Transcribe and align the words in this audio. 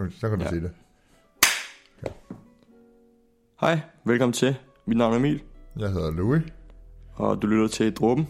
Så, 0.00 0.20
så 0.20 0.28
kan 0.28 0.38
du 0.38 0.44
Ja. 0.44 0.48
ja. 0.48 0.50
sige 0.50 0.62
det. 0.62 0.72
Hej, 3.60 3.80
velkommen 4.04 4.32
til. 4.32 4.56
Mit 4.86 4.96
navn 4.96 5.12
er 5.12 5.16
Emil, 5.18 5.42
Jeg 5.78 5.90
hedder 5.92 6.10
Louis, 6.10 6.42
og 7.14 7.42
du 7.42 7.46
lytter 7.46 7.68
til 7.68 7.94
Dråben. 7.94 8.28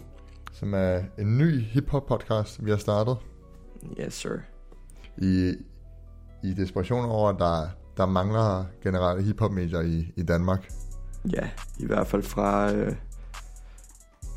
som 0.52 0.74
er 0.74 1.02
en 1.18 1.38
ny 1.38 1.60
hip-hop 1.60 2.06
podcast, 2.06 2.64
vi 2.64 2.70
har 2.70 2.76
startet. 2.76 3.16
Yes, 4.00 4.14
sir. 4.14 4.38
I, 5.18 5.54
i 6.44 6.52
desperation 6.54 7.04
over, 7.04 7.28
at 7.30 7.36
der, 7.38 7.68
der 7.96 8.06
mangler 8.06 8.64
generelle 8.82 9.22
hip-hop-medier 9.22 9.80
i, 9.80 10.12
i 10.16 10.22
Danmark. 10.22 10.68
Ja, 11.32 11.50
i 11.78 11.86
hvert 11.86 12.06
fald 12.06 12.22
fra... 12.22 12.72
Øh, 12.72 12.94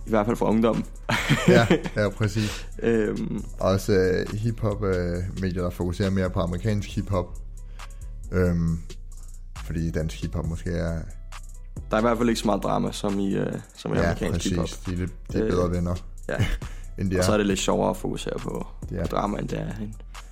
I 0.06 0.10
hvert 0.10 0.26
fald 0.26 0.38
fra 0.38 0.50
ungdommen. 0.50 0.86
ja, 1.48 1.68
ja, 2.04 2.10
præcis. 2.10 2.68
Øhm, 2.84 3.44
Også 3.60 4.24
uh, 4.32 4.38
hip-hop-medier, 4.40 5.64
der 5.64 5.70
fokuserer 5.70 6.10
mere 6.10 6.30
på 6.30 6.40
amerikansk 6.40 6.90
hip-hop. 6.96 7.26
Øhm, 8.32 8.80
fordi 9.66 9.92
dansk 9.92 10.22
hip-hop 10.22 10.46
måske 10.46 10.70
er... 10.70 11.00
der 11.92 11.98
er 11.98 11.98
i 11.98 12.02
hvert 12.02 12.18
fald 12.18 12.30
ikke 12.30 12.42
så 12.42 12.46
meget 12.48 12.64
drama, 12.64 12.92
som 12.92 13.20
i, 13.20 13.36
øh, 13.36 13.54
som 13.78 13.94
i 13.94 13.98
Ja, 13.98 14.04
amerikansk 14.04 14.50
hiphop. 14.50 14.64
præcis. 14.64 14.78
De 14.78 14.94
er, 14.94 14.98
lidt, 14.98 15.12
de 15.32 15.38
er 15.38 15.44
Øh, 15.44 15.50
bedre 15.50 15.72
venner, 15.72 15.96
Ja, 16.30 16.36
end 17.00 17.12
de 17.12 17.16
og 17.16 17.20
er. 17.20 17.24
så 17.24 17.34
er 17.34 17.38
det 17.38 17.46
lidt 17.46 17.60
sjovere 17.60 17.90
at 17.90 17.98
fokusere 17.98 18.40
på, 18.40 18.68
Ja. 18.92 19.02
på 19.02 19.08
drama, 19.08 19.38
end 19.40 19.48
det 19.48 19.60
er. 19.60 19.68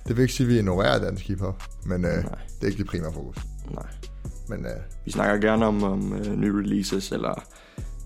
Det 0.08 0.16
vil 0.16 0.22
ikke 0.22 0.34
sige, 0.34 0.44
at 0.46 0.48
vi 0.52 0.58
ignorerer 0.58 0.98
dansk 0.98 1.26
hip-hop, 1.28 1.62
men 1.86 2.00
Nej. 2.00 2.10
det 2.16 2.26
er 2.62 2.66
ikke 2.66 2.78
det 2.78 2.86
primære 2.86 3.12
fokus. 3.12 3.36
Nej. 3.70 3.86
Men 4.48 4.58
uh, 4.60 4.72
Vi 5.06 5.10
snakker 5.10 5.48
gerne 5.48 5.66
om, 5.66 5.82
om 5.82 6.12
øh, 6.12 6.36
nye 6.36 6.52
releases, 6.58 7.12
eller 7.12 7.44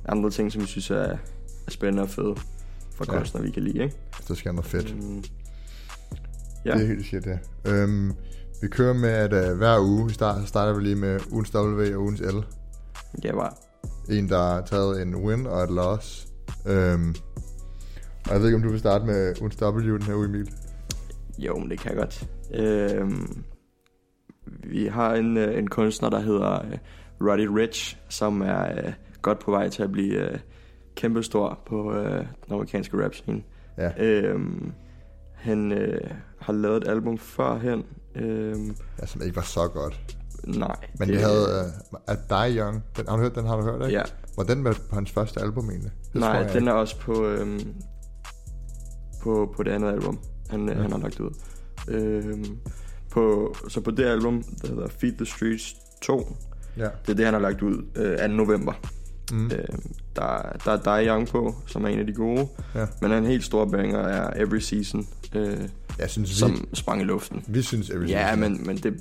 andre 0.08 0.30
ting, 0.30 0.52
som 0.52 0.62
vi 0.62 0.66
synes 0.66 0.90
er 0.90 1.16
spændende 1.68 2.02
og 2.02 2.08
fede 2.08 2.34
for 2.94 3.04
Ja. 3.12 3.18
kunstnere, 3.18 3.44
vi 3.44 3.50
kan 3.50 3.62
lide, 3.62 3.82
ikke? 3.82 3.96
så 4.20 4.34
skal 4.34 4.54
noget 4.54 4.66
fedt. 4.70 4.96
Mm, 4.96 5.24
Ja. 6.64 6.72
Det 6.74 6.82
er 6.82 6.86
helt 6.86 7.06
shit, 7.06 7.26
ja. 7.26 7.38
Øhm, 7.64 8.12
vi 8.62 8.68
kører 8.68 8.94
med, 8.94 9.08
at 9.08 9.50
uh, 9.50 9.56
hver 9.58 9.78
uge, 9.80 10.06
vi 10.08 10.12
starter, 10.14 10.44
starter 10.44 10.74
vi 10.78 10.82
lige 10.82 10.96
med 10.96 11.20
ugens 11.32 11.54
W 11.54 11.94
og 11.94 12.00
ugens 12.02 12.20
L. 12.20 12.36
ja, 13.24 13.32
bare. 13.32 13.50
En, 14.10 14.28
der 14.28 14.38
har 14.38 14.60
taget 14.62 15.02
en 15.02 15.16
win 15.16 15.46
og 15.46 15.62
et 15.62 15.70
loss. 15.70 16.28
Øhm, 16.66 17.14
og 18.26 18.32
jeg 18.32 18.40
ved 18.40 18.46
ikke, 18.46 18.56
om 18.56 18.62
du 18.62 18.68
vil 18.70 18.78
starte 18.78 19.04
med 19.06 19.34
ugens 19.40 19.56
W 19.62 19.94
den 19.96 20.02
her 20.02 20.14
uge, 20.14 20.24
Emil. 20.26 20.50
Jo, 21.38 21.58
men 21.58 21.70
det 21.70 21.80
kan 21.80 21.90
jeg 21.90 21.98
godt. 21.98 22.28
Øhm, 22.54 23.44
vi 24.46 24.86
har 24.86 25.14
en, 25.14 25.36
øh, 25.36 25.58
en 25.58 25.68
kunstner, 25.68 26.10
der 26.10 26.20
hedder 26.20 26.64
øh, 26.64 26.78
Roddy 27.20 27.46
Rich, 27.46 27.96
som 28.08 28.40
er 28.42 28.86
øh, 28.86 28.92
godt 29.22 29.38
på 29.38 29.50
vej 29.50 29.68
til 29.68 29.82
at 29.82 29.92
blive 29.92 30.38
øh, 30.96 31.00
kæmpestor 31.00 31.58
på 31.66 31.92
øh, 31.94 32.18
den 32.20 32.52
amerikanske 32.52 33.04
rap 33.04 33.14
scene. 33.14 33.42
Ja. 33.78 34.04
Øhm, 34.04 34.72
han 35.34 35.72
øh, 35.72 36.10
har 36.40 36.52
lavet 36.52 36.76
et 36.76 36.88
album 36.88 37.18
førhen. 37.18 37.84
Øhm, 38.14 38.76
ja, 39.00 39.06
som 39.06 39.22
ikke 39.22 39.36
var 39.36 39.42
så 39.42 39.68
godt. 39.68 40.16
nej. 40.44 40.76
Men 40.98 41.08
det, 41.08 41.14
det 41.14 41.22
havde 41.24 41.72
uh, 41.92 41.98
At 42.06 42.18
Die 42.28 42.58
Young. 42.58 42.82
Den, 42.96 43.06
har 43.08 43.16
du 43.16 43.22
hørt 43.22 43.34
den? 43.34 43.46
Har 43.46 43.56
du 43.56 43.62
hørt, 43.62 43.86
ikke? 43.88 43.98
Ja, 43.98 44.02
Var 44.36 44.44
den 44.44 44.62
med 44.62 44.74
på 44.90 44.94
hans 44.94 45.10
første 45.10 45.40
album 45.40 45.70
egentlig? 45.70 45.90
Det 46.12 46.20
nej, 46.20 46.42
den 46.42 46.56
ikke. 46.56 46.68
er 46.70 46.74
også 46.74 47.00
på, 47.00 47.26
øhm, 47.26 47.74
på, 49.22 49.52
på 49.56 49.62
det 49.62 49.70
andet 49.70 49.88
album, 49.92 50.18
han, 50.50 50.68
ja. 50.68 50.74
Ja. 50.74 50.82
han 50.82 50.92
har 50.92 50.98
lagt 50.98 51.20
ud. 51.20 51.30
Øhm, 51.88 52.58
på, 53.10 53.54
så 53.68 53.80
på 53.80 53.90
det 53.90 54.04
album, 54.04 54.42
der 54.62 54.68
hedder 54.68 54.88
Feed 54.88 55.12
the 55.16 55.26
Streets 55.26 55.76
2, 56.02 56.36
Ja. 56.78 56.88
Det 57.06 57.10
er 57.12 57.14
det, 57.14 57.24
han 57.24 57.34
har 57.34 57.40
lagt 57.40 57.62
ud 57.62 57.84
øh, 57.96 58.18
2. 58.18 58.26
november. 58.26 58.72
Mm. 59.32 59.46
Øh, 59.46 59.64
der, 60.16 60.56
der 60.64 60.72
er 60.72 60.98
Die 60.98 61.08
Young 61.10 61.28
på, 61.28 61.54
som 61.66 61.84
er 61.84 61.88
en 61.88 61.98
af 61.98 62.06
de 62.06 62.14
gode. 62.14 62.48
Ja. 62.74 62.86
Men 63.00 63.12
en 63.12 63.26
helt 63.26 63.44
stor 63.44 63.64
banger 63.64 63.98
er 63.98 64.44
Every 64.44 64.58
Season, 64.58 65.06
øh, 65.34 65.58
Jeg 65.98 66.10
synes, 66.10 66.30
vi, 66.30 66.34
som 66.34 66.68
sprang 66.74 67.00
i 67.00 67.04
luften. 67.04 67.44
vi 67.48 67.62
synes, 67.62 67.90
Every 67.90 68.08
Ja, 68.08 68.32
Season- 68.32 68.36
men, 68.36 68.66
men 68.66 68.76
det, 68.76 68.94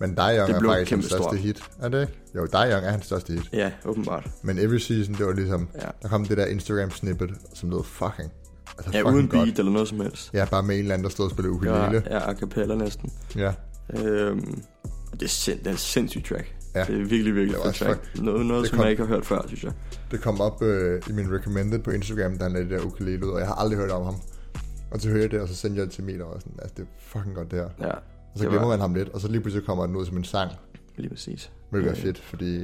Men 0.00 0.16
Die 0.16 0.38
Young 0.38 0.48
det 0.48 0.56
er 0.56 0.68
faktisk 0.68 0.90
hans 0.90 1.04
største 1.06 1.36
hit. 1.36 1.62
Er 1.82 1.88
det? 1.88 2.08
Jo, 2.36 2.46
Die 2.46 2.72
Young 2.72 2.84
er 2.86 2.90
hans 2.90 3.04
største 3.06 3.32
hit. 3.32 3.48
ja, 3.52 3.70
åbenbart. 3.84 4.30
Men 4.42 4.58
Every 4.58 4.78
Season, 4.78 5.14
det 5.14 5.26
var 5.26 5.32
ligesom... 5.32 5.68
Ja, 5.74 5.88
Der 6.02 6.08
kom 6.08 6.24
det 6.24 6.36
der 6.36 6.46
Instagram 6.46 6.90
snippet, 6.90 7.30
som 7.54 7.70
lød 7.70 7.84
fucking... 7.84 8.30
Altså 8.78 8.90
ja 8.94 8.98
fucking 9.00 9.14
uden 9.16 9.28
godt. 9.28 9.44
beat 9.46 9.58
eller 9.58 9.72
noget 9.72 9.88
som 9.88 10.00
helst. 10.00 10.30
Ja, 10.34 10.44
bare 10.44 10.62
med 10.62 10.74
en 10.74 10.80
eller 10.80 10.94
anden, 10.94 11.04
der 11.04 11.10
stod 11.10 11.24
og 11.24 11.30
spillede 11.30 11.58
Ja, 11.64 11.84
ukulele. 11.86 12.02
ja, 12.10 12.30
a 12.30 12.34
cappella 12.34 12.74
næsten. 12.74 13.12
Ja. 13.36 13.52
Øhm, 13.94 14.62
det 15.12 15.22
er, 15.22 15.26
sind, 15.28 15.58
det 15.58 15.66
er 15.66 15.70
en 15.70 15.76
sindssyg 15.76 16.24
track. 16.24 16.54
Ja. 16.78 16.84
Det 16.92 16.94
er 17.00 17.04
virkelig, 17.04 17.34
virkelig 17.34 17.56
Det 17.56 17.64
fedt 17.64 17.76
track. 17.76 18.22
Noget, 18.22 18.46
noget 18.46 18.62
det 18.62 18.70
som 18.70 18.76
kom- 18.76 18.82
jeg 18.84 18.90
ikke 18.90 19.02
har 19.02 19.08
hørt 19.14 19.26
før, 19.26 19.42
synes 19.46 19.64
jeg. 19.64 19.72
Det 20.10 20.20
kom 20.20 20.40
op 20.40 20.62
øh, 20.62 21.02
i 21.08 21.12
min 21.12 21.32
recommended 21.34 21.78
på 21.78 21.90
Instagram, 21.90 22.38
da 22.38 22.42
han 22.44 22.52
lagde 22.52 22.68
det 22.68 22.80
der 22.80 22.86
ukulele 22.86 23.26
ud, 23.26 23.30
og 23.32 23.38
jeg 23.38 23.46
har 23.46 23.54
aldrig 23.54 23.78
hørt 23.78 23.90
om 23.90 24.04
ham. 24.04 24.14
Og 24.90 25.00
så 25.00 25.08
hører 25.08 25.20
jeg 25.20 25.30
det, 25.30 25.40
og 25.40 25.48
så 25.48 25.54
sendte 25.54 25.78
jeg 25.78 25.86
det 25.86 25.94
til 25.94 26.02
Emil, 26.02 26.22
og 26.22 26.40
sådan, 26.40 26.52
altså 26.62 26.74
det 26.76 26.82
er 26.82 26.86
fucking 27.00 27.34
godt 27.34 27.50
det 27.50 27.58
her. 27.58 27.68
Ja, 27.80 27.92
Og 27.92 28.00
så 28.36 28.42
Det 28.42 28.50
glemmer 28.50 28.60
var- 28.60 28.68
man 28.68 28.80
ham 28.80 28.94
lidt, 28.94 29.08
og 29.08 29.20
så 29.20 29.28
lige 29.28 29.40
pludselig 29.40 29.66
kommer 29.66 29.86
den 29.86 29.96
ud 29.96 30.06
som 30.06 30.16
en 30.16 30.24
sang, 30.24 30.50
lige 30.96 31.08
præcis. 31.10 31.50
hvilket 31.70 31.90
er 31.90 31.96
Øh. 31.96 32.02
fedt, 32.02 32.18
fordi 32.18 32.62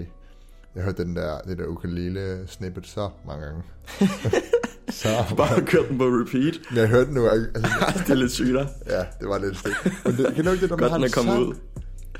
jeg 0.74 0.82
hørte 0.84 1.04
den 1.04 1.16
der, 1.16 1.38
det 1.38 1.58
der 1.58 1.66
ukulele 1.66 2.44
snippet 2.46 2.86
så 2.86 3.10
mange 3.26 3.44
gange. 3.46 3.62
så 4.90 5.08
Bare 5.36 5.60
kørt 5.66 5.88
den 5.88 5.98
på 5.98 6.04
repeat. 6.04 6.60
Men 6.70 6.78
jeg 6.78 6.88
hørte 6.88 7.06
den 7.06 7.14
nu, 7.14 7.26
altså, 7.28 7.50
det 8.06 8.10
er 8.10 8.14
lidt 8.14 8.32
sygt, 8.32 8.48
ja, 8.86 8.98
det 9.20 9.28
var 9.28 9.38
lidt 9.38 9.56
stik. 9.58 9.72
Men 10.04 10.16
det, 10.16 10.34
kan 10.34 10.44
du 10.44 10.50
ikke 10.50 10.62
det, 10.62 10.70
man 10.70 10.78
Godt, 10.78 10.90
har 10.90 10.98
den 10.98 11.04
en 11.04 11.10
er 11.10 11.14
kommet 11.14 11.38
ud. 11.38 11.54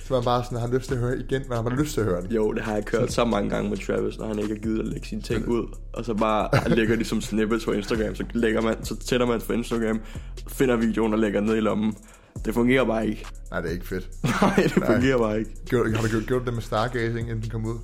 så 0.07 0.15
man 0.15 0.25
bare 0.25 0.45
sådan, 0.45 0.59
har 0.59 0.69
lyst 0.69 0.89
til 0.89 0.95
at 0.95 1.01
høre 1.01 1.19
igen, 1.19 1.43
men 1.49 1.53
har 1.53 1.63
man 1.63 1.73
lyst 1.73 1.95
til 1.95 2.01
at 2.01 2.07
høre 2.07 2.23
den. 2.23 2.33
Jo, 2.33 2.53
det 2.53 2.63
har 2.63 2.75
jeg 2.75 2.85
kørt 2.85 3.13
så 3.13 3.25
mange 3.25 3.51
gange 3.51 3.71
med 3.71 3.79
Travis, 3.79 4.19
når 4.19 4.27
han 4.27 4.39
ikke 4.39 4.55
har 4.55 4.61
givet 4.61 4.79
at 4.79 4.87
lægge 4.87 5.09
sine 5.09 5.23
ting 5.23 5.49
ud. 5.49 5.77
Og 5.93 6.05
så 6.05 6.15
bare 6.15 6.69
lægger 6.69 6.97
de 6.97 7.05
som 7.05 7.21
snippets 7.21 7.65
på 7.65 7.73
Instagram. 7.73 8.15
Så, 8.15 8.25
lægger 8.33 8.61
man, 8.61 8.85
så 8.85 8.97
tænder 8.97 9.27
man 9.27 9.41
på 9.41 9.53
Instagram, 9.53 10.01
finder 10.49 10.77
videoen 10.77 11.13
og 11.13 11.19
lægger 11.19 11.41
ned 11.41 11.57
i 11.57 11.61
lommen. 11.61 11.97
Det 12.45 12.55
fungerer 12.55 12.85
bare 12.85 13.07
ikke. 13.07 13.27
Nej, 13.51 13.61
det 13.61 13.69
er 13.69 13.73
ikke 13.73 13.87
fedt. 13.87 14.11
Nej, 14.43 14.55
det 14.57 14.77
Nej. 14.77 14.93
fungerer 14.93 15.19
bare 15.19 15.39
ikke. 15.39 15.51
Gjorde, 15.67 15.95
har 15.95 16.03
du 16.03 16.09
gjort, 16.09 16.27
gjort 16.27 16.47
det 16.47 16.55
med 16.55 16.63
Stargazing, 16.63 17.29
inden 17.31 17.43
den 17.43 17.51
kom 17.51 17.67
ud? 17.67 17.79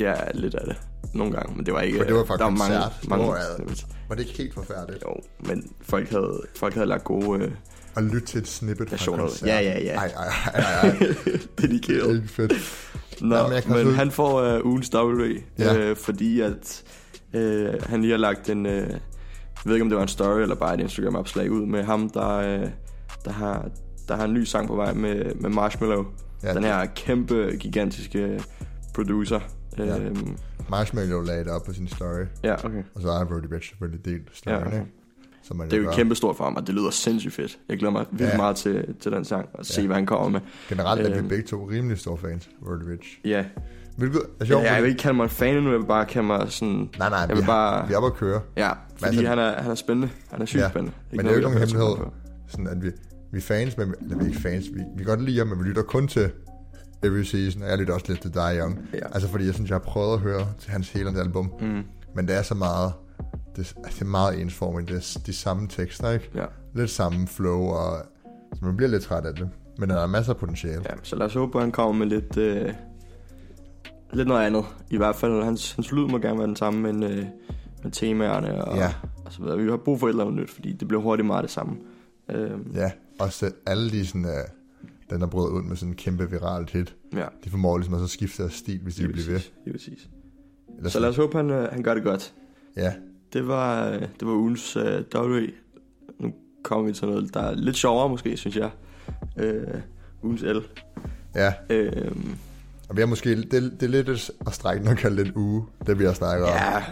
Ja, 0.00 0.14
lidt 0.34 0.54
af 0.54 0.66
det. 0.66 0.76
Nogle 1.14 1.32
gange, 1.32 1.56
men 1.56 1.66
det 1.66 1.74
var 1.74 1.80
ikke... 1.80 1.98
For 1.98 2.04
det 2.04 2.14
var 2.14 2.24
fra 2.24 2.36
der 2.36 2.44
var 2.44 2.50
mange, 2.50 2.78
mange 3.08 3.38
er 3.38 3.56
snippets. 3.56 3.86
Var 4.08 4.14
det 4.14 4.22
ikke 4.22 4.38
helt 4.38 4.54
forfærdeligt? 4.54 5.04
Jo, 5.04 5.14
men 5.40 5.70
folk 5.82 6.10
havde, 6.10 6.42
folk 6.56 6.74
havde 6.74 6.86
lagt 6.86 7.04
gode 7.04 7.42
øh, 7.42 7.50
At 7.96 8.04
lytte 8.04 8.26
til 8.26 8.38
et 8.40 8.48
snippet 8.48 8.88
fra 8.88 8.94
versioner. 8.96 9.24
ud. 9.24 9.28
koncert. 9.28 9.48
Ja, 9.48 9.60
ja, 9.60 9.80
ja. 9.84 9.94
Ej, 9.98 10.06
ej, 10.16 10.24
ej, 10.54 10.60
ej, 10.60 10.88
ej. 10.88 10.96
Det 11.58 11.64
er 11.90 12.08
ikke 12.14 12.28
fedt. 12.28 12.52
Nå, 13.20 13.28
Nej, 13.28 13.62
men 13.66 13.72
også- 13.76 13.90
han 13.92 14.10
får 14.10 14.56
uh, 14.58 14.66
ugens 14.66 14.90
W, 14.94 15.22
Ja. 15.58 15.76
øh, 15.78 15.96
fordi 15.96 16.40
at 16.40 16.84
øh, 17.34 17.74
han 17.82 18.00
lige 18.00 18.10
har 18.10 18.18
lagt 18.18 18.50
en, 18.50 18.66
øh, 18.66 18.72
jeg 18.72 18.88
ved 19.64 19.74
ikke 19.74 19.82
om 19.82 19.88
det 19.88 19.96
var 19.96 20.02
en 20.02 20.08
story 20.08 20.40
eller 20.40 20.54
bare 20.54 20.74
et 20.74 20.80
Instagram-opslag 20.80 21.50
ud 21.50 21.66
med 21.66 21.82
ham, 21.84 22.10
der, 22.10 22.28
øh, 22.36 22.68
der, 23.24 23.30
har, 23.32 23.68
der 24.08 24.16
har 24.16 24.24
en 24.24 24.34
ny 24.34 24.44
sang 24.44 24.68
på 24.68 24.76
vej 24.76 24.92
med, 24.92 25.34
med 25.34 25.50
Marshmallow. 25.50 26.04
Ja, 26.42 26.54
den 26.54 26.64
her 26.64 26.86
kæmpe, 26.96 27.56
gigantiske 27.60 28.42
producer. 28.94 29.40
Ja. 29.78 29.98
Øhm, 29.98 30.36
Marshmallow 30.70 31.22
lagde 31.22 31.44
det 31.44 31.52
op 31.52 31.62
på 31.66 31.72
sin 31.72 31.88
story, 31.88 32.24
ja 32.44 32.54
okay. 32.64 32.82
og 32.94 33.02
så 33.02 33.12
har 33.12 33.24
Brody 33.24 33.46
Bitch 33.50 33.68
selvfølgelig 33.70 34.04
delt 34.04 34.22
storyen, 34.32 34.58
Ja, 34.60 34.66
okay. 34.66 34.78
ikke? 34.78 34.90
Som 35.46 35.56
man 35.56 35.70
Det 35.70 35.78
er 35.78 35.82
jo 35.82 35.90
kæmpe 35.92 36.14
stort 36.14 36.36
for 36.36 36.44
ham, 36.44 36.56
og 36.56 36.66
det 36.66 36.74
lyder 36.74 36.90
sindssygt 36.90 37.34
fedt. 37.34 37.58
Jeg 37.68 37.78
glæder 37.78 37.92
mig 37.92 38.06
virkelig 38.10 38.30
Ja. 38.32 38.36
meget 38.36 38.56
til, 38.56 38.84
til 39.00 39.12
den 39.12 39.24
sang, 39.24 39.48
og 39.54 39.66
se, 39.66 39.80
Ja. 39.80 39.86
hvad 39.86 39.96
han 39.96 40.06
kommer 40.06 40.28
med. 40.28 40.40
Generelt 40.68 41.06
er 41.06 41.10
vi 41.10 41.18
Øhm. 41.18 41.28
begge 41.28 41.44
to 41.44 41.68
rimelig 41.70 41.98
store 41.98 42.18
fans 42.18 42.48
Brody 42.64 42.82
Bitch. 42.90 43.08
Ja, 43.24 43.44
Hvilket 43.96 44.20
er 44.20 44.24
ja 44.40 44.44
sjovt, 44.44 44.64
jeg 44.64 44.82
vil 44.82 44.88
ikke 44.88 44.98
kalde 45.02 45.16
mig 45.16 45.24
en 45.24 45.30
fan 45.30 45.62
nu, 45.62 45.70
jeg 45.70 45.78
vil 45.80 45.86
bare 45.86 46.06
kalde 46.06 46.26
mig 46.26 46.46
sådan... 46.52 46.90
Nej, 46.98 47.08
nej, 47.08 47.18
jeg 47.18 47.28
vi, 47.28 47.34
vil 47.34 47.44
har, 47.44 47.70
bare- 47.78 47.88
vi 47.88 47.92
er 47.92 47.96
oppe 47.96 48.06
at 48.06 48.14
køre. 48.14 48.40
Ja, 48.56 48.70
fordi 48.96 49.04
altså- 49.16 49.26
han, 49.28 49.38
er, 49.38 49.62
han 49.62 49.70
er 49.70 49.74
spændende. 49.74 50.08
Han 50.30 50.42
er 50.42 50.46
sygt 50.46 50.62
Ja, 50.62 50.68
spændende. 50.68 50.96
men 51.10 51.18
det 51.20 51.26
er 51.26 51.30
jo 51.30 51.36
ikke 51.36 51.48
nogen 51.50 51.60
vi 51.68 51.72
hemmelighed. 51.72 52.06
Sådan 52.48 52.66
at 52.66 52.82
vi, 52.82 52.90
vi 53.32 53.38
er 53.38 53.42
fans, 53.42 53.76
men 53.76 53.94
eller, 54.02 54.16
vi 54.16 54.24
er 54.24 54.28
ikke 54.28 54.40
fans. 54.40 54.64
Vi, 54.74 54.78
vi 54.78 55.04
kan 55.04 55.06
godt 55.06 55.22
lide 55.22 55.38
ham, 55.38 55.46
men 55.46 55.58
vi 55.58 55.64
lytter 55.68 55.82
kun 55.82 56.08
til 56.08 56.30
Every 57.04 57.22
Season, 57.22 57.62
og 57.62 57.68
jeg 57.68 57.78
lytter 57.78 57.94
også 57.94 58.06
lidt 58.08 58.20
til 58.22 58.34
Die 58.34 58.58
Young. 58.60 58.78
Ja. 58.94 58.98
Altså 59.12 59.28
fordi 59.28 59.46
jeg 59.46 59.54
synes, 59.54 59.70
jeg 59.70 59.74
har 59.74 59.84
prøvet 59.84 60.14
at 60.14 60.20
høre 60.20 60.46
til 60.60 60.70
hans 60.70 60.92
hele 60.92 61.20
album, 61.20 61.52
Mm, 61.60 61.82
men 62.14 62.28
det 62.28 62.36
er 62.38 62.42
så 62.42 62.54
meget, 62.54 62.92
det, 63.56 63.74
altså, 63.76 63.90
det 63.94 64.00
er 64.02 64.04
meget 64.04 64.40
ensformigt. 64.40 64.88
Det 64.88 64.96
er 64.96 65.20
de 65.26 65.32
samme 65.32 65.68
tekster, 65.68 66.10
ikke? 66.10 66.30
ja. 66.34 66.44
Lidt 66.74 66.90
samme 66.90 67.26
flow, 67.26 67.60
og 67.60 67.98
så 68.54 68.64
man 68.64 68.76
bliver 68.76 68.90
lidt 68.90 69.02
træt 69.02 69.24
af 69.26 69.34
det. 69.34 69.48
Men 69.78 69.88
der 69.90 69.96
er 69.96 70.06
masser 70.06 70.32
af 70.32 70.38
potentiale. 70.38 70.82
ja, 70.90 70.94
så 71.02 71.16
lad 71.16 71.26
os 71.26 71.34
håbe, 71.34 71.58
at 71.58 71.62
han 71.62 71.72
kommer 71.72 71.92
med 71.92 72.06
lidt, 72.06 72.36
øh, 72.36 72.72
lidt 74.12 74.28
noget 74.28 74.46
andet. 74.46 74.64
I 74.90 74.96
hvert 74.96 75.16
fald, 75.16 75.42
hans, 75.42 75.72
hans 75.72 75.92
lyd 75.92 76.06
må 76.08 76.18
gerne 76.18 76.38
være 76.38 76.46
den 76.48 76.56
samme, 76.56 76.92
men 76.92 77.02
øh, 77.02 77.24
med 77.82 77.90
temaerne 77.92 78.64
og, 78.64 78.76
Ja. 78.76 78.92
og 79.24 79.32
så 79.32 79.42
videre. 79.42 79.58
Vi 79.58 79.70
har 79.70 79.76
brug 79.76 80.00
for 80.00 80.06
et 80.06 80.10
eller 80.10 80.24
andet 80.24 80.40
nyt, 80.40 80.50
fordi 80.50 80.72
det 80.72 80.88
bliver 80.88 81.02
hurtigt 81.02 81.26
meget 81.26 81.42
det 81.42 81.50
samme. 81.50 81.76
Øhm, 82.30 82.70
Ja, 82.74 82.90
og 83.20 83.32
så 83.32 83.50
alle 83.66 83.90
de 83.90 84.06
sådan, 84.06 84.24
uh, 84.24 84.30
den 85.10 85.20
der 85.20 85.26
brød 85.26 85.52
ud 85.52 85.62
med 85.62 85.76
sådan 85.76 85.92
en 85.92 85.96
kæmpe 85.96 86.30
viralt 86.30 86.70
hit, 86.70 86.96
ja. 87.14 87.26
de 87.44 87.50
formår 87.50 87.78
ligesom 87.78 87.94
at 88.02 88.10
skifte 88.10 88.42
deres 88.42 88.54
stil, 88.54 88.80
hvis 88.82 88.94
de 88.94 89.00
Lige 89.00 89.06
vil 89.08 89.12
blive 89.14 89.26
ved. 89.28 89.34
præcis, 89.34 89.52
lige 89.64 89.72
præcis. 89.74 90.08
Eller 90.78 90.90
Så 90.90 91.00
lad 91.00 91.08
os 91.08 91.16
håbe, 91.16 91.36
han, 91.36 91.50
øh, 91.50 91.68
han 91.72 91.82
gør 91.82 91.94
det 91.94 92.02
godt. 92.04 92.34
Ja, 92.76 92.92
Det 93.32 93.48
var, 93.48 93.90
det 93.90 94.22
var 94.22 94.32
ugens 94.32 94.76
øh, 94.76 95.02
W. 95.14 95.40
Nu 96.18 96.32
kommer 96.64 96.86
vi 96.86 96.92
til 96.92 97.06
noget, 97.06 97.34
der 97.34 97.40
er 97.40 97.54
lidt 97.54 97.76
sjovere 97.76 98.08
måske, 98.08 98.36
synes 98.36 98.56
jeg. 98.56 98.70
Øh, 99.38 99.62
ugens 100.22 100.42
L. 100.42 100.58
ja. 101.34 101.52
Øh, 101.70 102.12
Og 102.88 102.96
vi 102.96 103.00
har 103.02 103.06
måske, 103.06 103.36
det, 103.42 103.52
det 103.52 103.82
er 103.82 103.88
lidt 103.88 104.08
at 104.08 104.54
strække 104.54 104.90
og 104.90 104.96
kalde 104.96 105.16
det 105.16 105.26
en 105.26 105.32
uge, 105.36 105.64
det 105.86 105.98
vi 105.98 106.04
har 106.04 106.12
snakket 106.12 106.46
om. 106.46 106.52
ja, 106.52 106.84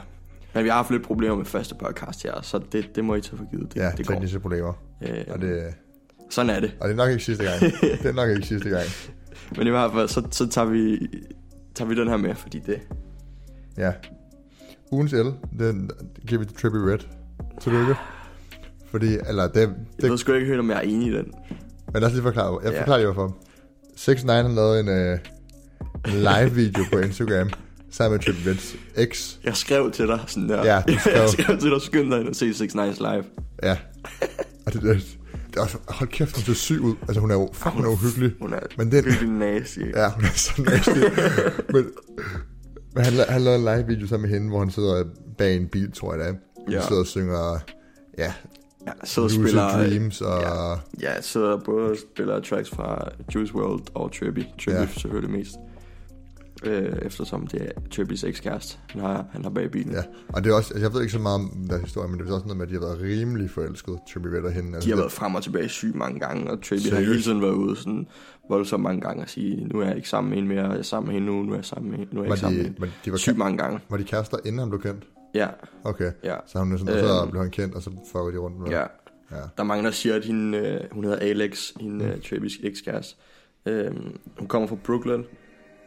men 0.54 0.64
vi 0.64 0.68
har 0.68 0.76
haft 0.76 0.90
lidt 0.90 1.02
problemer 1.02 1.36
med 1.36 1.44
første 1.44 1.74
podcast 1.74 2.22
her, 2.22 2.42
så 2.42 2.60
det, 2.72 2.96
det 2.96 3.04
må 3.04 3.14
I 3.14 3.20
tage 3.20 3.36
for 3.36 3.50
givet. 3.50 3.74
Det, 3.74 3.80
ja 3.80 3.90
det 3.96 4.06
går. 4.06 4.14
tekniske 4.14 4.40
problemer. 4.40 4.72
Øh, 5.02 5.24
Og 5.28 5.40
det, 5.40 5.74
Sådan 6.30 6.50
er 6.50 6.60
det. 6.60 6.74
Og 6.80 6.88
det 6.88 6.92
er 6.92 6.96
nok 6.96 7.10
ikke 7.10 7.24
sidste 7.24 7.44
gang. 7.44 7.60
det 8.02 8.06
er 8.06 8.12
nok 8.12 8.30
ikke 8.30 8.46
sidste 8.46 8.68
gang. 8.68 8.84
Men 9.56 9.66
i 9.66 9.70
hvert 9.70 9.92
fald, 9.92 10.08
så, 10.08 10.22
så 10.30 10.48
tager, 10.48 10.66
vi, 10.68 10.98
tager 11.74 11.88
vi 11.88 11.94
den 12.00 12.08
her 12.08 12.16
med, 12.16 12.34
fordi 12.34 12.58
det... 12.58 12.80
Ja. 13.76 13.92
Ugens 14.94 15.12
el, 15.12 15.32
den 15.58 15.90
giver 16.26 16.38
vi 16.38 16.46
til 16.46 16.56
Trippy 16.56 16.76
Red. 16.76 16.98
Tillykke. 17.62 17.94
Fordi, 18.90 19.16
eller 19.28 19.48
det, 19.48 19.60
Jeg 19.60 19.68
det 20.02 20.10
ved 20.10 20.18
sgu 20.18 20.32
ikke 20.32 20.46
helt, 20.46 20.60
om 20.60 20.70
jeg 20.70 20.76
er 20.76 20.80
enig 20.80 21.08
i 21.08 21.12
den. 21.16 21.26
men 21.92 22.02
lad 22.02 22.04
os 22.08 22.12
lige 22.12 22.22
forklare. 22.22 22.58
Jeg 22.64 22.72
Ja. 22.72 22.80
forklarer 22.80 22.98
lige 22.98 23.12
hvorfor. 23.12 23.36
6 23.96 24.24
9 24.24 24.28
har 24.30 24.48
lavet 24.48 24.80
en, 24.80 24.88
øh, 24.88 25.18
en 26.08 26.12
live 26.20 26.50
video 26.54 26.84
på 26.92 26.98
Instagram 26.98 27.50
sammen 27.90 28.16
med 28.16 28.24
Trippy 28.24 28.48
Reds 28.48 28.76
X. 29.12 29.36
Jeg 29.44 29.56
skrev 29.56 29.90
til 29.92 30.06
dig 30.06 30.20
sådan 30.26 30.48
der. 30.48 30.64
Ja, 30.74 30.82
du 30.88 30.98
skrev. 31.00 31.12
jeg 31.14 31.28
skrev 31.28 31.58
til 31.58 31.70
dig, 31.70 31.80
skynd 31.82 32.10
dig 32.10 32.20
ind 32.20 32.28
og 32.28 32.36
se 32.36 32.54
6 32.54 32.74
Nights 32.74 32.98
live. 33.00 33.24
Ja. 33.62 33.76
Og 34.66 34.72
det, 34.72 34.82
det, 34.82 35.06
det 35.50 35.56
er 35.56 35.60
også, 35.60 35.78
hold 35.88 36.08
kæft, 36.08 36.36
hun 36.36 36.44
ser 36.44 36.52
syg 36.52 36.80
ud. 36.80 36.94
Altså, 37.02 37.20
hun 37.20 37.30
er 37.30 37.34
jo, 37.34 37.50
fuck, 37.52 37.74
hun 37.74 37.84
er 37.84 37.88
uhyggelig. 37.88 38.32
Hun 38.40 38.52
er 38.52 38.58
Men 38.78 38.92
den, 38.92 39.04
virkelig 39.04 39.28
nasty. 39.30 39.78
ja, 39.78 40.10
hun 40.10 40.24
er 40.24 40.28
så 40.34 40.62
nasty. 40.62 40.98
men 41.74 41.84
han, 42.96 43.12
han 43.28 43.42
lavede 43.42 43.58
en 43.70 43.76
live 43.76 43.86
video 43.86 44.06
sammen 44.06 44.30
med 44.30 44.38
hende, 44.38 44.48
hvor 44.50 44.58
han 44.58 44.70
sidder 44.70 45.04
bag 45.38 45.56
en 45.56 45.68
bil, 45.68 45.92
tror 45.92 46.14
jeg 46.14 46.18
det 46.20 46.28
er. 46.28 46.34
Hun 46.64 46.72
Ja. 46.72 46.80
sidder 46.86 47.00
og 47.00 47.06
synger, 47.06 47.58
ja, 48.18 48.32
Ja, 48.86 48.92
sidder 49.04 49.26
og 49.28 49.30
spiller... 49.30 49.68
Dreams 49.70 50.20
og... 50.20 50.40
Ja. 50.40 50.74
Ja, 51.00 51.20
sidder 51.20 51.56
både 51.64 51.90
og 51.90 51.96
spiller 52.12 52.40
tracks 52.40 52.70
fra 52.70 53.08
Juice 53.34 53.54
WRLD 53.54 53.86
og 53.94 54.12
Trippy. 54.12 54.40
Trippy 54.64 54.70
ja. 54.80 54.86
selvfølgelig 54.86 55.38
mest. 55.38 55.56
Øh, 56.66 56.98
eftersom 57.02 57.46
det 57.46 57.62
er 57.62 57.80
Trippys 57.90 58.24
ekskæreste, 58.24 58.78
han 58.88 59.00
har, 59.00 59.26
han 59.32 59.42
har 59.42 59.50
bag 59.50 59.70
bilen. 59.70 59.92
Ja, 59.92 60.02
og 60.28 60.44
det 60.44 60.50
er 60.50 60.54
også, 60.54 60.74
altså, 60.74 60.84
jeg 60.86 60.94
ved 60.94 61.00
ikke 61.00 61.12
så 61.12 61.18
meget 61.18 61.34
om 61.34 61.66
deres 61.70 61.82
historie, 61.82 62.08
men 62.08 62.18
det 62.20 62.28
er 62.28 62.32
også 62.34 62.46
noget 62.46 62.56
med, 62.58 62.66
at 62.66 62.68
de 62.68 62.74
har 62.74 62.80
været 62.80 63.00
rimelig 63.02 63.50
forelsket, 63.50 63.98
Trippy 64.12 64.26
Red 64.26 64.42
og 64.42 64.52
hende. 64.52 64.74
Altså, 64.74 64.86
De 64.86 64.90
har 64.90 64.96
det- 64.96 65.02
været 65.02 65.12
frem 65.12 65.34
og 65.34 65.42
tilbage 65.42 65.68
sygt 65.68 65.94
mange 65.94 66.20
gange, 66.20 66.50
og 66.50 66.62
Trippy 66.62 66.86
har 66.92 67.00
hele 67.00 67.22
tiden 67.22 67.42
været 67.42 67.52
ude 67.54 67.76
sådan 67.76 68.06
voldsomt 68.48 68.82
mange 68.82 69.00
gange 69.00 69.22
og 69.22 69.28
sige, 69.28 69.64
nu 69.64 69.80
er 69.80 69.86
jeg 69.86 69.96
ikke 69.96 70.08
sammen 70.08 70.28
med 70.30 70.36
hende 70.38 70.54
mere, 70.54 70.68
jeg 70.70 70.78
er 70.78 70.82
sammen 70.82 71.06
med 71.06 71.14
hende 71.14 71.26
nu, 71.26 71.42
nu 71.42 71.52
er 71.52 71.56
jeg 71.56 71.64
sammen 71.64 71.90
med 71.90 71.98
hende, 71.98 72.14
nu 72.14 72.20
er 72.20 72.24
jeg 72.24 72.28
var 72.30 72.34
ikke 72.34 72.40
sammen 72.40 72.56
med 72.58 72.64
de, 72.64 72.68
hende. 72.68 72.80
var, 72.80 72.88
de 73.04 73.10
var, 73.12 73.16
Sygt 73.16 73.38
mange 73.38 73.58
gange. 73.58 73.80
var 73.90 73.96
de 73.96 74.04
kærester, 74.04 74.36
inden 74.44 74.58
han 74.58 74.68
blev 74.68 74.80
kendt? 74.82 75.04
Ja, 75.34 75.48
Okay, 75.84 76.12
ja, 76.24 76.34
så 76.46 76.58
han 76.58 76.72
er 76.72 76.76
sådan, 76.76 76.94
og 76.94 77.00
så 77.00 77.20
Øhm. 77.22 77.30
blev 77.30 77.42
han 77.42 77.50
kendt, 77.50 77.74
og 77.74 77.82
så 77.82 77.90
fucker 77.90 78.30
de 78.30 78.38
rundt 78.38 78.58
med 78.60 78.68
ja. 78.70 78.80
ja. 78.80 79.36
Der 79.36 79.40
er 79.58 79.62
mange, 79.62 79.84
der 79.84 79.90
siger, 79.90 80.14
at 80.16 80.24
hende, 80.24 80.58
øh, 80.58 80.80
hun 80.92 81.04
hedder 81.04 81.18
Alex, 81.18 81.72
hende 81.80 82.04
Mm. 82.04 82.10
mm. 82.10 82.20
Travis 82.20 82.52
ekskæreste. 82.62 83.16
Øh, 83.66 83.90
hun 84.38 84.48
kommer 84.48 84.68
fra 84.68 84.76
Brooklyn. 84.84 85.22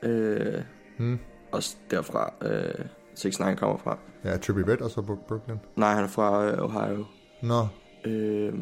Øh, 0.04 0.62
Hmm. 0.98 1.20
også 1.52 1.76
derfra, 1.92 2.34
øh, 2.42 2.86
6 3.16 3.40
9 3.40 3.46
kommer 3.56 3.78
fra. 3.78 3.98
Ja, 4.24 4.38
Trippy 4.38 4.60
Red 4.60 4.82
og 4.82 4.92
så 4.92 5.02
på 5.02 5.16
Brooklyn. 5.28 5.56
Nej, 5.76 5.94
han 5.94 6.04
er 6.04 6.08
fra 6.08 6.46
øh, 6.52 6.64
Ohio. 6.64 7.06
Nå, 7.44 7.68
Øh, 8.06 8.54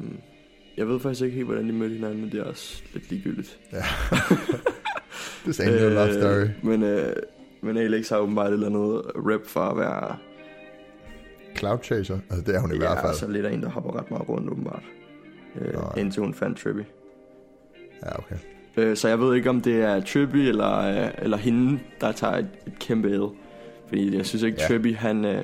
jeg 0.78 0.88
ved 0.88 1.00
faktisk 1.00 1.22
ikke 1.24 1.36
helt, 1.36 1.48
hvordan 1.48 1.68
de 1.68 1.72
mødte 1.74 1.96
hinanden, 1.96 2.22
men 2.22 2.32
det 2.32 2.40
er 2.40 2.44
også 2.44 2.84
lidt 2.94 3.10
ligegyldigt. 3.10 3.60
ja. 3.72 3.78
det 5.46 5.60
er 5.60 5.88
en 5.88 5.94
love 5.94 6.14
story. 6.14 6.48
Men, 6.64 6.84
øh, 6.84 7.16
men 7.62 7.78
Alex 7.78 8.10
har 8.10 8.18
åbenbart 8.18 8.48
et 8.50 8.54
eller 8.54 8.68
andet 8.68 9.02
rap 9.16 9.46
for 9.46 9.62
at 9.62 9.78
være 9.78 10.18
Cloud 11.58 11.80
Chaser, 11.84 12.20
altså 12.30 12.46
det 12.46 12.56
er 12.56 12.60
hun 12.60 12.74
i 12.74 12.78
hvert 12.78 12.90
ja, 12.98 13.08
fald. 13.08 13.16
så 13.16 13.28
lidt 13.28 13.46
af 13.46 13.54
en, 13.54 13.62
der 13.64 13.70
hopper 13.70 14.00
ret 14.00 14.12
meget 14.12 14.30
rundt 14.30 14.50
åbenbart. 14.50 14.84
Øh, 15.56 15.74
Nå, 15.74 15.80
ja. 15.96 16.02
indtil 16.02 16.22
hun 16.24 16.34
fandt 16.34 16.60
Trippy. 16.60 16.82
Ja, 18.04 18.18
okay. 18.20 18.36
Øh, 18.78 18.98
så 18.98 19.08
jeg 19.08 19.20
ved 19.20 19.36
ikke, 19.36 19.50
om 19.50 19.62
det 19.62 19.76
er 19.82 20.02
Trippy 20.02 20.36
eller, 20.36 20.78
øh, 21.06 21.12
eller 21.18 21.38
hende, 21.38 21.80
der 22.02 22.12
tager 22.12 22.38
et, 22.38 22.48
et 22.68 22.80
kæmpe 22.80 23.10
el. 23.10 23.28
Fordi 23.88 24.18
jeg 24.18 24.26
synes 24.26 24.44
ikke, 24.44 24.58
Ja. 24.62 24.68
Trippy, 24.68 24.96
han... 24.96 25.26
Øh, 25.26 25.32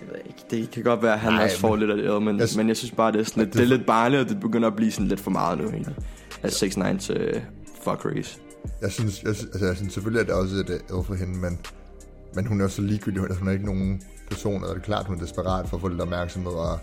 ved 0.00 0.16
jeg 0.16 0.26
ikke. 0.26 0.42
det 0.50 0.70
kan 0.70 0.82
godt 0.82 1.02
være, 1.02 1.12
at 1.12 1.18
han 1.20 1.32
Nej, 1.32 1.44
også 1.44 1.58
får 1.58 1.70
men- 1.70 1.78
lidt 1.78 1.90
af 1.90 1.96
det 1.96 2.22
men, 2.22 2.38
Jeg 2.40 2.48
men 2.56 2.68
jeg 2.68 2.76
synes 2.76 2.90
bare, 2.92 3.12
det 3.12 3.20
er, 3.20 3.24
sådan 3.24 3.40
lidt, 3.42 3.52
det- 3.52 3.58
det 3.58 3.64
er 3.72 3.76
lidt 3.76 3.86
barnligt, 3.86 4.22
og 4.22 4.28
det 4.28 4.40
begynder 4.40 4.68
at 4.68 4.76
blive 4.76 4.90
sådan 4.92 5.08
lidt 5.08 5.20
for 5.20 5.30
meget 5.30 5.58
nu, 5.58 5.64
egentlig. 5.64 5.94
At 6.42 6.52
6 6.52 6.76
9 6.76 6.84
til 6.98 7.42
fuck 7.82 8.04
race. 8.04 8.38
Jeg 8.82 8.92
synes, 8.92 9.22
jeg, 9.22 9.34
synes- 9.34 9.50
altså, 9.52 9.66
jeg 9.66 9.76
synes 9.76 9.92
selvfølgelig, 9.92 10.20
at 10.20 10.26
det 10.26 10.32
er 10.32 10.36
også 10.36 10.56
et 10.56 10.70
el 10.70 11.04
for 11.04 11.14
hende, 11.14 11.38
men, 11.38 11.58
men 12.34 12.46
hun 12.46 12.60
er 12.60 12.64
jo 12.64 12.68
så 12.68 12.82
ligegyldig. 12.82 13.22
Altså, 13.22 13.38
hun 13.38 13.48
er 13.48 13.52
ikke 13.52 13.66
nogen 13.66 14.02
person, 14.30 14.62
og 14.64 14.68
det 14.68 14.76
er 14.76 14.80
klart, 14.84 15.06
hun 15.06 15.16
er 15.16 15.20
desperat 15.20 15.68
for 15.68 15.76
at 15.76 15.80
få 15.80 15.88
lidt 15.88 16.00
opmærksomhed 16.00 16.52
og, 16.52 16.78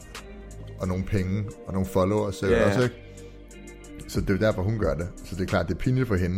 og 0.80 0.88
nogle 0.88 1.04
penge 1.04 1.44
og 1.68 1.74
nogle 1.74 1.88
followers 1.88 2.36
selv 2.36 2.52
Ja. 2.52 2.68
også, 2.68 2.84
ikke? 2.84 2.96
Så 4.08 4.22
det 4.22 4.30
er 4.30 4.34
jo 4.34 4.40
derfor, 4.40 4.62
hun 4.62 4.80
gør 4.80 4.94
det. 4.94 5.08
Så 5.26 5.36
det 5.36 5.42
er 5.42 5.46
klart, 5.46 5.68
det 5.68 5.74
er 5.74 5.78
pinligt 5.80 6.08
for 6.08 6.16
hende. 6.16 6.38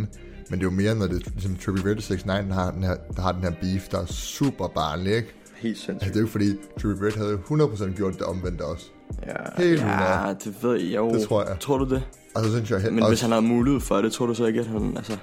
Men 0.50 0.60
det 0.60 0.66
er 0.66 0.72
jo 0.72 0.76
mere, 0.76 0.96
når 0.96 1.08
det 1.08 1.26
er 1.28 1.30
ligesom 1.32 1.56
Trippy 1.56 1.80
Red 1.80 1.96
69, 1.96 2.24
der 2.24 2.54
har, 2.54 2.72
den 2.72 2.84
her, 2.84 2.96
der 3.16 3.22
har 3.22 3.32
den 3.32 3.42
her 3.44 3.52
beef, 3.62 3.88
der 3.88 4.00
er 4.02 4.06
super 4.06 4.68
barnlig, 4.68 5.16
ikke? 5.16 5.34
Helt 5.56 5.72
Altså, 5.74 5.86
sindssygt. 5.86 6.14
det 6.14 6.20
er 6.20 6.22
jo 6.22 6.28
fordi, 6.28 6.56
Trippy 6.82 7.04
Red 7.04 7.12
havde 7.18 7.30
jo 7.32 7.38
100% 7.38 7.96
gjort 7.96 8.14
det 8.14 8.22
omvendte 8.22 8.62
også. 8.62 8.86
Ja, 9.28 9.34
helt 9.64 9.82
ja 9.82 10.34
det 10.44 10.56
ved 10.64 10.76
jeg 10.76 10.96
jo. 10.96 11.10
Det 11.14 11.28
tror 11.28 11.44
jeg. 11.50 11.58
Tror 11.60 11.78
du 11.78 11.96
det? 11.96 12.04
Og 12.36 12.44
så 12.44 12.50
synes 12.52 12.72
jeg, 12.72 12.82
Men 12.84 13.00
også, 13.00 13.10
hvis 13.10 13.22
han 13.22 13.32
havde 13.32 13.42
mulighed 13.46 13.82
for 13.82 14.02
det, 14.02 14.12
tror 14.12 14.26
du 14.26 14.34
så 14.34 14.46
ikke, 14.46 14.60
at 14.60 14.66
han... 14.66 14.98
Altså, 14.98 15.18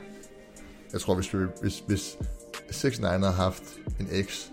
jeg 0.93 1.00
tror, 1.00 1.14
hvis, 1.14 1.29
hvis, 1.62 1.82
hvis 1.87 2.17
69 2.70 2.99
havde 2.99 3.32
haft 3.32 3.62
en 4.00 4.08
eks, 4.12 4.50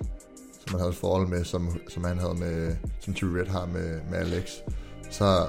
som 0.59 0.69
han 0.69 0.79
havde 0.79 0.89
et 0.89 0.95
forhold 0.95 1.27
med, 1.27 1.43
som, 1.43 1.69
som 1.89 2.03
han 2.03 2.17
havde 2.17 2.35
med, 2.39 2.75
som 2.99 3.13
Trippy 3.13 3.35
Red 3.35 3.47
har 3.47 3.65
med, 3.65 3.99
med 4.11 4.17
Alex, 4.19 4.49
så, 5.09 5.47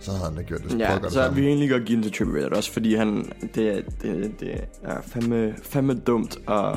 så 0.00 0.10
havde 0.10 0.24
han 0.24 0.36
da 0.36 0.42
gjort 0.42 0.60
det. 0.62 0.78
ja, 0.78 0.86
pokker 0.92 1.02
det 1.08 1.12
så 1.12 1.30
vi 1.30 1.46
egentlig 1.46 1.70
godt 1.70 1.84
give 1.84 1.96
den 1.96 2.02
til 2.02 2.12
Trippy 2.12 2.30
Red, 2.36 2.52
også 2.52 2.72
fordi 2.72 2.94
han... 2.94 3.32
Det, 3.54 3.68
er- 3.78 3.82
det, 4.02 4.40
det 4.40 4.60
er 4.82 5.00
fandme, 5.02 5.54
fandme 5.62 5.94
dumt 5.94 6.38
at... 6.48 6.76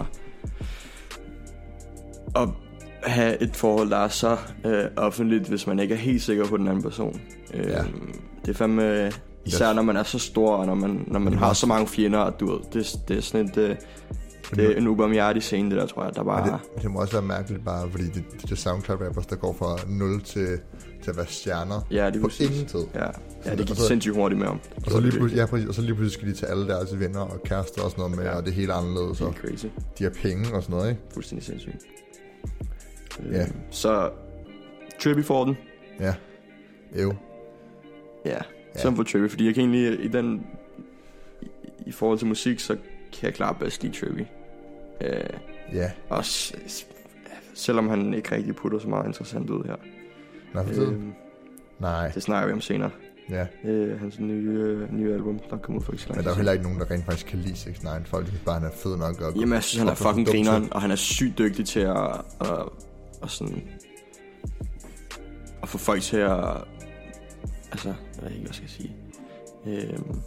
at 2.36 2.50
have 3.04 3.42
et 3.42 3.56
forhold, 3.56 3.90
der 3.90 3.98
er 3.98 4.08
så 4.08 4.38
øh, 4.66 4.84
offentligt, 4.98 5.48
hvis 5.48 5.68
man 5.68 5.80
ikke 5.80 5.94
er 5.94 5.98
helt 6.00 6.22
sikker 6.22 6.46
på 6.46 6.58
den 6.58 6.68
anden 6.68 6.84
person. 6.84 7.22
Øh, 7.54 7.66
Ja. 7.68 7.84
Det 8.46 8.50
er 8.50 8.54
fandme... 8.54 9.12
Især 9.46 9.68
Ja. 9.68 9.74
når 9.74 9.82
man 9.82 9.98
er 9.98 10.04
så 10.04 10.20
stor, 10.20 10.56
og 10.56 10.66
når 10.66 10.76
man, 10.76 11.04
når 11.08 11.20
man 11.20 11.34
har 11.34 11.54
så 11.54 11.68
mange 11.68 11.88
fjender, 11.88 12.20
og 12.20 12.40
du 12.40 12.52
ved, 12.52 12.60
det, 12.74 12.96
det 13.08 13.18
er 13.18 13.22
sådan 13.22 13.46
et... 13.48 13.78
Det 14.56 14.72
er 14.72 14.78
en 14.78 14.88
ubarmhjertig 14.88 15.44
scene, 15.44 15.70
det 15.72 15.78
der, 15.80 15.86
tror 15.88 16.04
jeg, 16.04 16.16
der 16.16 16.24
Men 16.24 16.28
bare... 16.28 16.60
det, 16.76 16.82
det 16.84 16.92
må 16.92 17.02
også 17.02 17.14
være 17.14 17.22
mærkeligt 17.22 17.66
bare, 17.66 17.92
fordi 17.92 18.04
det, 18.04 18.24
det 18.42 18.52
er 18.52 18.56
SoundCloud-rappers, 18.56 19.26
der 19.26 19.36
går 19.36 19.54
fra 19.54 19.78
0 19.90 20.22
til, 20.22 20.48
til 21.04 21.12
at 21.12 21.18
være 21.18 21.26
stjerner 21.28 21.88
Ja, 21.92 22.06
det 22.08 22.16
er 22.16 22.22
på 22.22 22.28
præcis. 22.28 22.50
ingen 22.50 22.66
tid. 22.66 22.80
Ja, 22.96 23.06
ja 23.46 23.56
det 23.56 23.68
gik 23.68 23.76
så- 23.78 23.88
sindssygt 23.88 24.16
hurtigt 24.16 24.40
med. 24.40 24.48
Det 24.48 24.86
Og 24.86 24.92
så, 24.92 25.00
lige 25.00 25.12
det 25.12 25.20
pludselig, 25.20 25.40
ja, 25.42 25.46
præcis, 25.46 25.68
og 25.68 25.74
så 25.74 25.82
lige 25.82 25.96
pludselig 25.96 26.14
skal 26.14 26.28
de 26.28 26.34
tage 26.34 26.52
alle 26.52 26.68
deres 26.68 27.00
venner 27.00 27.20
og 27.20 27.44
kærester 27.44 27.82
og 27.82 27.92
sådan 27.92 28.02
noget 28.02 28.18
med, 28.18 28.26
Ja. 28.26 28.36
og 28.38 28.44
det 28.46 28.50
er 28.52 28.56
helt 28.56 28.72
anderledes, 28.72 29.22
virkelig. 29.22 29.50
Helt 29.50 29.62
crazy. 29.62 29.66
de 30.00 30.04
har 30.04 30.12
penge 30.12 30.56
og 30.56 30.64
sådan 30.64 30.76
noget, 30.78 30.90
ikke? 30.90 31.02
Fuldstændig 31.14 31.46
sindssygt. 31.46 31.78
Ja. 33.32 33.42
Øh, 33.42 33.48
Så 33.70 34.10
Trippy 35.04 35.24
får 35.24 35.46
den. 35.46 35.58
Ja. 36.00 36.14
Jo. 37.04 37.14
Ja, 38.26 38.38
Ja. 38.76 38.82
som 38.82 38.96
for 38.96 39.04
Trippy, 39.04 39.30
fordi 39.30 39.46
jeg 39.46 39.54
kan 39.56 39.62
egentlig 39.74 40.06
i 40.06 40.08
den... 40.08 40.46
I, 41.86 41.92
forhold 41.92 42.18
til 42.18 42.28
musik, 42.28 42.60
så 42.60 42.74
kan 43.14 43.26
jeg 43.26 43.34
klart 43.34 43.56
bedst 43.60 43.84
lide 43.84 44.00
Trippy. 44.00 44.22
Øh, 45.04 45.24
Ja. 45.74 45.92
også, 46.10 46.58
selvom 47.54 47.90
han 47.90 48.14
ikke 48.14 48.36
rigtig 48.36 48.56
putter 48.56 48.80
så 48.80 48.88
meget 48.90 49.06
interessant 49.08 49.50
ud 49.50 49.64
her. 49.68 49.76
Nå, 50.54 50.74
for. 50.74 50.82
Øh, 50.92 50.98
Nej. 51.80 52.08
det 52.10 52.24
snakker 52.24 52.48
vi 52.48 52.54
om 52.54 52.62
senere. 52.62 52.90
Ja. 53.30 53.46
Øh, 53.66 54.00
hans 54.00 54.20
nye, 54.20 54.50
øh, 54.50 54.94
nye 54.94 55.14
album, 55.14 55.40
der 55.50 55.58
kommer 55.58 55.80
ud 55.80 55.86
for 55.86 55.92
ikke 55.92 56.04
så 56.04 56.10
lang 56.10 56.18
Men 56.18 56.24
der 56.24 56.30
er 56.30 56.34
jo 56.34 56.38
heller 56.38 56.52
ikke 56.52 56.64
nogen, 56.64 56.80
der 56.80 56.92
rent 56.92 57.06
faktisk 57.06 57.26
kan 57.28 57.40
lide 57.40 57.56
6 57.56 57.84
9 57.84 57.90
Folk 58.06 58.28
synes 58.28 58.42
bare, 58.46 58.60
han 58.60 58.68
er 58.68 58.72
fed 58.72 58.98
nok. 58.98 59.22
Og, 59.22 59.34
Jamen, 59.36 59.54
jeg 59.54 59.64
synes, 59.64 59.80
han 59.80 59.88
er 59.88 59.96
fucking 59.96 60.28
grineren, 60.28 60.74
og 60.74 60.82
han 60.82 60.92
er 60.92 60.96
sygt 60.96 61.38
dygtig 61.38 61.66
til 61.66 61.80
at, 61.80 62.08
at, 62.42 62.48
at 63.24 63.30
sådan... 63.30 63.64
At 65.64 65.70
få 65.70 65.78
folk 65.78 66.02
til 66.02 66.18
at... 66.18 66.40
Altså, 67.72 67.88
jeg 67.88 68.24
ved 68.24 68.30
ikke, 68.32 68.42
hvad 68.42 68.48
jeg 68.48 68.56
skal 68.56 68.70
sige. 68.70 68.96
Øhm, 69.68 70.22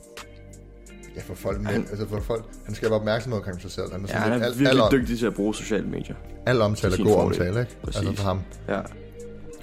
Ja, 1.17 1.21
for 1.27 1.35
folk, 1.35 1.59
men, 1.59 1.67
Han- 1.67 1.87
altså 1.91 2.09
for 2.09 2.21
folk, 2.21 2.45
han 2.67 2.75
skal 2.75 2.91
være 2.91 2.99
opmærksomhed 2.99 3.39
omkring 3.39 3.61
sig 3.61 3.71
selv. 3.71 3.93
Han 3.93 4.05
er, 4.05 4.07
ja, 4.09 4.19
han 4.19 4.33
er 4.33 4.47
lidt- 4.49 4.59
virkelig 4.59 4.83
al, 4.85 4.91
dygtig 5.01 5.19
til 5.19 5.27
at 5.27 5.35
bruge 5.35 5.55
sociale 5.55 5.87
medier. 5.87 6.15
Al 6.47 6.61
omtale 6.61 6.95
er 6.95 6.99
god 6.99 7.07
fordel. 7.07 7.27
omtale, 7.41 7.61
ikke? 7.61 7.77
Præcis. 7.83 8.01
Altså 8.01 8.17
for 8.23 8.29
ham. 8.29 8.41
Ja, 8.69 8.81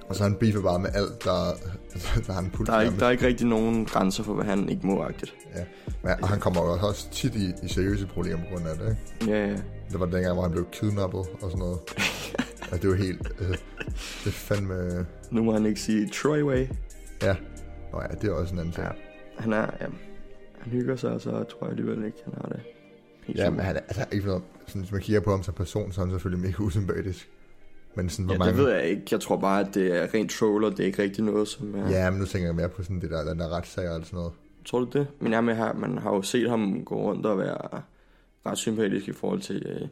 Og 0.09 0.15
så 0.15 0.23
han 0.23 0.35
beefer 0.35 0.61
bare 0.61 0.79
med 0.79 0.89
alt, 0.93 1.23
der, 1.23 1.51
der 2.27 2.37
en 2.37 2.49
puls 2.49 2.69
der 2.69 2.75
er, 2.75 2.81
ikke, 2.81 2.99
der 2.99 3.05
er 3.05 3.09
ikke 3.11 3.25
rigtig 3.27 3.47
nogen 3.47 3.85
grænser 3.85 4.23
for, 4.23 4.33
hvad 4.33 4.45
han 4.45 4.69
ikke 4.69 4.87
må 4.87 5.01
agtigt. 5.03 5.33
Ja. 5.55 5.63
Men, 6.03 6.11
og 6.21 6.29
han 6.29 6.39
kommer 6.39 6.61
jo 6.61 6.87
også 6.87 7.09
tit 7.11 7.35
i, 7.35 7.53
i 7.63 7.67
seriøse 7.67 8.07
problemer 8.07 8.37
på 8.43 8.55
grund 8.55 8.67
af 8.67 8.77
det, 8.77 8.97
ikke? 9.21 9.37
Ja, 9.37 9.47
ja. 9.47 9.55
Det 9.91 9.99
var 9.99 10.05
dengang, 10.05 10.33
hvor 10.33 10.41
han 10.43 10.51
blev 10.51 10.65
kidnappet 10.71 11.19
og 11.19 11.27
sådan 11.41 11.59
noget. 11.59 11.79
og 12.71 12.81
det 12.81 12.89
var 12.89 12.95
helt... 12.95 13.27
Altså, 13.39 13.63
det 14.25 14.33
fandme... 14.33 15.05
Nu 15.31 15.43
må 15.43 15.53
han 15.53 15.65
ikke 15.65 15.81
sige 15.81 16.09
Troy 16.09 16.41
Way. 16.41 16.67
Ja. 17.23 17.35
Nå 17.93 18.01
ja, 18.01 18.07
det 18.21 18.29
er 18.29 18.33
også 18.33 18.53
en 18.53 18.59
anden 18.59 18.73
ting. 18.73 18.85
Ja. 18.87 18.91
Han 19.39 19.53
er, 19.53 19.65
ja, 19.81 19.85
han 20.61 20.71
hygger 20.71 20.95
sig, 20.95 21.21
så 21.21 21.29
tror 21.31 21.57
jeg 21.61 21.69
alligevel 21.69 22.05
ikke, 22.05 22.17
han 22.25 22.33
har 22.41 22.49
det. 22.49 22.59
Helt 23.23 23.39
Ja, 23.39 23.45
super. 23.45 23.55
men 23.55 23.65
han 23.65 23.75
er, 23.75 23.79
altså, 23.79 24.05
ikke 24.11 24.25
noget, 24.25 24.43
sådan, 24.67 24.81
hvis 24.81 24.91
man 24.91 25.01
kigger 25.01 25.21
på 25.21 25.31
ham 25.31 25.43
som 25.43 25.53
person, 25.53 25.91
så 25.91 26.01
er 26.01 26.05
han 26.05 26.11
selvfølgelig 26.13 26.45
mega 26.45 26.63
usympatisk. 26.63 27.29
Men 27.95 28.09
sådan, 28.09 28.25
hvor 28.25 28.33
Ja, 28.33 28.39
mange... 28.39 28.51
det 28.57 28.65
ved 28.65 28.71
jeg 28.71 28.83
ikke. 28.83 29.03
Jeg 29.11 29.19
tror 29.19 29.37
bare, 29.37 29.59
at 29.67 29.73
det 29.73 29.95
er 30.03 30.07
rent 30.13 30.31
troll, 30.31 30.63
og 30.63 30.71
det 30.71 30.79
er 30.79 30.85
ikke 30.85 31.01
rigtig 31.03 31.23
noget, 31.23 31.47
som 31.47 31.75
er... 31.75 31.89
Ja, 31.89 32.09
men 32.09 32.19
nu 32.19 32.25
tænker 32.25 32.47
jeg 32.47 32.55
mere 32.55 32.69
på 32.69 32.83
sådan 32.83 33.01
det 33.01 33.09
der, 33.09 33.23
den 33.29 33.39
der 33.39 33.49
retssager 33.49 33.91
og 33.99 34.05
sådan 34.05 34.17
noget. 34.17 34.33
Tror 34.65 34.79
du 34.79 34.85
det? 34.99 35.07
Men 35.19 35.31
jeg 35.33 35.55
har, 35.55 35.73
man 35.73 35.97
har 35.97 36.13
jo 36.15 36.21
set 36.21 36.49
ham 36.49 36.85
gå 36.85 36.95
rundt 36.95 37.25
og 37.25 37.37
være 37.37 37.81
ret 38.45 38.57
sympatisk 38.57 39.07
i 39.07 39.11
forhold 39.11 39.41
til, 39.41 39.65
øh, 39.65 39.87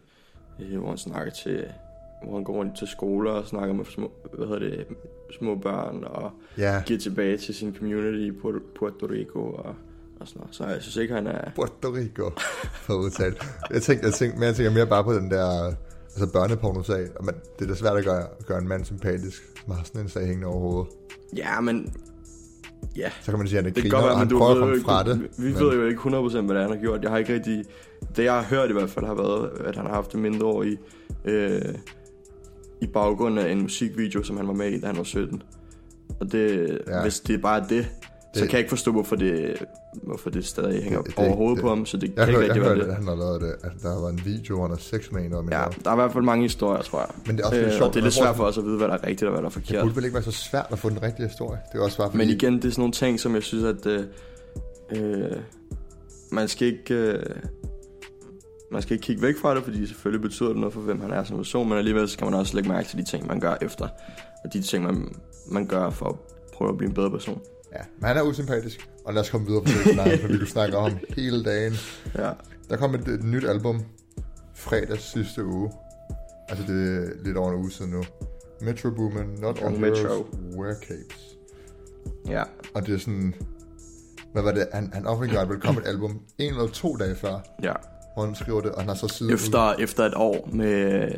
øh, 0.74 0.80
hvor 0.80 0.90
han 0.90 0.98
snakker 0.98 1.32
til 1.32 1.66
hvor 2.24 2.34
han 2.36 2.44
går 2.44 2.54
rundt 2.54 2.78
til 2.78 2.88
skoler 2.88 3.32
og 3.32 3.48
snakker 3.48 3.76
med 3.76 3.86
små, 3.86 4.12
hvad 4.34 4.48
hedder 4.48 4.60
det, 4.70 4.88
små 5.40 5.56
børn 5.56 6.04
og 6.04 6.32
Ja, 6.58 6.84
giver 6.86 7.00
tilbage 7.00 7.38
til 7.38 7.56
sin 7.56 7.76
community 7.76 8.18
i 8.18 8.32
Puerto, 8.32 8.60
Puerto 8.76 9.06
Rico 9.06 9.40
og, 9.40 9.76
og 10.22 10.28
sådan 10.28 10.40
noget. 10.40 10.56
Så 10.56 10.66
jeg 10.68 10.82
synes 10.82 10.96
ikke, 10.96 11.14
han 11.14 11.28
er... 11.28 11.52
Puerto 11.56 11.90
Rico, 11.96 12.32
for 12.74 12.94
udtalt. 12.94 13.44
Jeg 13.74 13.82
tænker, 13.82 14.06
jeg 14.08 14.14
tænker, 14.14 14.38
men 14.38 14.48
jeg 14.48 14.56
tænker 14.56 14.72
mere 14.72 14.88
bare 14.88 15.04
på 15.04 15.14
den 15.14 15.32
der 15.32 15.74
altså 16.16 16.28
børneporno-sag. 16.34 17.08
Man, 17.24 17.36
det 17.60 17.66
er 17.66 17.70
da 17.70 17.76
svært 17.76 17.98
at 17.98 18.06
gøre, 18.06 18.22
at 18.40 18.46
gøre 18.46 18.58
en 18.58 18.68
mand 18.68 18.86
sympatisk, 18.86 19.44
som 19.66 19.74
har 19.74 19.84
sådan 19.84 20.02
en 20.02 20.10
sag 20.10 20.26
hængende 20.26 20.48
over 20.48 20.60
hovedet. 20.60 20.92
Ja, 21.38 21.62
men... 21.62 21.94
Ja, 22.96 23.10
Så 23.22 23.32
kan 23.32 23.40
man 23.40 23.48
sige, 23.48 23.60
at 23.60 23.64
han 23.66 23.72
er 23.72 23.74
det 23.74 23.84
griner, 23.84 23.96
godt 23.96 24.04
være, 24.06 24.14
og 24.14 24.20
han 24.20 24.28
men 24.28 24.38
prøver 24.38 24.52
at 24.52 24.60
komme 24.60 24.82
fra 24.82 25.04
det. 25.04 25.22
vi 25.38 25.44
men- 25.46 25.54
ved 25.56 25.74
jo 25.74 25.86
ikke 25.88 26.00
100% 26.02 26.42
hvad 26.42 26.56
det 26.56 26.58
er, 26.58 26.62
han 26.62 26.70
har 26.78 26.78
gjort. 26.82 27.04
Jeg 27.04 27.12
har 27.12 27.18
ikke 27.18 27.34
rigtig... 27.34 27.64
Det 28.16 28.24
jeg 28.24 28.34
har 28.34 28.44
hørt 28.44 28.70
i 28.70 28.74
hvert 28.74 28.90
fald 28.90 29.06
har 29.06 29.14
været, 29.14 29.50
at 29.66 29.76
han 29.76 29.86
har 29.86 29.94
haft 29.94 30.12
det 30.12 30.20
mindre 30.20 30.46
år 30.46 30.64
i, 30.64 30.78
øh, 31.26 31.62
i 32.82 32.88
baggrund 32.88 33.40
af 33.40 33.52
en 33.52 33.62
musikvideo, 33.62 34.24
som 34.24 34.38
han 34.38 34.48
var 34.48 34.54
med 34.54 34.68
i, 34.72 34.80
da 34.80 34.88
han 34.88 34.98
var 34.98 35.04
17. 35.04 35.44
Og 36.20 36.32
det, 36.32 36.78
ja. 36.88 37.02
hvis 37.02 37.20
det 37.20 37.36
er 37.36 37.40
bare 37.42 37.66
det, 37.70 37.88
så 38.39 38.43
Det- 38.43 38.50
kan 38.50 38.58
jeg 38.58 38.60
ikke 38.60 38.69
forstå, 38.69 38.91
hvorfor 38.91 39.15
det, 39.15 39.63
hvorfor 40.03 40.29
det 40.29 40.46
stadig 40.46 40.84
hænger 40.84 41.01
Det- 41.01 41.08
det- 41.08 41.17
over 41.25 41.36
hovedet 41.36 41.55
det- 41.58 41.62
på 41.63 41.69
ham, 41.69 41.86
så 41.86 41.98
det 41.98 42.03
Jeg 42.03 42.15
kan 42.15 42.27
ikke 42.27 42.31
hørte, 42.39 42.53
rigtig 42.53 42.63
jeg 42.69 42.77
være 42.77 42.88
det. 42.88 42.96
han 42.96 43.08
har 43.08 43.15
lavet 43.15 43.41
det. 43.41 43.55
Der 43.84 44.01
været 44.01 44.13
en 44.13 44.22
video, 44.25 44.62
han 44.62 44.69
har 44.69 44.77
sex 44.77 45.12
med 45.12 45.22
en 45.22 45.29
med 45.31 45.39
Ja, 45.51 45.63
der 45.84 45.89
er 45.89 45.93
i 45.93 45.96
hvert 45.96 46.13
fald 46.13 46.24
mange 46.24 46.43
historier, 46.43 46.81
tror 46.81 47.00
jeg. 47.00 47.08
Men 47.25 47.38
det 47.38 47.41
er 47.43 47.48
også 47.48 47.58
lidt 47.60 47.67
Øh, 47.67 47.74
sjovt. 47.77 47.88
og 47.88 47.93
det 47.93 48.00
er 48.00 48.03
lidt 48.03 48.13
svært 48.13 48.36
for 48.36 48.43
os 48.43 48.58
at 48.58 48.63
vide, 48.65 48.77
hvad 48.77 48.88
der 48.88 48.93
er 48.93 49.03
rigtigt 49.08 49.24
og 49.24 49.29
hvad 49.31 49.41
der 49.41 49.46
er 49.50 49.51
Det 49.53 49.65
forkert. 49.65 49.84
burde 49.84 49.96
vel 49.96 50.03
ikke 50.03 50.13
være 50.13 50.24
så 50.24 50.31
svært 50.31 50.67
at 50.72 50.79
få 50.79 50.89
den 50.89 51.03
rigtige 51.03 51.27
historie. 51.27 51.60
Det 51.72 51.79
er 51.79 51.84
også 51.84 51.98
bare 51.98 52.08
fordi... 52.12 52.17
Men 52.17 52.29
igen, 52.29 52.55
det 52.55 52.65
er 52.65 52.69
sådan 52.72 52.81
nogle 52.81 52.93
ting, 52.93 53.19
som 53.19 53.36
jeg 53.36 53.43
synes, 53.43 53.63
at 53.65 53.86
øh, 53.86 54.03
øh, 54.91 55.38
man 56.31 56.48
skal 56.48 56.67
ikke... 56.67 56.93
Øh, 56.93 57.24
man 58.72 58.81
skal 58.81 58.93
ikke 58.93 59.03
kigge 59.05 59.22
væk 59.22 59.38
fra 59.41 59.55
det, 59.55 59.63
fordi 59.63 59.88
selvfølgelig 59.88 60.22
betyder 60.22 60.50
det 60.50 60.58
noget 60.58 60.74
for, 60.74 60.81
hvem 60.81 61.01
han 61.01 61.12
er 61.12 61.24
som 61.24 61.38
person, 61.38 61.69
men 61.69 61.77
alligevel 61.77 62.10
skal 62.10 62.25
man 62.25 62.34
også 62.34 62.55
lægge 62.55 62.69
mærke 62.69 62.88
til 62.89 62.98
de 62.98 63.03
ting, 63.03 63.27
man 63.27 63.39
gør 63.39 63.55
efter, 63.62 63.88
og 64.43 64.53
de 64.53 64.62
ting, 64.62 64.84
man, 64.84 65.15
man 65.51 65.65
gør 65.67 65.89
for 65.89 66.05
at 66.05 66.15
prøve 66.53 66.69
at 66.72 66.77
blive 66.77 66.88
en 66.89 66.93
bedre 66.96 67.12
person. 67.12 67.41
Ja, 67.74 67.80
men 68.00 68.08
han 68.08 68.18
er 68.18 68.22
usympatisk. 68.22 68.90
Og 69.06 69.14
lad 69.14 69.22
os 69.22 69.30
komme 69.30 69.48
videre 69.48 69.62
på 69.64 69.70
det 69.70 69.94
snak, 69.94 70.08
for 70.22 70.28
vi 70.28 70.38
kunne 70.38 70.48
snakke 70.48 70.78
om 70.78 70.92
ham 70.92 71.00
hele 71.18 71.44
dagen. 71.44 71.74
Ja, 72.18 72.32
Der 72.70 72.78
kom 72.78 72.96
et, 72.96 73.08
et 73.08 73.24
nyt 73.24 73.44
album 73.46 73.86
fredag 74.56 75.00
sidste 75.00 75.46
uge. 75.46 75.72
Altså 76.50 76.74
det 76.74 76.98
er 76.98 77.24
lidt 77.24 77.38
over 77.38 77.50
en 77.52 77.56
uge 77.58 77.72
siden 77.72 77.92
nu. 77.92 78.04
Metro 78.62 78.90
Boomin, 78.90 79.28
Not 79.42 79.60
All 79.62 79.74
Young 79.74 79.80
Heroes 79.86 80.00
Metro. 80.04 80.26
Wear 80.62 80.74
Capes. 80.74 81.38
ja, 82.28 82.44
Og 82.76 82.86
det 82.86 82.94
er 82.96 83.00
sådan... 83.00 83.34
Hvad 84.34 84.44
var 84.44 84.52
det? 84.52 84.68
Han, 84.74 84.90
han 84.94 85.06
offentliggjorde, 85.08 85.48
at 85.56 85.62
der 85.62 85.68
komme 85.68 85.82
et 85.82 85.88
album 85.88 86.20
en 86.38 86.54
eller 86.54 86.68
to 86.68 86.96
dage 86.96 87.16
før, 87.16 87.40
ja. 87.64 87.74
hvor 88.14 88.26
han 88.26 88.36
skriver 88.36 88.62
det, 88.62 88.72
og 88.72 88.82
han 88.82 88.88
har 88.88 88.96
så 88.96 89.08
siden 89.08 89.34
Efter, 89.34 89.74
efter 89.74 90.04
et 90.06 90.14
år 90.16 90.50
med... 90.54 91.10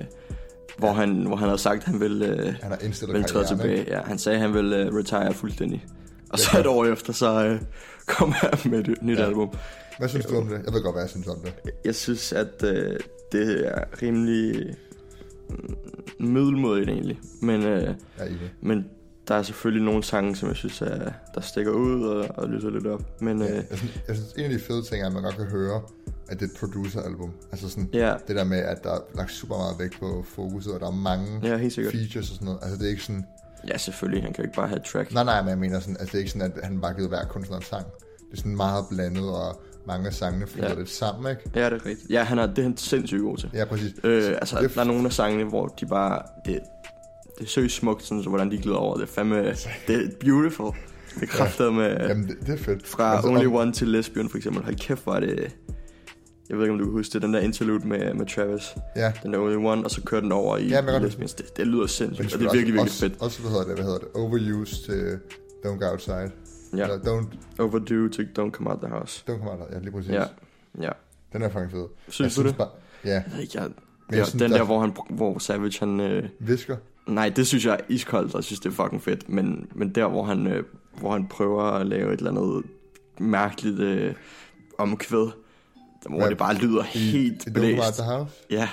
Hvor 0.77 0.91
han, 0.91 1.25
hvor 1.25 1.35
han 1.35 1.47
havde 1.47 1.61
sagt, 1.61 1.77
at 1.77 1.83
han 1.83 1.99
ville, 1.99 2.27
øh, 2.27 2.55
Han 2.61 2.71
har 2.71 2.77
indstillet 2.83 3.13
ville 3.13 3.27
træde 3.27 3.45
ikke? 3.51 3.61
tilbage. 3.61 3.97
Ja, 3.97 4.01
han 4.01 4.17
sagde, 4.17 4.35
at 4.35 4.41
han 4.41 4.53
ville 4.53 4.77
øh, 4.77 4.93
retire 4.93 5.33
fuldstændig. 5.33 5.85
Og 6.33 6.39
så 6.39 6.59
et 6.59 6.65
år 6.65 6.85
efter, 6.85 7.13
så 7.13 7.45
øh, 7.45 7.61
kom 8.05 8.31
han 8.31 8.71
med 8.71 8.79
et 8.79 8.97
nyt 9.03 9.17
Ja. 9.17 9.21
ja. 9.23 9.27
album. 9.27 9.49
Hvad 9.99 10.09
synes 10.09 10.25
du 10.25 10.37
om 10.37 10.47
det? 10.47 10.61
Jeg 10.65 10.73
ved 10.73 10.83
godt, 10.83 10.95
hvad 10.95 11.03
jeg 11.03 11.09
synes 11.09 11.27
om 11.27 11.37
det. 11.43 11.53
Jeg 11.85 11.95
synes, 11.95 12.33
at 12.33 12.63
øh, 12.63 12.99
det 13.31 13.67
er 13.67 13.83
rimelig 14.01 14.75
mm, 15.49 15.75
middelmådigt 16.19 16.89
egentlig. 16.89 17.19
Men, 17.41 17.61
øh, 17.63 17.95
Jeg 18.19 18.27
enig. 18.27 18.53
men 18.61 18.85
der 19.27 19.35
er 19.35 19.43
selvfølgelig 19.43 19.85
nogle 19.85 20.03
sange, 20.03 20.35
som 20.35 20.47
jeg 20.49 20.55
synes, 20.55 20.81
er, 20.81 21.11
der 21.35 21.41
stikker 21.41 21.71
ud 21.71 22.03
og, 22.03 22.25
og 22.37 22.49
lyser 22.49 22.69
lidt 22.69 22.87
op. 22.87 23.21
Men 23.21 23.41
Ja, 23.41 23.49
øh, 23.49 23.63
jeg, 23.69 23.77
synes, 23.77 23.99
jeg 24.07 24.15
synes, 24.15 24.33
en 24.33 24.43
af 24.43 24.49
de 24.49 24.59
fede 24.59 24.83
ting 24.83 25.01
er, 25.03 25.07
at 25.07 25.13
man 25.13 25.23
godt 25.23 25.35
kan 25.35 25.45
høre, 25.45 25.81
at 26.29 26.39
det 26.39 26.45
er 26.45 26.49
et 26.53 26.57
producer-album. 26.59 27.31
Altså 27.51 27.69
sådan, 27.69 27.89
ja, 27.93 28.13
det 28.27 28.35
der 28.35 28.43
med, 28.43 28.57
at 28.57 28.83
der 28.83 28.91
er 28.91 28.99
lagt 29.15 29.31
super 29.31 29.57
meget 29.57 29.75
vægt 29.79 29.99
på 29.99 30.25
fokuset, 30.27 30.73
og 30.73 30.79
der 30.79 30.87
er 30.87 30.91
mange 30.91 31.39
ja, 31.43 31.55
features 31.57 32.29
og 32.29 32.35
sådan 32.35 32.45
noget. 32.45 32.59
Altså 32.61 32.77
det 32.77 32.85
er 32.85 32.89
ikke 32.89 33.03
sådan, 33.03 33.25
Ja, 33.67 33.77
selvfølgelig. 33.77 34.23
Han 34.23 34.33
kan 34.33 34.43
jo 34.43 34.47
ikke 34.47 34.55
bare 34.55 34.67
have 34.67 34.79
et 34.79 34.85
track. 34.85 35.13
nej 35.13 35.23
nej, 35.23 35.41
men 35.41 35.49
jeg 35.49 35.57
mener 35.57 35.79
sådan, 35.79 35.97
altså 35.99 36.11
det 36.11 36.15
er 36.15 36.19
ikke 36.19 36.31
sådan, 36.31 36.51
at 36.55 36.63
han 36.65 36.81
bare 36.81 36.93
givet 36.93 37.09
hver 37.09 37.25
kunstner 37.25 37.57
en 37.57 37.63
sang. 37.63 37.85
Det 37.85 38.33
er 38.33 38.37
sådan 38.37 38.55
meget 38.55 38.85
blandet, 38.89 39.29
og 39.29 39.61
mange 39.87 40.07
af 40.07 40.13
sangene 40.13 40.47
flyder 40.47 40.69
Ja. 40.69 40.75
lidt 40.75 40.89
sammen, 40.89 41.29
ikke? 41.31 41.41
Ja, 41.55 41.65
det 41.65 41.73
er 41.73 41.85
rigtigt. 41.85 42.09
Ja, 42.09 42.23
han 42.23 42.39
er, 42.39 42.45
det 42.47 42.57
er 42.57 42.63
han 42.63 42.77
sindssygt 42.77 43.21
god 43.21 43.37
til. 43.37 43.49
Ja, 43.53 43.65
præcis. 43.65 43.93
Øh, 44.03 44.27
altså, 44.27 44.57
Det 44.57 44.63
er- 44.65 44.73
der 44.73 44.81
er 44.81 44.85
nogle 44.85 45.05
af 45.05 45.13
sangene, 45.13 45.43
hvor 45.49 45.67
de 45.67 45.85
bare... 45.85 46.21
Det, 46.45 46.59
det 47.39 47.45
er 47.45 47.49
søgt 47.49 47.71
smukt, 47.71 48.03
sådan, 48.03 48.23
så 48.23 48.29
hvordan 48.29 48.51
de 48.51 48.57
glider 48.57 48.77
over. 48.77 48.95
Det 48.95 49.03
er 49.03 49.07
fandme... 49.07 49.43
Det 49.87 49.95
er 49.95 50.09
beautiful. 50.19 50.75
Det 51.15 51.23
er 51.23 51.27
kraftet 51.27 51.73
med... 51.73 51.97
Jamen, 52.07 52.27
det, 52.27 52.37
det 52.47 52.53
er 52.59 52.63
fedt. 52.63 52.87
Fra 52.87 53.15
Altså, 53.15 53.27
Only 53.29 53.45
om- 53.45 53.55
One 53.55 53.71
til 53.73 53.87
Lesbian, 53.87 54.29
for 54.29 54.37
eksempel. 54.37 54.63
Hold 54.63 54.75
kæft, 54.75 55.03
hvor 55.03 55.13
er 55.13 55.19
det... 55.19 55.55
Jeg 56.51 56.59
ved 56.59 56.65
ikke, 56.65 56.73
om 56.73 56.79
du 56.79 56.85
kan 56.85 56.91
huske 56.93 57.13
det, 57.13 57.21
den 57.21 57.33
der 57.33 57.39
interlude 57.39 57.87
med, 57.87 58.13
med 58.13 58.25
Travis. 58.25 58.75
Ja, 58.95 59.13
Den 59.23 59.33
der 59.33 59.39
Only 59.39 59.55
One, 59.55 59.83
og 59.83 59.91
så 59.91 60.01
kører 60.01 60.21
den 60.21 60.31
over 60.31 60.57
i, 60.57 60.67
Ja, 60.67 60.81
men 60.81 60.91
kan 60.93 61.01
Lesbians. 61.01 61.33
Det, 61.33 61.57
det 61.57 61.67
lyder 61.67 61.87
sindssygt, 61.87 62.33
og 62.33 62.39
det 62.39 62.47
er 62.47 62.51
virkelig, 62.53 62.73
virkelig 62.73 62.81
også, 62.81 62.99
fedt. 62.99 63.21
Også, 63.21 63.41
hvad 63.41 63.51
hedder 63.51 63.65
det, 63.65 63.73
hvad 63.75 63.83
hedder 63.85 63.99
det, 63.99 64.07
overused 64.15 64.85
til 64.85 65.19
Don't 65.65 65.77
Go 65.85 65.91
Outside. 65.91 66.31
Ja. 66.77 66.83
Eller 66.83 66.97
Don't, 66.97 67.25
Overdue 67.59 68.09
to 68.09 68.21
Don't 68.21 68.51
Come 68.51 68.69
Out 68.69 68.79
The 68.81 68.89
House. 68.89 69.23
don't 69.29 69.37
Come 69.37 69.51
Out, 69.51 69.59
ja, 69.73 69.79
lige 69.79 69.91
præcis. 69.91 70.11
Ja, 70.11 70.23
ja. 70.81 70.89
Den 71.33 71.41
er 71.41 71.49
fucking 71.49 71.71
fed. 71.71 71.85
Synes 72.09 72.37
jeg 72.37 72.43
du 72.43 72.49
det? 72.49 72.57
Bare, 72.57 72.69
ja, 73.05 73.09
Jeg 73.11 73.23
jeg, 73.55 73.63
Men 74.09 74.17
jeg 74.17 74.27
synes, 74.27 74.41
den 74.43 74.51
der- 74.51 74.57
der, 74.57 74.65
hvor, 74.65 74.79
han, 74.79 74.91
hvor 75.09 75.39
Savage, 75.39 75.79
han... 75.79 75.99
Øh, 75.99 76.23
visker. 76.39 76.77
nej, 77.07 77.29
det 77.29 77.47
synes 77.47 77.65
jeg 77.65 77.73
er 77.73 77.77
iskoldt, 77.89 78.33
og 78.33 78.37
jeg 78.39 78.43
synes, 78.43 78.59
det 78.59 78.69
er 78.69 78.73
fucking 78.83 79.01
fedt. 79.01 79.29
Men, 79.29 79.67
men 79.75 79.89
der, 79.89 80.07
hvor 80.07 80.23
han, 80.23 80.47
øh, 80.47 80.63
hvor 80.99 81.11
han 81.11 81.27
prøver 81.27 81.63
at 81.63 81.87
lave 81.87 82.13
et 82.13 82.17
eller 82.17 82.31
andet 82.31 82.63
mærkeligt 83.19 83.79
øh, 83.79 84.13
omkvæd, 84.77 85.31
hvor 86.09 86.17
Hvad? 86.19 86.29
det 86.29 86.37
bare 86.37 86.55
lyder 86.55 86.83
I, 86.83 86.97
helt 86.97 87.45
i 87.45 87.49
Don't 87.49 87.53
blæst. 87.53 87.93
the 87.97 88.03
House. 88.03 88.31
Ja, 88.49 88.69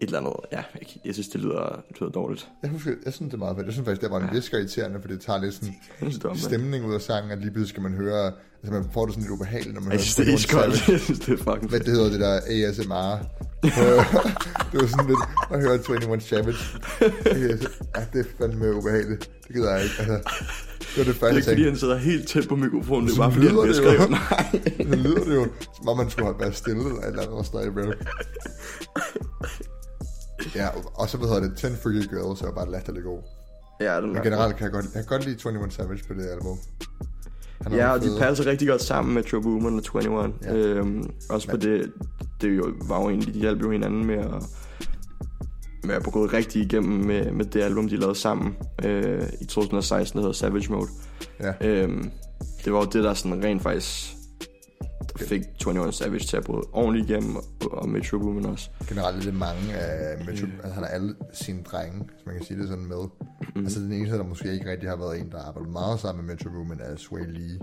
et 0.00 0.06
eller 0.06 0.18
andet. 0.18 0.34
Ja, 0.52 0.56
jeg, 0.74 0.88
jeg 1.04 1.14
synes, 1.14 1.28
det 1.28 1.40
lyder, 1.40 1.82
det 1.88 2.00
lyder 2.00 2.10
dårligt. 2.12 2.48
Jeg, 2.62 2.70
husker, 2.70 2.90
jeg 3.04 3.12
synes, 3.12 3.30
det 3.30 3.34
er 3.34 3.38
meget 3.38 3.56
fedt. 3.56 3.66
Jeg 3.66 3.72
synes 3.72 3.86
faktisk, 3.86 4.02
det 4.02 4.10
var 4.10 4.16
en 4.20 4.24
Ja. 4.26 4.32
visker 4.32 4.58
irriterende, 4.58 5.00
for 5.00 5.08
det 5.08 5.20
tager 5.20 5.40
lidt 5.40 5.54
sådan 5.54 5.74
synes, 6.10 6.42
stemning 6.42 6.86
ud 6.86 6.94
af 6.94 7.00
sangen, 7.00 7.30
at 7.30 7.38
lige 7.38 7.50
pludselig 7.50 7.68
skal 7.68 7.82
man 7.82 7.92
høre, 7.92 8.24
altså 8.62 8.72
man 8.72 8.84
får 8.94 9.04
det 9.04 9.14
sådan 9.14 9.22
lidt 9.22 9.32
ubehageligt, 9.32 9.74
når 9.74 9.80
man 9.80 9.92
Jeg 9.92 9.98
hører 9.98 10.02
synes, 10.04 10.16
det 10.16 10.22
er 10.22 10.32
21 10.32 10.72
iskoldt. 10.74 10.88
Jeg 10.94 11.00
synes, 11.00 11.20
det 11.20 11.32
er 11.32 11.36
fucking 11.36 11.68
Hvad 11.70 11.80
det 11.80 11.88
hedder, 11.96 12.10
det 12.10 12.20
der 12.20 12.34
ASMR. 12.68 13.10
det 14.70 14.76
var 14.82 14.86
sådan 14.94 15.06
lidt, 15.12 15.22
at 15.52 15.60
høre 15.62 15.74
21 15.74 16.20
Savage. 16.20 16.64
Ja, 17.96 18.02
det 18.12 18.20
er 18.20 18.28
fandme 18.38 18.74
ubehageligt. 18.74 19.30
Det 19.46 19.54
gider 19.56 19.72
jeg 19.74 19.82
ikke. 19.84 19.94
Altså, 19.98 20.14
det 20.14 20.96
var 20.96 21.04
det 21.04 21.06
Det 21.06 21.08
er 21.08 21.20
første, 21.20 21.36
ikke, 21.36 21.48
fordi 21.48 21.64
han 21.64 21.76
sidder 21.76 21.96
helt 21.96 22.28
tæt 22.28 22.48
på 22.48 22.56
mikrofonen. 22.56 23.06
Det 23.08 23.14
er 23.14 23.18
bare, 23.18 23.32
fordi 23.32 23.46
han 23.46 23.56
det 23.56 23.84
jo. 23.84 24.08
Nej. 24.08 24.60
Så 24.90 24.96
lyder 24.96 25.24
det 25.24 25.34
jo, 25.34 25.46
som 25.76 25.88
om 25.88 25.96
man 25.96 26.10
skulle 26.10 26.26
have 26.26 26.40
været 26.40 26.56
stille 26.56 26.80
eller 26.80 27.00
et 27.00 27.06
eller 27.06 27.22
andet, 27.22 27.38
og 27.38 27.46
stadig 27.46 27.70
rap. 27.76 27.94
Ja, 30.54 30.68
og 30.94 31.08
så 31.08 31.16
hvad 31.16 31.28
hedder 31.28 31.42
det, 31.48 31.56
10 31.56 31.66
Freaky 31.66 32.08
Girls 32.08 32.42
er 32.42 32.52
bare 32.52 32.70
latterlig 32.70 33.02
god. 33.02 33.20
Ja, 33.80 34.00
den 34.00 34.08
Men 34.08 34.16
er 34.16 34.22
generelt 34.22 34.56
kan 34.56 34.64
jeg 34.64 34.72
godt, 34.72 34.84
jeg 34.84 34.92
kan 34.92 35.04
godt 35.04 35.24
lide 35.24 35.48
21 35.48 35.70
Savage 35.70 36.04
på 36.08 36.14
det 36.14 36.26
album. 36.26 36.58
Han 37.62 37.72
Ja, 37.72 37.92
og 37.92 38.00
de 38.00 38.08
passer 38.18 38.46
rigtig 38.46 38.68
godt 38.68 38.82
sammen 38.82 39.14
med 39.14 39.22
Joe 39.22 39.42
Booman 39.42 39.66
og 39.66 39.84
21. 39.94 40.32
Ja. 40.42 40.54
Ja. 40.54 40.54
Øhm, 40.54 41.10
også 41.30 41.48
på 41.48 41.56
det, 41.56 41.92
det 42.40 42.56
jo, 42.56 42.72
var 42.88 43.02
jo 43.02 43.08
egentlig, 43.08 43.34
de 43.34 43.40
hjalp 43.40 43.62
jo 43.62 43.70
hinanden 43.70 44.06
med 44.06 44.18
at, 44.18 44.42
med 45.84 45.94
at 45.94 46.02
gå 46.02 46.26
rigtig 46.26 46.62
igennem 46.62 47.06
med, 47.06 47.32
med 47.32 47.44
det 47.44 47.62
album, 47.62 47.88
de 47.88 47.96
lavede 47.96 48.18
sammen 48.18 48.56
øh, 48.84 49.22
i 49.40 49.44
2016, 49.44 50.18
der 50.18 50.22
hedder 50.22 50.34
Savage 50.34 50.72
Mode. 50.72 50.88
Ja. 51.40 51.52
Øhm, 51.60 52.10
det 52.64 52.72
var 52.72 52.78
jo 52.78 52.84
det, 52.84 53.04
der 53.04 53.14
sådan 53.14 53.44
rent 53.44 53.62
faktisk 53.62 54.17
der 55.18 55.24
fik 55.26 55.40
21 55.66 55.92
Savage 55.92 56.18
til 56.24 56.36
at 56.36 56.44
bryde 56.44 56.62
ordentligt 56.72 57.10
igennem, 57.10 57.36
og, 57.72 57.88
Metro 57.88 58.18
Boomin 58.18 58.46
også. 58.46 58.70
generelt 58.88 59.16
er 59.16 59.20
det 59.22 59.34
mange 59.34 59.74
af 59.74 60.18
Metro, 60.26 60.46
Mm. 60.46 60.52
altså 60.62 60.74
han 60.74 60.82
har 60.84 60.90
alle 60.90 61.14
sine 61.32 61.62
drenge, 61.62 61.98
hvis 61.98 62.26
man 62.26 62.34
kan 62.36 62.44
sige 62.44 62.60
det 62.60 62.68
sådan 62.68 62.86
med. 62.86 63.02
Mm. 63.56 63.64
Altså 63.64 63.80
den 63.80 63.92
eneste, 63.92 64.16
der 64.16 64.24
måske 64.24 64.52
ikke 64.52 64.70
rigtig 64.70 64.88
har 64.88 64.96
været 64.96 65.20
en, 65.20 65.30
der 65.30 65.38
har 65.38 65.44
arbejdet 65.48 65.72
meget 65.72 66.00
sammen 66.00 66.26
med 66.26 66.34
Metro 66.34 66.50
Boomin, 66.50 66.80
er 66.80 66.96
Sway 66.96 67.20
Lee. 67.28 67.58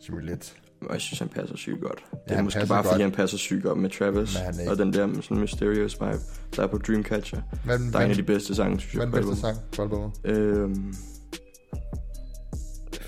Som 0.00 0.18
lidt, 0.18 0.54
Og 0.82 0.92
jeg 0.92 1.00
synes, 1.00 1.18
han 1.18 1.28
passer 1.28 1.56
sygt 1.56 1.80
godt. 1.80 2.04
Det 2.10 2.18
Ja, 2.28 2.32
er 2.32 2.36
han 2.36 2.44
måske 2.44 2.66
bare, 2.68 2.84
fordi 2.84 2.94
godt. 2.94 3.02
han 3.02 3.12
passer 3.12 3.38
sygt 3.38 3.62
godt 3.62 3.78
med 3.78 3.90
Travis, 3.90 4.36
og 4.70 4.78
den 4.78 4.92
der 4.92 5.20
sådan 5.22 5.40
mysterious 5.40 5.94
vibe, 6.00 6.18
der 6.56 6.62
er 6.62 6.66
på 6.66 6.78
Dreamcatcher. 6.78 7.40
hvad 7.64 7.74
er 7.74 7.78
Der 7.78 7.84
er 7.84 7.86
en 7.88 7.94
af 8.02 8.06
hvad, 8.08 8.16
de 8.16 8.22
bedste 8.22 8.54
sange, 8.54 8.80
synes 8.80 8.94
hvad 8.94 9.06
jeg. 9.06 9.12
er 9.12 9.20
den 9.20 9.28
bedste 9.28 9.40
sang 9.40 9.58
på 9.76 9.82
albumet? 9.82 10.12
Øhm, 10.24 10.94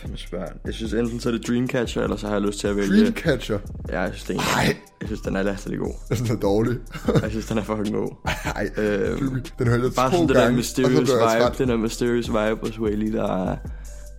fandme 0.03 0.19
svært. 0.19 0.53
Jeg 0.67 0.75
synes 0.75 0.93
enten 0.93 1.21
så 1.21 1.29
er 1.29 1.33
det 1.33 1.47
Dreamcatcher, 1.49 2.03
eller 2.03 2.17
så 2.17 2.27
har 2.27 2.35
jeg 2.35 2.43
lyst 2.43 2.61
til 2.61 2.69
at 2.69 2.77
vælge... 2.77 3.03
Dreamcatcher. 3.03 3.59
Ja, 3.89 4.01
jeg 4.01 4.11
synes, 4.15 4.25
det 4.25 4.37
er 4.37 4.41
en, 4.41 4.47
Nej, 4.67 4.77
jeg 5.01 5.09
synes 5.09 5.21
den 5.21 5.37
er 5.37 5.43
latterlig 5.43 5.79
god. 5.79 5.95
jeg 6.11 6.17
synes, 6.17 6.31
den 6.31 6.37
er 6.39 6.41
dårlig. 6.43 6.77
Jeg 7.23 7.31
synes, 7.31 7.47
den 7.47 7.59
er 7.59 7.63
fucking 7.63 7.93
god. 7.97 8.11
Nej, 8.45 8.71
Øhm, 8.77 9.43
den 9.59 9.67
hørte 9.67 9.83
jeg 9.85 9.93
bare 9.97 10.11
to 10.11 10.17
sådan 10.17 10.29
det 10.29 10.37
gange, 10.37 10.51
der 10.51 10.57
mysterious 10.57 10.99
vibe, 11.01 11.09
træt. 11.21 11.59
den 11.59 11.69
der 11.69 11.77
mysterious 11.77 12.29
vibe 12.29 12.59
hos 12.67 12.79
Whaley, 12.81 13.13
der, 13.13 13.57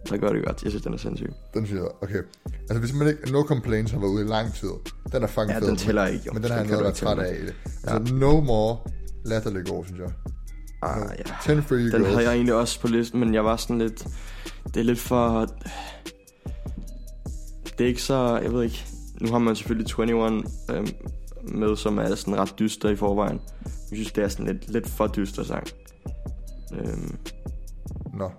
der 0.09 0.17
gør 0.17 0.29
det 0.29 0.45
godt. 0.45 0.63
Jeg 0.63 0.71
synes, 0.71 0.83
den 0.83 0.93
er 0.93 0.97
sindssyg. 0.97 1.31
Den 1.53 1.67
jeg, 1.71 1.81
okay. 2.01 2.21
Altså 2.69 2.79
hvis 2.79 2.93
man 2.93 3.07
ikke, 3.07 3.31
No 3.31 3.41
Complaints 3.43 3.91
har 3.91 3.99
været 3.99 4.09
ude 4.11 4.25
i 4.25 4.27
lang 4.27 4.53
tid, 4.53 4.69
den 5.11 5.23
er 5.23 5.27
fucking 5.27 5.49
Ja, 5.51 5.59
fed. 5.59 5.67
den 5.67 5.75
tæller 5.77 6.05
ikke, 6.07 6.23
jo. 6.27 6.33
Men 6.33 6.43
den 6.43 6.51
har 6.51 6.57
jeg 6.57 6.65
Den 6.65 6.71
noget 6.73 6.85
at 6.85 7.03
være 7.05 7.15
træt 7.15 7.25
af 7.25 7.35
i 7.41 7.45
det. 7.45 7.53
Altså 7.87 8.13
No 8.15 8.39
More, 8.39 8.77
latterlig 9.25 9.65
god, 9.65 9.85
synes 9.85 9.99
jeg. 9.99 10.11
Ah, 10.81 11.09
ja. 11.47 11.55
10 11.55 11.61
Free 11.61 11.79
Den 11.79 11.89
Girls. 11.91 12.07
havde 12.07 12.23
jeg 12.27 12.33
egentlig 12.35 12.53
også 12.53 12.79
på 12.81 12.87
listen, 12.87 13.19
men 13.19 13.33
jeg 13.33 13.45
var 13.45 13.55
sådan 13.55 13.77
lidt... 13.79 14.07
Det 14.73 14.79
er 14.79 14.83
lidt 14.83 14.99
for... 14.99 15.45
Det 17.77 17.83
er 17.83 17.87
ikke 17.87 18.01
så... 18.01 18.39
Jeg 18.43 18.53
ved 18.53 18.63
ikke... 18.63 18.85
Nu 19.21 19.31
har 19.31 19.37
man 19.37 19.55
selvfølgelig 19.55 19.93
21 19.99 20.43
øhm, 20.69 20.87
med, 21.43 21.75
som 21.75 21.97
er 21.97 22.15
sådan 22.15 22.39
ret 22.39 22.59
dyster 22.59 22.89
i 22.89 22.95
forvejen. 22.95 23.41
Jeg 23.65 23.97
synes, 23.97 24.11
det 24.11 24.23
er 24.23 24.27
sådan 24.27 24.45
lidt, 24.45 24.69
lidt 24.69 24.89
for 24.89 25.07
dyster 25.07 25.43
sang. 25.43 25.67
Øhm, 26.73 27.17
Nå. 28.13 28.31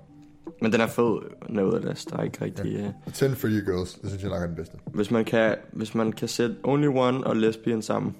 men 0.62 0.72
den 0.72 0.80
er 0.80 0.86
fed, 0.86 1.18
Nevertheless. 1.48 2.04
Der 2.04 2.16
er 2.16 2.22
ikke 2.22 2.44
rigtig... 2.44 2.72
Ja. 2.72 2.92
Uh, 3.06 3.12
10 3.12 3.34
for 3.34 3.48
You 3.48 3.72
Girls, 3.72 3.94
det 3.94 4.10
synes 4.10 4.22
jeg 4.22 4.30
nok 4.30 4.42
er 4.42 4.46
den 4.46 4.56
bedste. 4.56 4.76
hvis, 4.94 5.10
man 5.10 5.24
kan, 5.24 5.56
hvis 5.72 5.94
man 5.94 6.12
kan 6.12 6.28
sætte 6.28 6.56
Only 6.64 6.86
One 6.86 7.26
og 7.26 7.36
Lesbian 7.36 7.82
sammen, 7.82 8.16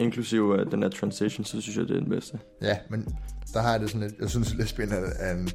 inklusive 0.00 0.44
uh, 0.44 0.70
den 0.70 0.82
der 0.82 0.88
transition, 0.88 1.44
så 1.44 1.60
synes 1.60 1.76
jeg, 1.76 1.88
det 1.88 1.96
er 1.96 2.00
den 2.00 2.08
bedste. 2.08 2.38
Ja, 2.62 2.78
men 2.90 3.08
der 3.52 3.60
har 3.60 3.70
jeg 3.70 3.80
det 3.80 3.90
sådan 3.90 4.08
lidt, 4.08 4.20
jeg 4.20 4.30
synes, 4.30 4.54
Lesbian 4.54 4.92
er, 4.92 5.10
er 5.18 5.34
en 5.34 5.50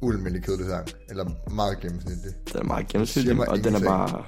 ualmindelig 0.00 0.42
kedelig 0.44 0.66
sang, 0.66 0.88
eller 1.10 1.24
meget 1.54 1.80
gennemsnitlig. 1.80 2.32
Den 2.52 2.60
er 2.60 2.64
meget 2.64 2.88
gennemsnitlig, 2.88 3.40
og 3.40 3.46
den 3.46 3.50
er 3.50 3.56
ingenting. 3.66 3.84
bare... 3.86 4.22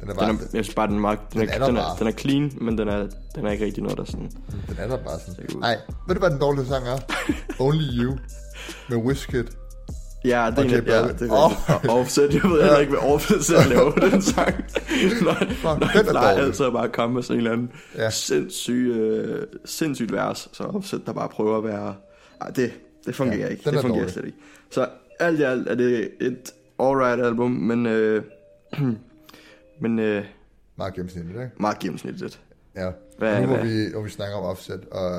Den 0.00 0.08
er 0.08 0.12
Den 0.12 0.18
bare, 0.20 0.28
er, 0.30 0.38
jeg 0.54 0.64
synes 0.64 0.74
bare, 0.74 0.86
den 0.86 0.96
er, 0.96 1.00
meget, 1.00 1.18
den, 1.32 1.40
Den 1.40 1.48
er, 1.48 1.52
er 1.52 1.66
den, 1.66 1.76
er, 1.76 1.80
bare. 1.82 1.96
den 1.98 2.06
er 2.06 2.12
clean, 2.12 2.52
men 2.60 2.78
den 2.78 2.88
er, 2.88 3.06
den 3.34 3.46
er 3.46 3.50
ikke 3.50 3.64
rigtig 3.64 3.82
noget, 3.82 3.98
der 3.98 4.04
sådan... 4.04 4.30
den 4.68 4.76
er 4.78 4.88
der 4.88 4.96
bare 4.96 5.18
sådan. 5.26 5.46
Nej, 5.60 5.76
ved 6.08 6.14
du 6.14 6.18
hvad 6.20 6.30
den 6.30 6.38
dårlige 6.40 6.66
sang 6.66 6.86
er? 6.88 6.98
Only 7.64 7.84
You 8.04 8.16
med 8.88 8.96
Wizkid. 8.96 9.44
Ja, 10.24 10.50
det 10.56 10.58
er, 10.58 10.62
J 10.62 10.78
en, 10.78 10.84
ja, 10.86 11.08
det 11.08 11.30
er. 11.30 11.34
Og 11.34 11.98
Offset, 12.00 12.34
jeg 12.34 12.42
ved 12.50 12.62
heller 12.62 12.78
ikke, 12.78 12.90
hvad 12.92 13.12
Offset 13.12 13.44
selv 13.44 13.68
laver 13.74 13.90
den 13.92 14.22
sang. 14.22 14.54
når, 15.22 15.24
når 15.64 15.74
den 15.78 15.88
han 15.88 16.06
er 16.06 16.10
plejer 16.10 16.36
altid 16.36 16.66
at 16.66 16.72
bare 16.72 16.88
komme 16.88 17.14
med 17.14 17.22
sådan 17.22 17.34
en 17.34 17.38
eller 17.38 17.52
anden 17.52 17.70
Ja. 17.96 18.10
sindssyg, 18.10 18.72
øh, 18.96 19.46
sindssygt 19.64 20.12
vers, 20.12 20.48
så 20.52 20.62
Offset 20.64 21.02
der 21.06 21.12
bare 21.12 21.28
prøver 21.28 21.58
at 21.58 21.64
være... 21.64 21.94
Ej, 22.40 22.48
det, 22.50 22.72
det 23.06 23.14
fungerer 23.14 23.38
Ja, 23.38 23.46
ikke. 23.46 23.64
den 23.64 23.72
Det 23.72 23.78
er 23.78 23.82
fungerer 23.82 23.98
dårlig. 24.00 24.12
slet 24.12 24.24
ikke. 24.24 24.38
Så 24.70 24.88
alt 25.20 25.40
i 25.40 25.42
alt 25.42 25.68
er 25.68 25.74
det 25.74 26.10
et 26.20 26.52
alright 26.80 27.26
album, 27.26 27.50
men, 27.50 27.86
øh, 27.86 28.22
men 29.80 29.98
øh, 29.98 30.24
Meget 30.78 30.94
gennemsnitligt, 30.94 31.36
ikke? 31.36 31.50
meget 31.60 31.78
gennemsnitligt. 31.78 32.40
Ja. 32.76 32.90
Hvad- 33.18 33.40
nu 33.40 33.46
hvor 33.46 33.56
vi, 33.64 33.90
hvor 33.92 34.02
vi 34.02 34.10
snakker 34.10 34.36
om 34.36 34.44
Offset 34.44 34.80
og, 34.90 35.10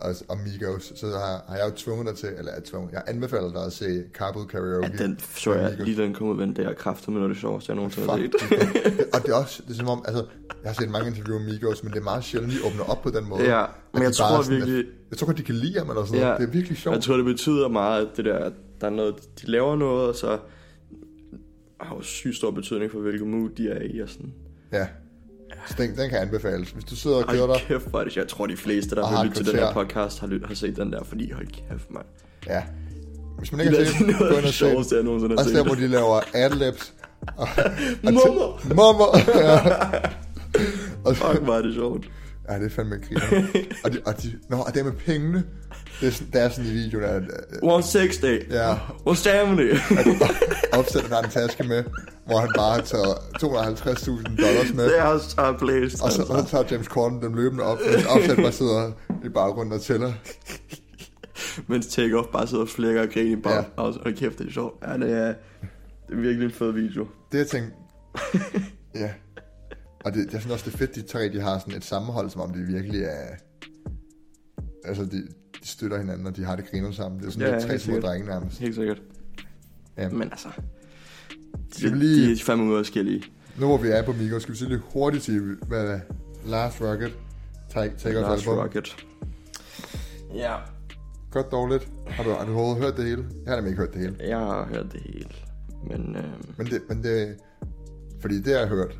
og, 0.00 0.14
og 0.28 0.36
Migos, 0.38 0.92
så 0.96 1.06
har, 1.06 1.44
har 1.48 1.56
jeg 1.56 1.66
jo 1.70 1.74
tvunget 1.76 2.06
dig 2.06 2.16
til, 2.16 2.28
eller 2.38 2.52
jeg, 2.54 2.64
tvunget, 2.64 2.92
jeg 2.92 3.02
anbefaler 3.06 3.52
dig 3.52 3.64
at 3.66 3.72
se 3.72 4.02
Carpool 4.14 4.46
Karaoke. 4.46 4.90
Ja, 4.98 5.04
den 5.04 5.18
så 5.34 5.54
jeg 5.54 5.70
Migos. 5.70 5.86
lige 5.86 6.02
den 6.02 6.14
kom 6.14 6.26
ud, 6.28 6.36
men 6.36 6.56
det 6.56 6.66
er 6.66 6.72
kraftigt 6.72 7.08
med 7.08 7.14
noget 7.16 7.28
af 7.30 7.34
det 7.34 7.40
sjoveste, 7.40 7.70
jeg 7.70 7.76
nogensinde 7.76 8.08
har 8.10 8.16
set. 8.16 8.32
det 8.32 8.62
er- 8.62 9.04
og 9.18 9.22
det 9.22 9.30
er 9.30 9.34
også, 9.34 9.62
det 9.66 9.72
er 9.72 9.78
som 9.78 9.88
om, 9.88 10.04
altså, 10.06 10.24
jeg 10.62 10.68
har 10.70 10.74
set 10.82 10.90
mange 10.90 11.08
interviewer 11.08 11.40
med 11.40 11.52
Migos, 11.52 11.82
men 11.82 11.92
det 11.92 11.98
er 11.98 12.02
meget 12.04 12.24
sjældent, 12.24 12.52
de 12.52 12.58
åbner 12.66 12.84
op 12.84 13.02
på 13.02 13.10
den 13.10 13.28
måde. 13.28 13.42
Ja, 13.42 13.62
At 13.64 13.68
men 13.94 14.02
jeg 14.02 14.12
tror 14.12 14.38
er 14.38 14.42
sådan, 14.42 14.56
virkelig... 14.58 14.78
At, 14.78 14.84
jeg 15.10 15.18
tror 15.18 15.26
godt, 15.26 15.38
de 15.38 15.42
kan 15.42 15.54
lide 15.54 15.78
ham 15.78 15.88
eller 15.90 16.04
sådan 16.04 16.18
Ja. 16.18 16.24
noget. 16.24 16.40
Det 16.40 16.46
er 16.46 16.50
virkelig 16.52 16.78
sjovt. 16.78 16.94
Jeg 16.94 17.02
tror, 17.02 17.16
det 17.16 17.24
betyder 17.24 17.68
meget, 17.68 18.02
at 18.06 18.16
det 18.16 18.24
der, 18.24 18.38
at 18.38 18.52
der 18.82 18.88
er 18.88 18.96
noget, 18.96 19.14
de 19.42 19.50
laver 19.50 19.76
noget, 19.76 20.08
og 20.08 20.14
så 20.14 20.38
har 21.80 21.96
jo 21.96 22.02
sygt 22.02 22.36
stor 22.36 22.50
betydning 22.50 22.90
for, 22.92 22.98
hvilken 22.98 23.30
mood 23.30 23.50
de 23.50 23.68
er 23.70 23.82
i, 23.82 24.00
og 24.00 24.08
sådan. 24.08 24.32
Ja. 24.72 24.86
Så 25.68 25.74
den, 25.78 25.96
den 25.96 26.10
kan 26.10 26.18
anbefales. 26.18 26.70
Hvis 26.70 26.84
du 26.84 26.96
sidder 26.96 27.16
og 27.16 27.24
Hold 27.24 27.54
dig, 27.54 27.66
kæft, 27.68 27.86
hvor 27.88 28.00
er 28.00 28.04
det, 28.04 28.16
jeg 28.16 28.28
tror, 28.28 28.46
de 28.46 28.56
fleste, 28.56 28.94
der 28.96 29.06
har 29.06 29.24
lyttet 29.24 29.40
et 29.40 29.46
til 29.46 29.54
den 29.54 29.64
her 29.64 29.72
podcast, 29.72 30.18
har, 30.20 30.26
lyt, 30.26 30.46
har 30.46 30.54
set 30.54 30.76
den 30.76 30.92
der, 30.92 31.04
fordi 31.04 31.30
hold 31.30 31.46
kæft, 31.46 31.90
mand. 31.90 32.04
ja. 32.46 32.62
Hvis 33.38 33.52
man 33.52 33.60
ikke 33.60 33.76
er 33.76 33.84
har 33.84 33.90
set 33.92 34.06
den, 34.06 34.14
gå 34.18 34.24
af 34.24 34.28
ind 34.28 34.36
det 34.36 34.44
og 34.48 34.54
se 34.54 34.64
den. 34.66 34.84
jeg 34.96 35.02
nogensinde 35.04 35.34
har 35.34 35.38
Også 35.44 35.54
der, 35.56 35.62
hvor 35.64 35.74
set. 35.74 35.82
de 35.82 35.88
laver 35.88 36.20
adlibs. 36.34 36.92
Og, 37.36 37.48
og 38.04 38.12
Mommer! 38.12 38.74
Mommer! 38.74 39.18
ja. 39.34 39.58
og, 41.04 41.16
Fuck, 41.16 41.48
er 41.48 41.62
det 41.62 41.74
sjovt. 41.74 42.10
Ja, 42.48 42.58
det 42.58 42.64
er 42.64 42.70
fandme 42.70 42.96
griner. 43.08 43.46
og, 43.84 43.92
de, 43.92 44.00
og, 44.06 44.22
de, 44.22 44.38
nå, 44.48 44.56
og 44.56 44.74
det 44.74 44.84
med 44.84 44.92
pengene. 44.92 45.44
Det 46.00 46.08
er, 46.08 46.12
sådan, 46.12 46.32
det 46.32 46.42
er 46.42 46.48
sådan 46.48 46.70
i 46.70 46.72
videoen, 46.72 47.04
at 47.04 47.22
øh, 47.22 47.54
160. 47.54 48.22
Ja. 48.50 48.74
170. 49.06 49.80
opsætteren 50.72 51.12
har 51.12 51.22
en 51.22 51.30
taske 51.30 51.62
med, 51.64 51.84
hvor 52.26 52.38
han 52.38 52.48
bare 52.56 52.74
har 52.74 52.80
taget 52.80 53.14
250.000 53.14 54.42
dollars 54.42 54.72
med. 54.74 54.84
Det 54.84 54.98
er 54.98 55.02
også 55.04 55.34
har 55.38 55.56
blæst. 55.58 56.02
Og 56.02 56.12
så, 56.12 56.22
og 56.22 56.38
så 56.38 56.46
tager 56.50 56.64
James 56.70 56.86
Corden 56.86 57.22
dem 57.22 57.34
løbende 57.34 57.64
op, 57.64 57.78
mens 57.92 58.04
opsæt 58.06 58.36
bare 58.36 58.52
sidder 58.52 58.92
i 59.24 59.28
baggrunden 59.28 59.74
og 59.74 59.80
tæller. 59.82 60.12
Mens 61.66 61.86
Takeoff 61.86 62.28
bare 62.32 62.46
sidder 62.46 62.62
og 62.62 62.68
flækker 62.68 63.02
og 63.02 63.08
griner 63.08 63.42
bare. 63.42 63.52
Ja. 63.54 63.58
Ja. 63.60 63.64
Og 63.76 63.94
hold 64.02 64.16
kæft, 64.16 64.38
det 64.38 64.46
er 64.48 64.52
sjovt. 64.52 64.84
Ja, 64.86 64.92
det 64.96 65.12
er, 65.12 65.26
det 66.08 66.12
er 66.12 66.16
virkelig 66.16 66.44
en 66.46 66.52
fed 66.52 66.72
video. 66.72 67.06
Det 67.32 67.38
jeg 67.38 67.46
tænkte, 67.46 67.72
ja. 68.94 69.10
Og 70.04 70.14
det, 70.14 70.32
jeg 70.32 70.40
synes 70.40 70.52
også, 70.52 70.64
det 70.66 70.74
er 70.74 70.78
fedt, 70.78 70.94
de 70.94 71.02
tre, 71.02 71.28
de 71.28 71.40
har 71.40 71.58
sådan 71.58 71.74
et 71.74 71.84
sammenhold, 71.84 72.30
som 72.30 72.40
om 72.40 72.52
de 72.52 72.58
virkelig 72.60 73.02
er... 73.02 73.26
Altså, 74.84 75.04
de, 75.04 75.22
de 75.62 75.68
støtter 75.68 75.98
hinanden, 75.98 76.26
og 76.26 76.36
de 76.36 76.44
har 76.44 76.56
det 76.56 76.70
griner 76.70 76.90
sammen. 76.90 77.20
Det 77.20 77.26
er 77.26 77.30
sådan 77.30 77.48
Ja, 77.48 77.54
lidt 77.54 77.66
tre 77.66 77.78
små 77.78 78.00
drenge 78.00 78.26
nærmest. 78.26 78.58
Helt 78.58 78.74
sikkert. 78.74 79.02
Ja. 79.98 80.08
Men 80.08 80.22
altså, 80.22 80.48
de, 81.78 81.82
vi 81.82 81.88
lige- 81.98 82.26
de 82.26 82.32
er 82.32 82.44
fandme 82.44 82.70
ud 82.72 82.76
af 82.76 82.78
forskellige. 82.80 83.22
Nu 83.58 83.66
hvor 83.66 83.78
vi 83.78 83.88
er 83.88 84.02
på 84.02 84.12
Migos, 84.12 84.42
skal 84.42 84.52
vi 84.52 84.58
sige 84.58 84.68
lidt 84.68 84.82
hurtigt 84.92 85.24
til, 85.24 85.56
hvad 85.68 86.00
Last 86.46 86.80
Rocket 86.80 87.12
take, 87.70 87.94
take 87.98 88.14
Last 88.20 88.46
album. 88.46 88.58
Rocket. 88.58 88.96
Ja, 90.34 90.56
Godt 91.30 91.52
dårligt. 91.52 91.88
Har 92.06 92.24
du, 92.24 92.30
har 92.30 92.44
du 92.46 92.52
overhovedet 92.54 92.82
hørt 92.84 92.96
det 92.96 93.04
hele? 93.04 93.24
Jeg 93.44 93.50
har 93.50 93.56
nemlig 93.56 93.70
ikke 93.70 93.80
hørt 93.82 93.92
det 93.94 94.00
hele. 94.00 94.16
jeg 94.20 94.38
har 94.38 94.64
hørt 94.74 94.86
det 94.92 95.00
hele. 95.00 95.28
Men 95.88 96.16
øh, 96.16 96.24
Men 96.58 96.66
det, 96.66 96.82
men 96.88 97.02
det, 97.02 97.36
fordi 98.20 98.36
det 98.40 98.52
har 98.52 98.60
jeg 98.60 98.68
hørt, 98.68 98.98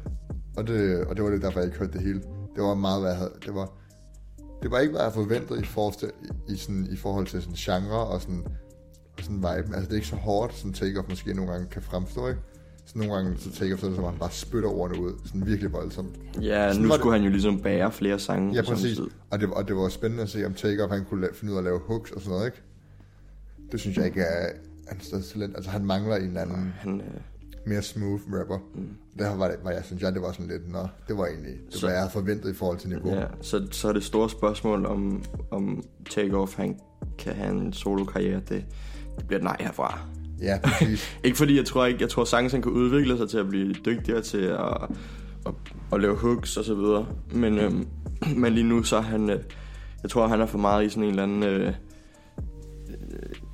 og 0.56 0.66
det, 0.66 1.04
og 1.04 1.16
det 1.16 1.24
var 1.24 1.30
det 1.30 1.42
derfor, 1.42 1.60
jeg 1.60 1.66
ikke 1.66 1.78
hørte 1.78 1.92
det 1.92 2.00
hele. 2.00 2.22
Det 2.56 2.62
var 2.62 2.74
meget, 2.74 3.00
hvad 3.00 3.10
jeg 3.10 3.18
havde, 3.18 3.32
det 3.46 3.54
var, 3.54 3.72
det 4.62 4.70
var 4.70 4.78
ikke, 4.78 4.90
hvad 4.90 5.00
jeg 5.00 5.10
havde 5.12 5.24
forventet 5.26 5.60
i 5.62 5.64
forhold 5.64 5.94
til, 5.98 6.10
i, 6.48 6.56
sådan, 6.56 6.86
i 6.92 6.96
forhold 6.96 7.26
til 7.26 7.42
sådan 7.42 7.54
genre 7.56 8.06
og 8.06 8.20
sådan, 8.20 8.44
og 9.18 9.22
sådan 9.24 9.36
vibe. 9.36 9.48
Altså 9.76 9.80
det 9.82 9.90
er 9.90 9.94
ikke 9.94 10.06
så 10.06 10.16
hårdt, 10.16 10.54
som 10.54 10.72
Takeoff 10.72 11.08
måske 11.08 11.34
nogle 11.34 11.52
gange 11.52 11.66
kan 11.66 11.82
fremstå, 11.82 12.28
ikke? 12.28 12.40
Så 12.86 12.98
nogle 12.98 13.14
gange 13.14 13.36
så 13.38 13.52
Takeoff, 13.52 13.80
så 13.80 13.86
er 13.86 13.90
det 13.90 13.96
som 13.96 14.04
om, 14.04 14.10
han 14.12 14.18
bare 14.20 14.30
spytter 14.30 14.68
ordene 14.68 15.00
ud, 15.02 15.12
sådan 15.24 15.46
virkelig 15.46 15.72
voldsomt. 15.72 16.16
ja, 16.42 16.68
Sådan 16.68 16.82
nu 16.82 16.88
var 16.88 16.94
det- 16.94 17.00
skulle 17.00 17.16
han 17.16 17.24
jo 17.24 17.30
ligesom 17.30 17.60
bære 17.60 17.92
flere 17.92 18.18
sange. 18.18 18.54
Ja, 18.54 18.62
præcis. 18.62 18.98
Og 19.30 19.40
det, 19.40 19.50
og 19.50 19.68
det 19.68 19.76
var 19.76 19.88
spændende 19.88 20.22
at 20.22 20.28
se, 20.28 20.46
om 20.46 20.54
Takeoff 20.54 20.92
han 20.92 21.04
kunne 21.04 21.26
la- 21.26 21.34
finde 21.34 21.52
ud 21.52 21.56
af 21.56 21.60
at 21.60 21.64
lave 21.64 21.80
hooks 21.86 22.10
og 22.10 22.20
sådan 22.20 22.32
noget, 22.32 22.46
ikke? 22.46 22.62
Det 23.72 23.80
synes 23.80 23.96
jeg 23.96 24.06
ikke 24.06 24.20
er 24.20 24.48
hans 24.88 25.04
største 25.06 25.32
talent. 25.32 25.56
Altså 25.56 25.70
han 25.70 25.84
mangler 25.84 26.16
en 26.16 26.22
eller 26.24 26.40
anden 26.40 26.72
Han, 26.78 27.00
øh, 27.00 27.06
mere 27.66 27.82
smooth 27.82 28.22
rapper. 28.40 28.58
Mm. 28.74 28.88
Der 29.18 29.36
var, 29.36 29.48
det, 29.48 29.56
var 29.64 29.70
jeg, 29.70 29.84
synes 29.84 30.02
jeg, 30.02 30.12
det 30.12 30.22
var 30.22 30.32
sådan 30.32 30.46
lidt, 30.46 30.72
nå, 30.72 30.86
det 31.08 31.16
var 31.18 31.26
egentlig, 31.26 31.52
det 31.66 31.74
Så- 31.74 31.86
var, 31.86 31.92
jeg 31.92 32.00
havde 32.00 32.12
forventet 32.12 32.50
i 32.50 32.54
forhold 32.54 32.78
til 32.78 32.88
niveau. 32.88 33.14
ja, 33.14 33.24
så, 33.40 33.66
så 33.70 33.88
er 33.88 33.92
det 33.92 34.04
store 34.04 34.30
spørgsmål, 34.30 34.86
om, 34.86 35.24
om 35.50 35.82
Takeoff 36.10 36.56
han 36.56 36.78
kan 37.18 37.32
have 37.34 37.50
en 37.50 37.72
solo-karriere. 37.72 38.40
Det, 38.48 38.64
det 39.18 39.26
bliver 39.26 39.38
et 39.38 39.44
nej 39.44 39.56
herfra. 39.60 39.98
ja 40.40 40.58
præcis. 40.64 41.16
Ikke 41.24 41.38
fordi 41.38 41.56
jeg 41.56 41.64
tror 41.66 41.86
ikke, 41.86 42.00
jeg 42.00 42.08
tror 42.08 42.24
sagtens 42.24 42.52
han 42.52 42.62
kan 42.62 42.72
udvikle 42.72 43.16
sig 43.18 43.28
til 43.28 43.38
at 43.38 43.48
blive 43.48 43.72
dygtigere 43.72 44.22
til 44.22 44.38
at, 44.38 44.88
at, 45.46 45.52
at 45.92 46.00
lave 46.00 46.16
hooks 46.16 46.56
og 46.56 46.64
så 46.64 46.74
videre. 46.74 47.06
Men, 47.32 47.58
øhm, 47.58 47.86
men 48.42 48.52
lige 48.52 48.64
nu 48.68 48.82
så 48.82 48.96
er 48.96 49.00
han, 49.00 49.30
øh, 49.30 49.40
jeg 50.02 50.10
tror 50.10 50.26
han 50.26 50.40
er 50.40 50.46
for 50.46 50.58
meget 50.58 50.84
i 50.86 50.88
sådan 50.88 51.02
en 51.02 51.08
eller 51.10 51.22
anden 51.22 51.42
øh, 51.42 51.66
øh, 51.68 51.74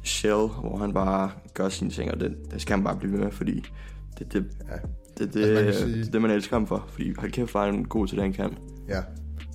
shell, 0.05 0.47
hvor 0.47 0.77
han 0.79 0.93
bare 0.95 1.31
gør 1.55 1.69
sine 1.69 1.91
ting, 1.91 2.11
og 2.11 2.21
det, 2.21 2.37
det 2.53 2.63
skal 2.63 2.77
han 2.77 2.85
bare 2.85 2.97
blive 2.97 3.13
ved 3.13 3.19
med, 3.21 3.31
fordi 3.31 3.65
det, 4.19 4.33
det, 4.33 4.47
Ja. 4.69 4.77
det, 5.19 5.35
det, 5.35 5.41
Altså, 5.41 5.55
man 5.55 5.67
det, 5.67 5.75
sige- 5.75 6.05
det, 6.05 6.13
det 6.13 6.23
man 6.23 6.31
elsker 6.31 6.57
ham 6.57 6.67
for, 6.67 6.85
fordi 6.89 7.15
hold 7.19 7.31
kæft, 7.33 7.55
er 7.55 7.59
han 7.61 7.85
god 7.85 8.07
til 8.07 8.17
det, 8.17 8.23
han 8.25 8.33
kan. 8.33 8.59
ja. 8.89 9.03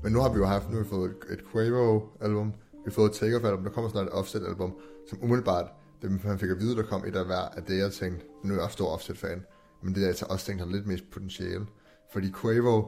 Men 0.04 0.12
nu 0.14 0.20
har 0.20 0.30
vi 0.34 0.38
jo 0.38 0.46
haft, 0.46 0.70
nu 0.70 0.76
har 0.76 0.84
vi 0.84 0.90
fået 0.90 1.12
et, 1.32 1.44
Quavo-album, 1.52 2.48
vi 2.72 2.80
har 2.86 2.92
fået 2.92 3.10
et 3.10 3.16
Takeoff-album, 3.16 3.64
der 3.64 3.72
kommer 3.72 3.90
snart 3.90 4.06
et 4.08 4.12
Offset-album, 4.14 4.74
som 5.10 5.20
umiddelbart, 5.24 5.66
det 6.02 6.12
man 6.26 6.40
fik 6.40 6.50
at 6.50 6.60
vide, 6.60 6.76
der 6.76 6.84
kom 6.84 7.04
et 7.08 7.16
af 7.16 7.26
hver, 7.26 7.42
af 7.58 7.64
det 7.64 7.78
jeg 7.78 7.92
tænkte, 7.92 8.26
nu 8.44 8.50
er 8.50 8.56
jeg 8.58 8.64
også 8.64 8.74
stor 8.74 8.88
Offset-fan, 8.94 9.44
men 9.84 9.96
det 9.96 10.04
er 10.04 10.08
jeg 10.08 10.16
også 10.30 10.46
tænkt 10.46 10.62
har 10.62 10.70
lidt 10.72 10.88
mest 10.88 11.04
potentiale. 11.12 11.66
Fordi 12.14 12.32
Quavo, 12.42 12.84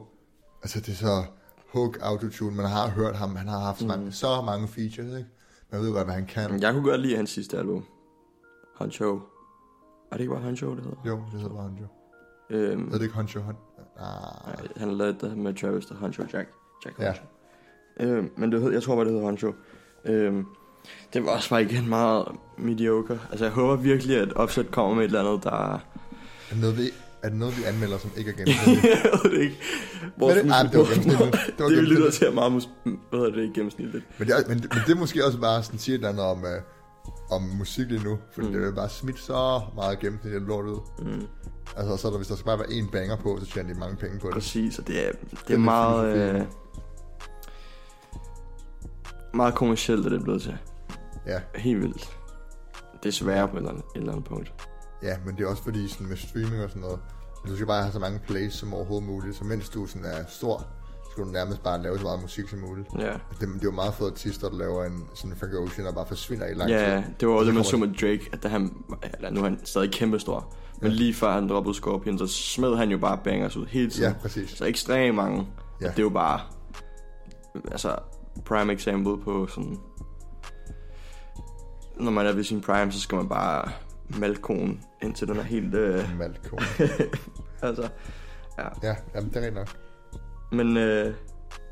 altså 0.62 0.80
det 0.80 0.88
er 0.88 0.92
så 0.96 1.24
hook, 1.72 1.98
autotune, 2.02 2.56
man 2.56 2.66
har 2.66 2.88
hørt 2.88 3.16
ham, 3.16 3.36
han 3.36 3.48
har 3.48 3.58
haft 3.60 3.78
så 3.80 3.86
mange, 3.86 4.12
så 4.12 4.42
mange 4.42 4.68
features, 4.68 5.18
ikke? 5.18 5.30
Man 5.72 5.80
ved 5.80 5.92
godt, 5.92 6.06
hvad 6.06 6.14
han 6.14 6.26
kan. 6.26 6.60
Jeg 6.60 6.72
kunne 6.72 6.90
godt 6.90 7.00
lide 7.00 7.16
hans 7.16 7.30
sidste 7.30 7.58
album, 7.58 7.84
Honcho. 8.76 9.20
Er 10.10 10.16
det 10.16 10.20
ikke 10.20 10.32
bare 10.32 10.42
Honcho, 10.42 10.70
det 10.74 10.82
hedder? 10.84 10.96
Jo, 11.06 11.16
det 11.32 11.40
hedder 11.40 11.54
bare 11.54 11.62
Honcho. 11.62 11.84
Øhm, 12.50 12.80
Hedder 12.84 12.98
det 12.98 13.02
ikke 13.04 13.14
Honcho? 13.14 13.40
Hon... 13.40 13.54
Ah, 13.98 14.04
Nej, 14.46 14.66
han 14.76 14.90
lavede 14.98 15.16
det 15.20 15.36
med 15.38 15.54
Travis, 15.54 15.86
der 15.86 15.94
Honcho 15.94 16.22
Jack. 16.32 16.48
Jack 16.84 16.98
Ja. 17.00 17.04
Honcho. 17.06 17.22
Øh, 18.00 18.24
men 18.36 18.52
det 18.52 18.60
hed, 18.62 18.72
jeg 18.72 18.82
tror 18.82 18.94
bare, 18.94 19.04
det 19.04 19.12
hedder 19.12 19.24
Honcho. 19.26 19.52
Øh, 20.04 20.34
det 21.12 21.24
var 21.24 21.30
også 21.30 21.50
bare 21.50 21.62
igen 21.62 21.88
meget 21.88 22.24
mediocre. 22.58 23.18
Altså, 23.30 23.44
jeg 23.44 23.52
håber 23.54 23.76
virkelig, 23.76 24.16
at 24.16 24.32
Offset 24.36 24.70
kommer 24.70 24.94
med 24.94 25.02
et 25.02 25.06
eller 25.06 25.20
andet, 25.30 25.44
der... 25.44 25.50
er, 25.74 25.78
det 26.50 26.60
noget, 26.60 26.76
vi, 26.78 26.82
er 27.22 27.28
det 27.28 27.38
noget, 27.38 27.58
vi 27.58 27.62
anmelder, 27.64 27.98
som 27.98 28.10
ikke 28.16 28.30
er 28.30 28.34
gennemsnitligt? 28.34 28.84
jeg 29.04 29.10
ved 29.24 29.30
det 29.30 29.40
ikke. 29.42 29.58
Vores 30.16 30.36
Men 30.36 30.44
det- 30.44 30.52
ej, 30.52 30.62
det 30.62 30.78
var 30.78 30.84
gennemsnitligt. 30.84 31.32
Det 31.56 31.58
var 31.58 31.68
det 31.68 31.76
gennemsnitligt. 31.76 32.14
til 32.14 32.26
er 32.26 32.32
meget... 32.32 32.52
Mus- 32.52 32.68
hvad 33.10 33.20
hedder 33.20 33.34
det 33.40 33.54
gennemsnitligt? 33.54 34.04
men, 34.18 34.28
det 34.28 34.34
er, 34.36 34.48
men, 34.48 34.56
men 34.56 34.78
det 34.86 34.92
er 34.92 34.98
måske 34.98 35.24
også 35.26 35.38
bare 35.40 35.62
sådan, 35.62 35.78
siger 35.78 35.94
et 35.94 35.98
eller 35.98 36.08
andet 36.08 36.24
om, 36.24 36.38
uh, 36.38 36.48
om 37.30 37.42
musik 37.42 37.88
lige 37.90 38.04
nu, 38.04 38.18
for 38.32 38.42
mm. 38.42 38.52
Det 38.52 38.68
er 38.68 38.72
bare 38.72 38.88
smidt 38.88 39.18
så 39.18 39.60
meget 39.74 39.98
gennemsnitligt 39.98 40.46
lort 40.46 40.64
ud. 40.64 40.80
Mm, 40.98 41.26
Altså, 41.76 41.96
så 41.96 42.06
er 42.08 42.10
der, 42.12 42.18
hvis 42.18 42.28
der 42.28 42.34
skal 42.34 42.44
bare 42.46 42.58
være 42.58 42.68
én 42.68 42.90
banger 42.90 43.16
på, 43.16 43.38
så 43.40 43.46
tjener 43.46 43.74
de 43.74 43.80
mange 43.80 43.96
penge 43.96 44.18
på 44.18 44.26
det. 44.26 44.34
præcis, 44.34 44.78
og 44.78 44.86
det 44.86 45.08
er, 45.08 45.12
det 45.12 45.32
er, 45.32 45.48
lidt 45.48 45.60
meget... 45.60 46.12
filosofi. 46.12 46.40
Øh, 46.40 46.46
meget 49.34 49.54
kommercielt 49.54 50.06
er 50.06 50.10
det 50.10 50.22
blevet 50.22 50.42
til. 50.42 50.58
Ja, 51.26 51.40
Helt 51.54 51.80
vildt. 51.82 52.18
Desværre 53.02 53.48
på 53.48 53.56
et 53.56 53.58
eller 53.58 53.70
andet, 53.70 53.84
et 53.94 53.98
eller 54.00 54.12
andet 54.12 54.24
punkt. 54.28 54.52
ja, 55.02 55.16
men 55.26 55.36
det 55.36 55.44
er 55.44 55.48
også 55.48 55.62
fordi, 55.62 55.88
sådan 55.88 56.06
med 56.06 56.16
streaming 56.16 56.62
og 56.62 56.68
sådan 56.68 56.82
noget, 56.82 56.98
du 57.48 57.54
skal 57.54 57.66
bare 57.66 57.82
have 57.82 57.92
så 57.92 57.98
mange 57.98 58.18
plays 58.26 58.54
som 58.54 58.74
overhovedet 58.74 59.08
muligt, 59.08 59.36
så 59.36 59.44
mens 59.44 59.68
du 59.68 59.86
sådan 59.86 60.04
er 60.04 60.24
stor, 60.28 60.66
skulle 61.16 61.28
du 61.28 61.32
nærmest 61.32 61.62
bare 61.62 61.82
lave 61.82 61.98
så 61.98 62.02
meget 62.04 62.22
musik 62.22 62.48
som 62.48 62.58
muligt. 62.58 62.88
Ja. 62.98 63.12
Det, 63.12 63.40
det 63.40 63.46
er 63.46 63.58
jo 63.64 63.70
meget 63.70 63.94
få 63.94 64.06
artister, 64.06 64.48
der 64.48 64.56
laver 64.58 64.84
en 64.84 65.04
sådan 65.14 65.36
Frank 65.36 65.54
Ocean, 65.54 65.86
og 65.88 65.94
bare 65.94 66.06
forsvinder 66.06 66.46
i 66.46 66.54
lang 66.54 66.70
Ja, 66.70 67.02
tid. 67.06 67.14
det 67.20 67.28
var 67.28 67.34
Og 67.34 67.38
også 67.38 67.46
det, 67.46 67.54
man 67.54 67.64
så 67.64 67.76
med 67.76 67.88
Drake, 67.88 68.28
at 68.32 68.42
da 68.42 68.48
han, 68.48 68.74
eller 69.14 69.30
nu 69.30 69.40
er 69.40 69.44
han 69.44 69.60
stadig 69.64 69.92
kæmpestor, 69.92 70.54
men 70.82 70.92
lige 70.92 71.14
før 71.14 71.32
han 71.32 71.48
droppede 71.48 71.74
Scorpion, 71.74 72.18
så 72.18 72.26
smed 72.26 72.76
han 72.76 72.90
jo 72.90 72.98
bare 72.98 73.18
bangers 73.24 73.56
ud 73.56 73.66
hele 73.66 73.90
tiden. 73.90 74.12
Ja, 74.12 74.18
præcis. 74.22 74.50
Så 74.50 74.64
ekstremt 74.64 75.14
mange. 75.16 75.38
Ja. 75.80 75.86
Ja. 75.86 75.90
Det 75.90 75.98
er 75.98 76.02
jo 76.02 76.08
bare, 76.10 76.40
altså, 77.70 77.96
prime 78.44 78.72
example 78.72 79.18
på 79.24 79.46
sådan, 79.46 79.76
når 82.00 82.10
man 82.10 82.26
er 82.26 82.32
ved 82.32 82.44
sin 82.44 82.60
prime, 82.60 82.92
så 82.92 83.00
skal 83.00 83.16
man 83.16 83.28
bare 83.28 83.70
malkonen, 84.18 84.80
indtil 85.02 85.28
den 85.28 85.36
er 85.36 85.42
helt, 85.42 85.74
øh, 85.74 86.04
Malcolm. 86.18 86.58
altså, 87.62 87.88
Ja, 88.58 88.94
jamen, 89.14 89.28
det 89.30 89.36
er 89.36 89.40
rigtigt 89.40 89.54
nok. 89.54 89.68
Men 90.56 90.76
øh, 90.76 91.14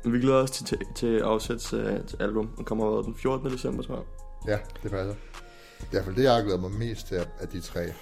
vi 0.05 0.19
glæder 0.19 0.43
os 0.43 0.51
til, 0.51 0.65
til, 0.65 0.77
til 0.95 1.19
afsæts 1.19 1.73
øh, 1.73 2.05
til 2.07 2.17
album. 2.19 2.47
Den 2.57 2.65
kommer 2.65 3.01
den 3.01 3.15
14. 3.15 3.51
december, 3.51 3.83
tror 3.83 3.95
jeg. 3.95 4.03
Ja, 4.47 4.57
det 4.83 4.91
passer. 4.91 5.13
Er 5.79 5.83
i 5.83 5.87
hvert 5.91 6.03
fald 6.05 6.15
det, 6.15 6.23
jeg 6.23 6.43
glæder 6.43 6.59
mig 6.59 6.71
mest 6.71 7.07
til 7.07 7.15
af 7.15 7.47
de 7.47 7.59
tre. 7.59 7.93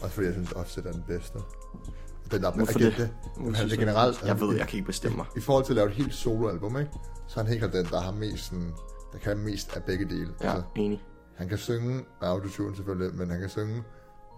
Også 0.00 0.14
fordi 0.14 0.26
jeg 0.26 0.34
synes, 0.34 0.52
Offset 0.52 0.86
er 0.86 0.92
den 0.92 1.04
bedste. 1.08 1.38
Den 2.30 2.42
der, 2.42 2.50
Hvorfor 2.52 2.78
igen, 2.78 2.92
det? 2.92 3.10
han 3.36 3.64
er 3.64 3.68
det 3.68 3.78
generelt. 3.78 4.22
Jeg 4.22 4.40
ved, 4.40 4.56
jeg 4.56 4.66
kan 4.68 4.76
ikke 4.76 4.86
bestemme 4.86 5.16
mig. 5.16 5.26
I 5.36 5.40
forhold 5.40 5.64
til 5.64 5.72
at 5.72 5.76
lave 5.76 5.88
et 5.88 5.94
helt 5.94 6.14
soloalbum, 6.14 6.78
ikke? 6.78 6.90
så 7.28 7.40
er 7.40 7.44
han 7.44 7.52
helt 7.52 7.72
den, 7.72 7.84
der 7.84 8.00
har 8.00 8.12
mest 8.12 8.44
sådan, 8.44 8.72
der 9.12 9.18
kan 9.18 9.38
mest 9.38 9.76
af 9.76 9.82
begge 9.84 10.04
dele. 10.04 10.28
Ja, 10.42 10.54
enig. 10.76 11.02
han 11.36 11.48
kan 11.48 11.58
synge 11.58 11.94
med 11.94 12.28
autotune 12.28 12.76
selvfølgelig, 12.76 13.14
men 13.14 13.30
han 13.30 13.40
kan 13.40 13.48
synge, 13.48 13.82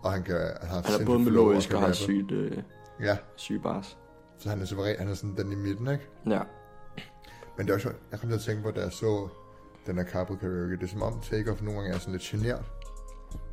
og 0.02 0.12
han 0.12 0.22
kan 0.22 0.36
han 0.60 0.68
har 0.68 0.82
Han 0.84 1.00
er 1.00 1.06
både 1.06 1.18
melodisk 1.18 1.68
kan 1.68 1.78
og 1.78 1.84
har 1.84 1.92
sygt, 1.92 2.32
øh, 2.32 2.58
Ja, 3.00 3.16
syg 3.36 3.60
bars. 3.62 3.98
Så 4.40 4.48
han 4.48 4.60
er 4.60 4.64
suveræn, 4.66 4.96
han 4.98 5.08
er 5.08 5.14
sådan 5.14 5.36
den 5.36 5.52
i 5.52 5.54
midten, 5.54 5.88
ikke? 5.88 6.06
Ja. 6.26 6.40
Men 7.56 7.66
det 7.66 7.70
er 7.70 7.74
også, 7.74 7.90
jeg 8.10 8.20
kom 8.20 8.28
til 8.28 8.36
at 8.36 8.42
tænke 8.42 8.62
på, 8.62 8.70
da 8.70 8.80
jeg 8.80 8.92
så 8.92 9.28
den 9.86 9.96
her 9.96 10.04
couple 10.04 10.36
karaoke, 10.36 10.76
det 10.76 10.82
er 10.82 10.86
som 10.86 11.02
om 11.02 11.20
Takeoff 11.30 11.62
nogle 11.62 11.80
gange 11.80 11.94
er 11.94 11.98
sådan 11.98 12.12
lidt 12.12 12.22
genert. 12.22 12.64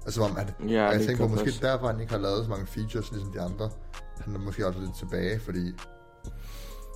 Altså 0.06 0.22
som 0.22 0.32
om, 0.32 0.38
at, 0.38 0.54
Ja, 0.70 0.88
og 0.88 0.94
jeg 0.94 1.02
tænker 1.02 1.28
på, 1.28 1.34
måske 1.34 1.52
derfor 1.62 1.88
han 1.88 2.00
ikke 2.00 2.14
har 2.14 2.20
lavet 2.20 2.44
så 2.44 2.50
mange 2.50 2.68
features, 2.68 3.12
ligesom 3.12 3.32
de 3.34 3.42
andre. 3.42 3.70
Han 4.22 4.36
er 4.36 4.40
måske 4.40 4.68
også 4.68 4.80
lidt 4.80 4.96
tilbage, 4.98 5.40
fordi 5.40 5.74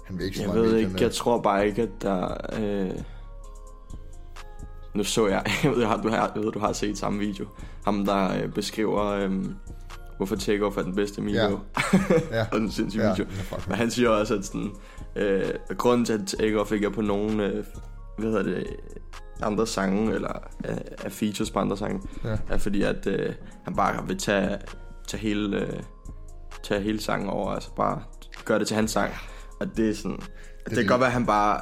han 0.05 0.17
vil 0.17 0.25
ikke 0.25 0.37
så 0.37 0.43
Jeg 0.43 0.49
meget 0.49 0.61
ved 0.63 0.71
medierne. 0.71 0.91
ikke, 0.93 1.03
jeg 1.03 1.11
tror 1.11 1.41
bare 1.41 1.67
ikke, 1.67 1.81
at 1.81 1.89
der... 2.01 2.37
Øh... 2.59 2.91
Nu 4.95 5.03
så 5.03 5.27
jeg, 5.27 5.45
jeg 5.63 5.71
ved, 5.71 5.81
du 5.81 5.87
har, 6.09 6.31
jeg 6.35 6.43
ved, 6.43 6.51
du 6.51 6.59
har 6.59 6.73
set 6.73 6.97
samme 6.97 7.19
video. 7.19 7.45
Ham, 7.85 8.05
der 8.05 8.43
øh, 8.43 8.53
beskriver, 8.53 9.03
øh, 9.05 9.45
hvorfor 10.21 10.35
Takeoff 10.35 10.77
er 10.77 10.81
den 10.81 10.95
bedste 10.95 11.21
Milo. 11.21 11.39
Ja. 11.39 11.57
Ja. 12.37 12.45
og 12.51 12.59
den 12.59 12.71
sindssyge 12.71 13.03
Ja, 13.03 13.11
video. 13.11 13.25
Men 13.67 13.75
han 13.77 13.91
siger 13.91 14.09
også, 14.09 14.35
at 14.35 14.45
sådan, 14.45 14.71
øh, 15.15 15.49
grunden 15.77 16.05
til, 16.05 16.13
at 16.13 16.27
Takeoff 16.39 16.71
ikke 16.71 16.85
er 16.85 16.91
på 16.91 17.01
nogen, 17.01 17.39
øh, 17.39 17.65
hvad 18.17 18.29
hedder 18.29 18.43
det, 18.43 18.67
andre 19.41 19.67
sange, 19.67 20.13
eller 20.13 20.33
øh, 20.69 20.77
er 21.03 21.09
features 21.09 21.51
på 21.51 21.59
andre 21.59 21.77
sange, 21.77 22.01
Ja. 22.23 22.37
er 22.49 22.57
fordi, 22.57 22.81
at 22.81 23.07
øh, 23.07 23.33
han 23.63 23.75
bare 23.75 24.07
vil 24.07 24.17
tage, 24.17 24.57
tage, 25.07 25.21
hele, 25.21 25.57
øh, 25.59 25.83
tage 26.63 26.81
hele 26.81 27.01
sangen 27.01 27.29
over, 27.29 27.51
altså 27.51 27.73
bare 27.75 28.01
gøre 28.45 28.59
det 28.59 28.67
til 28.67 28.75
hans 28.75 28.91
sang. 28.91 29.11
Og 29.59 29.77
det 29.77 29.89
er 29.89 29.93
sådan, 29.95 30.17
det, 30.17 30.25
det 30.65 30.75
kan 30.77 30.87
godt 30.87 30.99
være, 30.99 31.07
at 31.07 31.13
han 31.13 31.25
bare 31.25 31.61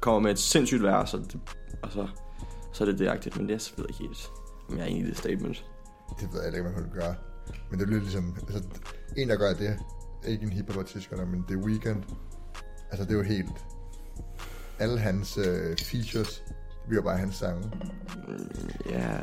kommer 0.00 0.20
med 0.20 0.30
et 0.30 0.38
sindssygt 0.38 0.82
vers, 0.82 1.14
og, 1.14 1.20
det, 1.20 1.40
og 1.82 1.92
så, 1.92 2.08
så 2.72 2.84
er 2.84 2.88
det 2.92 2.98
det 2.98 3.36
men 3.36 3.48
det 3.48 3.54
er 3.54 3.58
selvfølgelig 3.58 3.94
ikke 3.94 4.04
helt, 4.04 4.30
om 4.70 4.76
jeg 4.76 4.82
er 4.84 4.88
enig 4.88 5.04
i 5.04 5.08
det 5.08 5.18
statement. 5.18 5.64
Det 6.20 6.28
ved 6.32 6.42
jeg 6.44 6.54
ikke, 6.54 6.62
hvad 6.62 6.72
man 6.72 6.82
kunne 6.82 7.00
gøre. 7.00 7.14
Men 7.70 7.80
det 7.80 7.86
er 7.86 7.90
lidt 7.90 8.02
ligesom... 8.02 8.36
Altså, 8.48 8.62
en, 9.16 9.28
der 9.28 9.36
gør 9.36 9.52
det, 9.52 9.78
er 10.24 10.28
ikke 10.28 10.42
en 10.42 10.52
hiphop-artist, 10.52 11.10
gør 11.10 11.16
det, 11.16 11.28
men 11.28 11.44
det 11.48 11.54
er 11.54 11.60
Weekend. 11.66 12.02
Altså, 12.90 13.04
det 13.04 13.10
er 13.12 13.16
jo 13.16 13.22
helt... 13.22 13.64
Alle 14.78 14.98
hans 14.98 15.38
øh, 15.38 15.76
features, 15.78 16.44
det 16.48 16.88
bliver 16.88 17.02
bare 17.02 17.18
hans 17.18 17.34
sange. 17.34 17.72
Ja. 18.90 19.18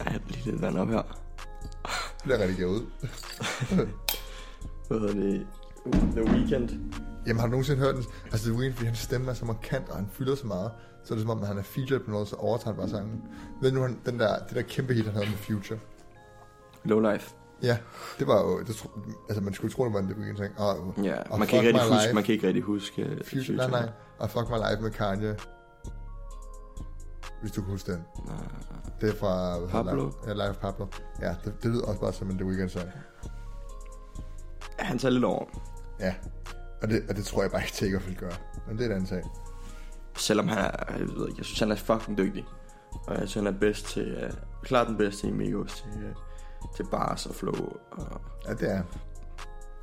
Ej, 0.00 0.12
jeg 0.12 0.20
bliver 0.26 0.44
lidt 0.44 0.62
vand 0.62 0.78
op 0.78 0.88
her. 0.88 1.02
Det 1.02 2.22
bliver 2.24 2.38
rigtig 2.38 2.66
ud. 2.66 2.86
Hvad 4.88 5.00
hedder 5.00 5.14
det? 5.14 5.46
The 6.12 6.24
Weeknd. 6.24 6.70
Jamen, 7.26 7.40
har 7.40 7.46
du 7.46 7.50
nogensinde 7.50 7.80
hørt 7.80 7.94
den? 7.94 8.04
Altså, 8.32 8.50
det 8.50 8.66
er 8.66 8.72
fordi 8.72 8.86
hans 8.86 8.98
stemme 8.98 9.30
er 9.30 9.34
så 9.34 9.44
markant, 9.44 9.88
og 9.88 9.96
han 9.96 10.08
fylder 10.12 10.34
så 10.34 10.46
meget. 10.46 10.70
Så 11.04 11.14
er 11.14 11.16
det 11.16 11.22
som 11.22 11.30
om, 11.30 11.38
når 11.38 11.46
han 11.46 11.58
er 11.58 11.62
featured 11.62 12.00
på 12.00 12.10
noget, 12.10 12.28
så 12.28 12.36
overtager 12.36 12.74
han 12.74 12.76
bare 12.76 12.88
sangen. 12.88 13.22
Ved 13.62 13.72
du, 13.72 13.82
han, 13.82 13.98
den 14.06 14.18
der, 14.18 14.38
det 14.38 14.56
der 14.56 14.62
kæmpe 14.62 14.94
hit, 14.94 15.04
han 15.04 15.14
havde 15.14 15.26
med 15.26 15.36
Future? 15.36 15.78
Low 16.84 17.12
Life. 17.12 17.34
Ja, 17.62 17.78
det 18.18 18.26
var 18.26 18.40
jo... 18.42 18.60
Det, 18.60 18.74
tro- 18.76 18.90
altså, 19.28 19.42
man 19.44 19.54
skulle 19.54 19.74
tro, 19.74 19.84
det 19.84 19.92
var 19.92 19.98
en 19.98 20.06
Weeknd 20.18 20.36
sang. 20.36 20.58
Og, 20.58 20.94
Ja, 21.04 21.16
og 21.30 21.38
man 21.38 21.48
kan, 21.48 21.58
ikke 21.64 21.78
rigtig 21.78 21.94
huske, 21.96 22.14
man 22.14 22.24
kan 22.24 22.34
ikke 22.34 22.46
rigtig 22.46 22.62
huske 22.62 23.02
uh, 23.20 23.26
Future, 23.26 23.56
nej, 23.56 23.70
nej. 23.70 23.88
Og 24.18 24.30
Fuck 24.30 24.48
My 24.50 24.54
Life 24.70 24.82
med 24.82 24.90
Kanye. 24.90 25.36
Hvis 27.40 27.52
du 27.52 27.60
kan 27.62 27.70
huske 27.70 27.92
den. 27.92 28.04
nej. 28.26 28.36
Det 29.00 29.08
er 29.10 29.14
fra... 29.14 29.58
Pablo? 29.66 30.04
Life, 30.06 30.16
ja, 30.26 30.46
Life 30.48 30.60
Pablo. 30.60 30.86
Ja, 31.20 31.34
det, 31.44 31.54
det 31.62 31.70
lyder 31.70 31.84
også 31.86 32.00
bare 32.00 32.12
som 32.12 32.30
en 32.30 32.36
The 32.38 32.46
Weeknd 32.46 32.68
sang. 32.68 32.88
Han 34.78 34.98
tager 34.98 35.12
lidt 35.12 35.24
over. 35.24 35.44
Ja. 36.00 36.14
Og 36.82 36.88
det, 36.88 37.02
og 37.08 37.16
det 37.16 37.24
tror 37.24 37.42
jeg 37.42 37.50
bare 37.50 37.60
ikke, 37.62 37.72
Takeoff 37.72 38.06
vil 38.06 38.16
gøre. 38.16 38.32
Men 38.68 38.76
det 38.78 38.82
er 38.82 38.86
en 38.86 38.92
anden 38.92 39.06
sag. 39.06 39.22
Selvom 40.16 40.48
han 40.48 40.58
er, 40.58 40.70
jeg 40.98 41.00
ved 41.00 41.28
ikke, 41.28 41.38
jeg 41.38 41.44
synes, 41.44 41.58
han 41.60 41.70
er 41.70 41.76
fucking 41.76 42.18
dygtig. 42.18 42.44
Og 43.06 43.20
jeg 43.20 43.28
synes, 43.28 43.34
han 43.46 43.54
er 43.54 43.58
bedst 43.58 43.86
til, 43.86 44.24
uh, 44.24 44.30
klart 44.62 44.86
den 44.88 44.96
bedste 44.96 45.28
i 45.28 45.30
Migos 45.30 45.72
til, 45.92 46.04
uh, 46.04 46.74
til 46.76 46.86
bars 46.90 47.26
og 47.26 47.34
flow 47.34 47.66
og 47.90 48.20
Ja, 48.48 48.52
det 48.54 48.70
er 48.70 48.82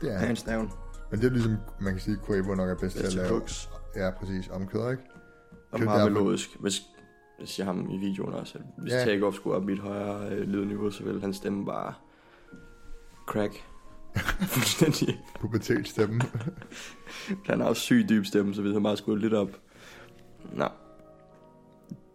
Det 0.02 0.10
er 0.14 0.18
han. 0.18 0.28
hands 0.28 0.44
down. 0.44 0.72
Men 1.12 1.20
det 1.20 1.28
er 1.28 1.32
ligesom, 1.32 1.56
man 1.82 1.94
kan 1.94 2.02
sige, 2.02 2.18
at 2.22 2.26
Quavo 2.28 2.56
nok 2.56 2.70
er 2.70 2.76
bedst 2.76 2.98
til 2.98 3.06
at 3.06 3.14
lave. 3.14 3.30
hooks. 3.30 3.70
Ja, 3.96 4.10
præcis. 4.20 4.48
Omkøder, 4.50 4.92
ikke? 4.92 5.04
Og 5.72 5.80
meget 5.80 6.00
derfor- 6.00 6.10
melodisk. 6.10 6.50
Hvis, 6.60 6.82
jeg 7.40 7.48
siger 7.48 7.66
ham 7.66 7.90
i 7.90 7.98
videoen 7.98 8.34
også, 8.34 8.58
at 8.58 8.64
hvis 8.78 8.94
ja. 8.94 9.06
Takeoff 9.06 9.36
skulle 9.36 9.56
op 9.56 9.70
i 9.70 9.74
et 9.74 9.80
højere 9.80 10.30
øh, 10.30 10.48
lydniveau, 10.48 10.92
så 10.92 11.04
ville 11.04 11.22
hans 11.22 11.38
stemme 11.38 11.66
bare 11.66 11.94
crack. 13.28 13.54
Fuldstændig. 14.54 15.20
Pubertetsstemme. 15.40 16.22
Han 17.50 17.60
har 17.60 17.68
også 17.68 17.82
syg 17.82 18.06
dyb 18.10 18.26
stemme, 18.26 18.54
så 18.56 18.62
hvis 18.62 18.74
han 18.74 18.84
bare 18.84 18.98
skulle 18.98 19.22
lidt 19.22 19.34
op. 19.34 19.50
Nå. 20.54 20.66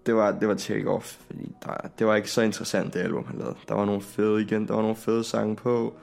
Det 0.06 0.14
var, 0.14 0.30
det 0.32 0.48
var 0.48 0.54
take-off, 0.54 1.16
fordi 1.26 1.52
der, 1.64 1.88
det 1.98 2.06
var 2.06 2.14
ikke 2.14 2.30
så 2.30 2.42
interessant, 2.42 2.94
det 2.94 3.00
album, 3.00 3.24
han 3.26 3.38
lavede. 3.38 3.56
Der 3.68 3.74
var 3.74 3.84
nogle 3.84 4.02
fede 4.02 4.42
igen, 4.42 4.68
der 4.68 4.74
var 4.74 4.82
nogle 4.82 4.96
fede 4.96 5.24
sange 5.24 5.56
på. 5.56 5.94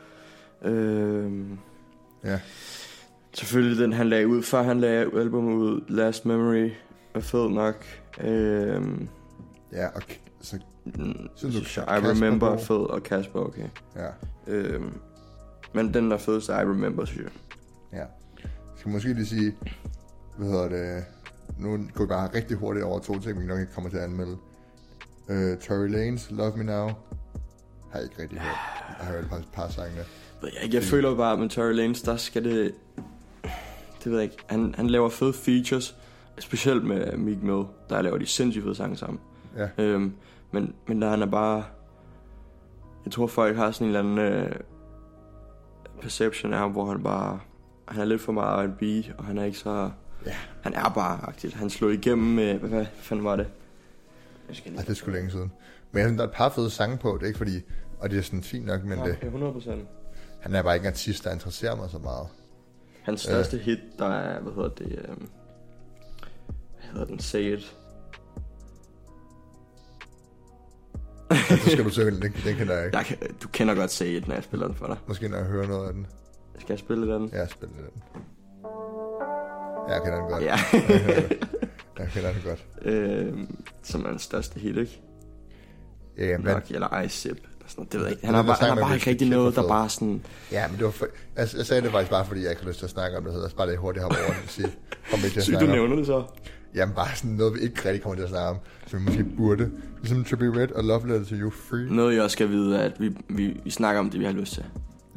Øhm, 0.62 1.58
ja. 2.24 2.40
selvfølgelig 3.34 3.84
den, 3.84 3.94
han 3.94 4.10
lagde 4.10 4.28
ud, 4.28 4.44
før 4.44 4.64
han 4.64 4.80
lagde 4.80 5.00
albumet 5.20 5.56
ud, 5.56 5.82
Last 5.88 6.26
Memory, 6.26 6.72
er 7.14 7.20
fed 7.20 7.50
nok. 7.50 7.86
Øhm, 8.22 9.08
Ja, 9.74 9.88
og 9.88 10.02
så, 10.42 10.60
mm, 10.86 11.14
du, 11.42 11.52
synes 11.52 11.78
jeg, 11.78 11.86
I 11.88 12.08
Remember 12.08 12.50
er 12.50 12.58
fed, 12.58 12.90
og 12.90 13.04
Kasper 13.04 13.40
okay. 13.40 13.68
ja. 13.96 14.08
Øhm, 14.48 14.94
men 15.74 15.94
den 15.94 16.12
der 16.12 16.18
fedeste, 16.18 16.52
I 16.54 16.56
Remember, 16.56 17.06
synes 17.06 17.22
jeg. 17.24 17.32
Ja. 18.00 18.06
Skal 18.76 18.92
måske 18.92 19.14
lige 19.14 19.26
sige, 19.26 19.56
hvad 20.38 20.48
hedder 20.48 20.70
det, 20.70 21.06
nu 21.60 21.88
går 21.94 22.04
vi 22.04 22.08
bare 22.08 22.30
rigtig 22.34 22.58
hurtigt 22.58 22.86
over 22.86 23.00
to 23.00 23.20
ting, 23.20 23.42
vi 23.42 23.46
nok 23.46 23.60
ikke 23.60 23.74
kommer 23.74 23.90
til 23.90 23.98
at 23.98 24.04
anmelde. 24.04 24.38
Uh, 25.30 25.58
Tory 25.62 25.88
Lanez, 25.88 26.32
Love 26.32 26.58
Me 26.58 26.64
Now, 26.64 26.88
har 27.92 28.00
jeg 28.00 28.04
ikke 28.04 28.22
rigtig 28.22 28.40
hørt. 28.40 28.58
Jeg 29.00 29.06
har 29.06 29.14
hørt 29.14 29.24
et 29.24 29.30
par, 29.30 29.42
par 29.54 29.70
sange. 29.70 29.96
ved 30.42 30.50
jeg. 30.62 30.74
Jeg 30.74 30.84
føler 30.84 31.16
bare, 31.16 31.34
at 31.34 31.40
med 31.40 31.50
Tory 31.50 31.74
Lanez, 31.74 32.02
der 32.02 32.18
skal 32.18 32.44
det... 32.44 32.74
Det 34.04 34.12
ved 34.12 34.20
jeg 34.20 34.24
ikke. 34.24 34.44
Han, 34.48 34.76
han 34.78 34.88
laver 34.88 35.10
fede 35.10 35.34
features, 35.34 35.96
specielt 36.40 36.86
med 36.86 37.18
Meek 37.18 37.44
Mill, 37.44 37.64
der 37.90 38.02
laver 38.02 38.18
de 38.18 38.26
sindssygt 38.26 38.64
fede 38.64 38.76
sange 38.76 38.98
sammen. 38.98 39.20
Ja. 39.58 39.68
Øhm, 39.78 40.14
men, 40.52 40.76
men 40.88 41.02
der 41.02 41.10
han 41.10 41.22
er 41.22 41.26
bare... 41.26 41.64
Jeg 43.06 43.12
tror, 43.12 43.28
folk 43.28 43.56
har 43.56 43.72
sådan 43.72 43.88
en 43.88 43.96
eller 43.96 44.12
anden 44.12 44.44
øh, 44.44 44.56
perception 46.04 46.54
af 46.54 46.60
ham, 46.60 46.72
hvor 46.72 46.86
han 46.86 47.04
bare... 47.04 47.39
Han 47.88 48.02
er 48.02 48.06
lidt 48.06 48.22
for 48.22 48.32
meget 48.32 48.70
R&B, 48.70 48.82
og 49.18 49.26
han 49.26 49.38
er 49.38 49.44
ikke 49.44 49.58
så... 49.58 49.92
Ja. 50.26 50.36
Han 50.62 50.74
er 50.74 50.89
bare 50.89 51.20
aktiv. 51.28 51.52
Han 51.52 51.70
slog 51.70 51.94
igennem 51.94 52.28
med... 52.28 52.54
Hvad, 52.60 52.70
hvad 52.70 52.86
fanden 52.96 53.26
var 53.26 53.36
det? 53.36 53.48
Jeg 54.48 54.56
skal 54.56 54.76
Ej, 54.76 54.82
det 54.82 54.89
er 54.89 54.94
sgu 54.94 55.12
længe 55.12 55.32
siden. 55.32 55.52
Men 55.92 56.00
jeg 56.00 56.08
synes, 56.08 56.18
der 56.18 56.24
er 56.24 56.28
et 56.30 56.36
par 56.36 56.50
fede 56.50 56.70
sange 56.70 56.98
på, 56.98 57.13
det 57.18 57.24
er 57.24 57.28
ikke 57.28 57.38
fordi, 57.38 57.62
og 58.00 58.10
det 58.10 58.18
er 58.18 58.22
sådan 58.22 58.44
fint 58.44 58.66
nok, 58.66 58.84
men 58.84 59.00
det, 59.00 59.18
Ja, 59.22 59.26
100 59.26 59.54
procent. 59.54 59.88
han 60.39 60.56
er 60.56 60.62
bare 60.63 60.76
ikke 60.76 60.84
en 60.88 60.94
artist, 60.94 61.24
der 61.24 61.32
interesserer 61.32 61.76
mig 61.76 61.89
så 61.89 61.98
meget. 61.98 62.28
Hans 63.02 63.22
største 63.22 63.58
hit, 63.58 63.80
der 64.00 64.06
er, 64.06 64.42
hvad 64.42 64.54
hedder 64.54 64.70
det, 64.70 65.06
øhm, 65.10 65.28
hvad 66.78 66.92
hedder 66.92 67.06
den, 67.06 67.20
Say 67.20 67.58
It. 67.58 67.76
Så 71.36 71.69
skal 71.72 71.84
du 71.84 71.89
synge 71.89 72.12
den, 72.12 72.22
den, 72.22 72.34
den 72.46 72.56
kender 72.56 72.76
jeg 72.76 72.86
ikke. 72.86 72.98
Jeg 72.98 73.06
kan, 73.06 73.17
du 73.43 73.48
kender 73.48 73.76
godt 73.76 73.91
Say 73.91 74.06
It, 74.06 74.28
når 74.28 74.36
jeg 74.36 74.43
spiller 74.43 74.67
den 74.67 74.76
for 74.76 74.88
dig. 74.88 74.98
Måske 75.08 75.28
når 75.28 75.38
jeg 75.38 75.46
hører 75.46 75.67
noget 75.67 75.88
af 75.88 75.93
den. 75.93 76.08
Skal 76.60 76.74
jeg 76.74 76.80
spille 76.80 77.13
den? 77.13 77.30
Ja, 77.34 77.39
jeg 77.39 77.50
spiller 77.50 77.76
den. 77.76 78.02
Ja, 79.89 79.93
jeg 79.93 80.02
kender 80.04 80.19
den 80.19 80.30
godt. 80.32 80.43
Ja. 80.43 80.56
Jeg 82.00 82.08
kender 82.13 82.32
den 82.34 82.41
godt. 82.46 82.65
øhm, 82.86 83.58
som 83.84 84.06
er 84.06 84.10
den 84.10 84.19
største 84.19 84.60
hit, 84.60 84.78
ikke? 84.78 85.02
Ja, 86.17 86.26
ja, 86.26 86.38
men, 86.38 86.46
Nok, 86.48 86.63
eller 86.69 87.02
I 87.02 87.08
Sip. 87.10 87.38
Sådan, 87.67 87.86
det 87.91 87.93
ved 88.00 88.02
jeg 88.08 88.12
ikke. 88.12 88.26
Han 88.26 88.36
har 88.36 88.43
bare, 88.43 88.56
han 88.60 88.67
har 88.69 88.76
snakker 88.76 88.84
bare 88.84 88.89
med 88.89 88.96
ikke 88.98 89.10
rigtig 89.10 89.30
noget, 89.30 89.56
der 89.56 89.67
bare 89.67 89.89
sådan... 89.89 90.26
Ja, 90.52 90.67
men 90.67 90.78
det 90.78 90.86
var 90.86 90.91
for, 90.91 91.06
jeg, 91.38 91.48
jeg 91.58 91.65
sagde 91.65 91.82
det 91.82 91.91
faktisk 91.91 92.12
bare, 92.12 92.26
fordi 92.26 92.41
jeg 92.41 92.50
ikke 92.50 92.62
har 92.62 92.69
lyst 92.69 92.80
til 92.80 92.86
at 92.86 92.89
snakke 92.91 93.17
om 93.17 93.24
det. 93.24 93.34
Så 93.34 93.56
bare 93.56 93.67
lidt 93.67 93.80
hurtigt 93.80 94.04
hoppe 94.04 94.17
over 94.17 94.34
det 94.34 94.43
og 94.43 94.50
sige, 94.50 94.67
kom 95.12 95.19
ikke 95.19 95.30
til 95.30 95.39
at 95.39 95.43
Sygt, 95.43 95.54
du 95.54 95.60
snakke 95.60 95.72
om. 95.72 95.78
nævner 95.78 95.96
det 95.96 96.06
så. 96.06 96.24
Jamen 96.76 96.96
bare 96.96 97.16
sådan 97.16 97.32
noget, 97.32 97.54
vi 97.54 97.60
ikke 97.60 97.86
rigtig 97.86 98.02
kommer 98.02 98.16
til 98.16 98.24
at 98.24 98.30
snakke 98.30 98.50
om, 98.50 98.58
som 98.88 99.00
vi 99.00 99.06
måske 99.06 99.24
burde. 99.24 99.72
Ligesom 100.02 100.24
Trippie 100.24 100.62
Red 100.62 100.72
og 100.72 100.84
Love 100.84 101.08
Letter 101.08 101.26
to 101.26 101.36
You 101.36 101.50
Free. 101.50 101.96
Noget, 101.96 102.16
jeg 102.16 102.24
også 102.24 102.34
skal 102.34 102.50
vide, 102.50 102.78
er, 102.78 102.82
at 102.82 102.94
vi, 103.00 103.12
vi, 103.30 103.62
vi 103.64 103.70
snakker 103.70 104.00
om 104.00 104.10
det, 104.10 104.20
vi 104.20 104.26
har 104.26 104.32
lyst 104.32 104.54
til. 104.54 104.64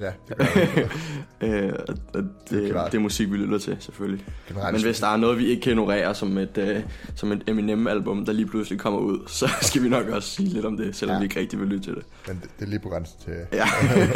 Ja, 0.00 0.12
det 0.28 0.36
gør. 0.36 0.44
Øh, 1.40 1.72
og 1.88 1.96
det, 2.14 2.32
det 2.50 2.94
er 2.94 2.98
musik, 2.98 3.32
vi 3.32 3.36
lytter 3.36 3.58
til, 3.58 3.76
selvfølgelig. 3.80 4.24
Generelt, 4.48 4.72
Men 4.72 4.82
hvis 4.82 5.00
der 5.00 5.06
er 5.06 5.16
noget, 5.16 5.38
vi 5.38 5.46
ikke 5.46 5.62
kan 5.62 5.72
ignorere 5.72 6.14
som 6.14 6.38
et, 6.38 6.58
øh, 6.58 6.82
som 7.14 7.32
et 7.32 7.42
Eminem-album, 7.46 8.24
der 8.24 8.32
lige 8.32 8.46
pludselig 8.46 8.78
kommer 8.78 9.00
ud, 9.00 9.18
så 9.40 9.48
skal 9.62 9.82
vi 9.82 9.88
nok 9.88 10.08
også 10.08 10.28
sige 10.28 10.48
lidt 10.48 10.64
om 10.64 10.76
det, 10.76 10.96
selvom 10.96 11.14
ja. 11.14 11.18
vi 11.18 11.24
ikke 11.24 11.40
rigtig 11.40 11.60
vil 11.60 11.68
lytte 11.68 11.84
til 11.84 11.94
det. 11.94 12.02
Men 12.26 12.40
det, 12.42 12.50
det 12.58 12.64
er 12.64 12.70
lige 12.70 12.80
på 12.80 12.88
grænsen 12.88 13.20
til... 13.24 13.34
Ja. 13.52 13.66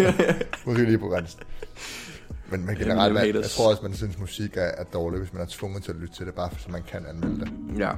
Måske 0.67 0.85
lige 0.85 0.99
på 0.99 1.09
grænsen. 1.09 1.41
Men, 2.51 2.67
men 2.67 2.77
generelt, 2.77 3.15
jeg 3.15 3.23
haters. 3.23 3.57
tror 3.57 3.71
også, 3.71 3.83
man 3.83 3.95
synes, 3.95 4.19
musik 4.19 4.57
er, 4.57 4.61
er 4.63 4.85
dårligt, 4.85 5.23
hvis 5.23 5.33
man 5.33 5.43
er 5.43 5.47
tvunget 5.49 5.83
til 5.85 5.93
at 5.93 5.99
lytte 5.99 6.15
til 6.15 6.27
det, 6.27 6.35
bare 6.35 6.51
så 6.59 6.71
man 6.71 6.83
kan 6.83 7.07
anmelde 7.07 7.41
det. 7.41 7.53
ja. 7.79 7.93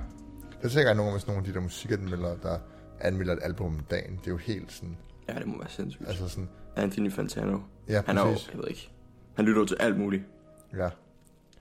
Jeg 0.62 0.70
tænker, 0.70 0.94
nogle 0.94 1.12
af 1.14 1.20
nogle 1.26 1.38
af 1.38 1.44
de 1.44 1.54
der 1.54 1.60
musikanmeldere, 1.60 2.36
der 2.42 2.58
anmelder 3.00 3.32
et 3.32 3.38
album 3.42 3.66
om 3.66 3.80
dagen, 3.90 4.16
det 4.16 4.26
er 4.26 4.30
jo 4.30 4.36
helt 4.36 4.72
sådan... 4.72 4.96
ja, 5.28 5.34
det 5.34 5.46
må 5.46 5.58
være 5.58 5.68
sindssygt. 5.70 6.08
Altså 6.08 6.28
sådan... 6.28 6.48
Anthony 6.76 7.12
Fantano. 7.12 7.58
Ja, 7.88 8.02
Han 8.06 8.18
er 8.18 8.22
jo, 8.26 8.32
præcis. 8.32 8.48
jeg 8.52 8.58
ved 8.58 8.68
ikke, 8.68 8.90
han 9.36 9.44
lytter 9.44 9.60
jo 9.60 9.66
til 9.66 9.76
alt 9.80 9.98
muligt. 9.98 10.22
Ja. 10.76 10.88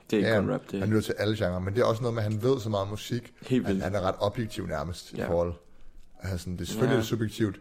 Det 0.10 0.14
er 0.14 0.18
ikke 0.18 0.30
Ja, 0.30 0.40
kun 0.40 0.52
rap, 0.52 0.62
det 0.72 0.80
Han 0.80 0.82
er 0.82 0.86
lytter 0.88 1.02
til 1.02 1.16
alle 1.18 1.36
genrer, 1.38 1.60
men 1.60 1.74
det 1.74 1.82
er 1.82 1.86
også 1.86 2.02
noget 2.02 2.16
med, 2.16 2.24
at 2.24 2.32
han 2.32 2.44
ved 2.44 2.60
så 2.60 2.70
meget 2.70 2.90
musik, 2.90 3.34
helt 3.42 3.66
han, 3.66 3.74
vildt. 3.76 3.84
han 3.84 3.96
er 3.96 4.02
ret 4.02 4.16
objektiv 4.20 4.68
nærmest 4.68 5.14
ja. 5.18 5.24
i 5.24 5.28
forhold. 5.28 5.54
Altså, 6.20 6.38
sådan, 6.38 6.54
det 6.54 6.62
er 6.62 6.66
selvfølgelig 6.66 6.98
Ja. 6.98 7.04
subjektivt, 7.04 7.60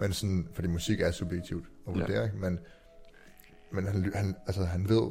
men 0.00 0.12
sådan, 0.12 0.48
fordi 0.54 0.68
musik 0.68 1.00
er 1.00 1.10
subjektivt 1.10 1.64
at 1.88 1.94
vurdere, 1.94 2.22
ja. 2.22 2.30
men, 2.40 2.58
men 3.72 3.86
han, 3.86 4.12
han, 4.14 4.34
altså, 4.46 4.64
han 4.64 4.88
ved, 4.88 5.02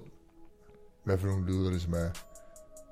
hvad 1.03 1.17
for 1.17 1.27
nogle 1.27 1.45
lyde, 1.47 1.63
der 1.65 1.69
ligesom 1.69 1.93
er, 1.93 2.09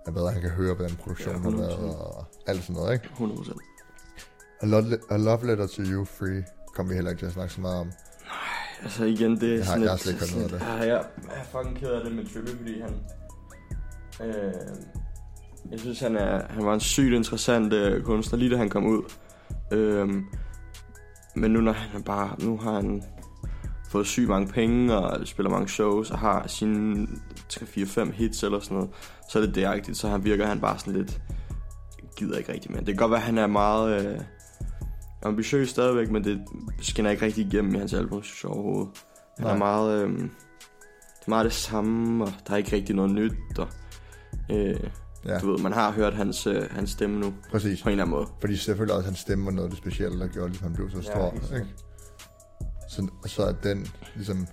er 0.08 0.12
hvad 0.12 0.32
han 0.32 0.42
kan 0.42 0.50
høre, 0.50 0.76
hvordan 0.76 0.96
produktionen 0.96 1.44
Ja, 1.44 1.50
har 1.50 1.58
været, 1.58 1.74
100%. 1.74 1.98
og 1.98 2.26
alt 2.48 2.62
sådan 2.64 2.76
noget, 2.76 2.94
ikke? 2.94 3.08
100%. 3.20 3.58
A, 4.62 4.66
Lo- 4.66 4.98
A 5.10 5.18
Love 5.18 5.46
Letter 5.48 5.68
to 5.68 5.82
You 5.82 6.06
Free 6.06 6.44
kom 6.76 6.90
vi 6.90 6.94
heller 6.94 7.12
ikke 7.12 7.22
til 7.22 7.26
at 7.26 7.32
snakke 7.34 7.54
så 7.54 7.62
meget 7.62 7.80
om. 7.80 7.92
Altså 8.84 9.06
igen, 9.06 9.40
det 9.42 9.44
er 9.44 9.56
Jeg 9.56 9.66
har- 9.66 9.66
sådan 9.66 9.82
jeg 9.82 9.90
har 9.90 9.96
et- 9.96 10.02
slet 10.02 10.14
ikke 10.14 10.26
hørt 10.26 10.36
noget 10.36 10.54
af 10.54 10.60
sådan 10.60 10.78
et- 10.78 10.86
Ja, 10.88 10.96
jeg, 10.96 11.06
jeg 11.28 11.40
er 11.40 11.44
fucking 11.44 11.78
ked 11.78 11.88
af 11.90 12.04
det 12.04 12.16
med 12.16 12.26
Trippie, 12.34 12.56
fordi 12.58 12.82
han... 12.82 12.94
Øh, 14.28 14.54
jeg 15.72 15.80
synes, 15.80 16.00
han, 16.00 16.16
er, 16.16 16.48
han 16.50 16.66
var 16.66 16.74
en 16.74 16.80
sygt 16.80 17.14
interessant 17.14 17.74
øh, 17.74 18.04
kunstner, 18.04 18.40
lige 18.40 18.52
da 18.52 18.58
han 18.58 18.70
kom 18.70 18.86
ud. 18.86 19.04
Øh, 19.72 20.10
men 21.36 21.52
nu, 21.52 21.62
når 21.62 21.72
han 21.72 22.00
er 22.02 22.04
bare... 22.04 22.36
Nu 22.40 22.58
har 22.58 22.72
han 22.74 23.04
fået 23.96 24.08
sygt 24.08 24.30
mange 24.30 24.48
penge, 24.48 24.96
og 24.98 25.28
spiller 25.28 25.50
mange 25.50 25.68
shows, 25.68 26.12
og 26.12 26.20
har 26.20 26.48
sine 26.48 27.08
3-4-5 27.54 28.12
hits 28.12 28.44
eller 28.44 28.60
sådan 28.60 28.76
noget, 28.78 28.90
så 29.30 29.40
er 29.40 29.46
det 29.46 29.56
det 29.88 29.98
så 29.98 30.08
han 30.08 30.24
virker 30.24 30.46
han 30.46 30.62
bare 30.62 30.80
sådan 30.80 30.94
lidt... 30.94 31.22
Gider 32.18 32.38
ikke 32.38 32.54
rigtig, 32.54 32.72
men 32.72 32.80
det 32.80 32.88
kan 32.88 32.96
godt 32.96 33.12
være, 33.12 33.20
at 33.20 33.26
han 33.26 33.38
er 33.38 33.48
meget... 33.48 34.06
Øh, 34.06 34.20
ambitiøs 35.24 35.70
stadigvæk, 35.70 36.12
men 36.12 36.24
det 36.24 36.42
skinner 36.82 37.12
ikke 37.12 37.26
rigtig 37.26 37.46
igennem 37.46 37.76
i 37.76 37.78
hans 37.78 37.94
album, 37.94 38.24
synes 38.24 38.44
jeg 38.44 38.52
overhovedet. 38.52 38.90
Han 39.38 39.46
Nej. 39.46 39.54
er 39.54 39.58
meget, 39.58 40.04
øh, 40.04 40.10
det 40.10 41.26
er 41.26 41.30
meget 41.30 41.46
det 41.46 41.54
samme, 41.54 42.24
og 42.24 42.34
der 42.48 42.54
er 42.54 42.58
ikke 42.58 42.76
rigtig 42.76 42.96
noget 42.96 43.12
nyt, 43.12 43.60
og 43.60 43.68
øh, 44.52 44.80
Ja, 45.26 45.40
du 45.40 45.52
ved, 45.52 45.60
man 45.60 45.74
har 45.74 45.92
hørt 45.92 46.14
hans, 46.14 46.48
øh, 46.48 46.64
hans 46.72 46.90
stemme 46.90 47.20
nu, 47.20 47.34
præcis. 47.52 47.84
på 47.84 47.90
en 47.90 47.92
eller 47.92 48.04
anden 48.04 48.16
måde. 48.18 48.28
Fordi 48.40 48.58
selvfølgelig 48.58 48.96
også 48.96 49.06
hans 49.08 49.20
stemme 49.20 49.46
var 49.46 49.52
noget 49.52 49.68
af 49.68 49.70
det 49.70 49.78
specielle, 49.78 50.20
der 50.20 50.28
gjorde, 50.28 50.50
at 50.50 50.60
han 50.60 50.74
blev 50.74 50.92
så 50.92 51.02
stor. 51.02 51.34
Ja, 51.52 51.56
ikke? 51.56 51.68
Så, 52.96 53.08
så 53.26 53.44
er 53.44 53.52
den 53.52 53.88
ligesom, 54.16 54.48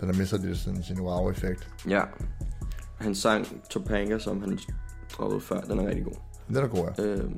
den 0.00 0.08
har 0.08 0.18
mistet 0.18 0.40
lidt 0.40 0.58
sådan 0.58 0.82
sin 0.82 1.00
wow-effekt. 1.00 1.68
Ja, 1.88 2.02
hans 2.98 3.18
sang 3.18 3.62
Topanga, 3.70 4.18
som 4.18 4.40
han 4.40 4.58
droppede 5.12 5.40
før, 5.40 5.60
den 5.60 5.78
er 5.78 5.86
rigtig 5.86 6.04
god. 6.04 6.16
Den 6.48 6.56
er 6.56 6.66
god, 6.66 6.88
ja. 6.98 7.04
Øh, 7.04 7.30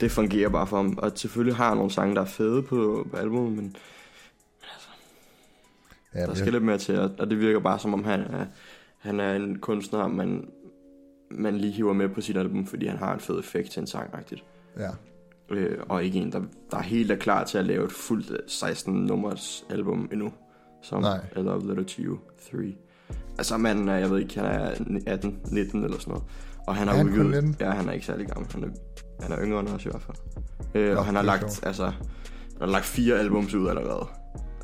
det 0.00 0.10
fungerer 0.10 0.48
bare 0.48 0.66
for 0.66 0.76
ham, 0.76 0.98
og 0.98 1.12
selvfølgelig 1.14 1.56
har 1.56 1.68
han 1.68 1.76
nogle 1.76 1.92
sange, 1.92 2.14
der 2.14 2.20
er 2.20 2.24
fede 2.26 2.62
på, 2.62 3.06
på 3.10 3.16
albumet, 3.16 3.52
men 3.52 3.76
ja 6.14 6.20
der 6.20 6.26
men 6.26 6.36
skal 6.36 6.44
jeg, 6.44 6.52
lidt 6.52 6.64
mere 6.64 6.78
til, 6.78 6.98
og 6.98 7.10
og 7.18 7.30
det 7.30 7.38
virker 7.38 7.60
bare 7.60 7.78
som 7.78 7.94
om 7.94 8.04
han 8.04 8.20
er, 8.20 8.46
han 8.98 9.20
er 9.20 9.34
en 9.34 9.58
kunstner, 9.58 10.08
man, 10.08 10.48
man 11.30 11.56
lige 11.56 11.72
hiver 11.72 11.92
med 11.92 12.08
på 12.08 12.20
sit 12.20 12.36
album, 12.36 12.66
fordi 12.66 12.86
han 12.86 12.98
har 12.98 13.14
en 13.14 13.20
fed 13.20 13.38
effekt 13.38 13.70
til 13.70 13.80
en 13.80 13.86
sang, 13.86 14.18
rigtigt. 14.18 14.44
ja. 14.78 14.90
Øh, 15.52 15.78
og 15.88 16.04
ikke 16.04 16.18
en, 16.18 16.32
der, 16.32 16.40
der 16.70 16.76
er 16.78 16.82
helt 16.82 17.10
er 17.10 17.16
klar 17.16 17.44
til 17.44 17.58
at 17.58 17.64
lave 17.66 17.84
et 17.84 17.92
fuldt 17.92 18.30
øh, 18.30 18.38
16-nummers 18.48 19.64
album 19.70 20.08
endnu. 20.12 20.32
Som 20.82 21.00
Nej. 21.02 21.20
I 21.36 21.38
Love 21.38 21.66
Letter 21.68 21.84
to 21.84 22.02
You 22.02 22.16
3. 22.52 22.58
Altså 23.38 23.56
manden 23.56 23.88
er, 23.88 23.96
jeg 23.96 24.10
ved 24.10 24.18
ikke, 24.18 24.40
han 24.40 24.44
er 24.46 24.74
18, 25.06 25.38
19 25.50 25.84
eller 25.84 25.98
sådan 25.98 26.10
noget. 26.10 26.24
Og 26.66 26.76
han 26.76 26.88
Er 26.88 26.92
har 26.92 26.98
han 26.98 27.06
udgivet... 27.08 27.30
19? 27.30 27.56
Ja, 27.60 27.70
han 27.70 27.88
er 27.88 27.92
ikke 27.92 28.06
særlig 28.06 28.26
gammel. 28.26 28.52
Han 28.52 28.64
er, 28.64 28.68
han 29.22 29.32
er 29.32 29.38
yngre 29.44 29.60
end 29.60 29.68
os 29.68 29.84
i 29.84 29.88
hvert 29.88 30.02
fald. 30.02 30.16
Øh, 30.74 30.92
Nå, 30.92 30.98
og 30.98 31.06
han 31.06 31.14
har 31.14 31.22
lagt, 31.22 31.40
sjovt. 31.52 31.66
altså, 31.66 31.84
han 31.84 31.94
har 32.60 32.66
lagt 32.66 32.84
fire 32.84 33.18
albums 33.18 33.54
ud 33.54 33.68
allerede. 33.68 34.06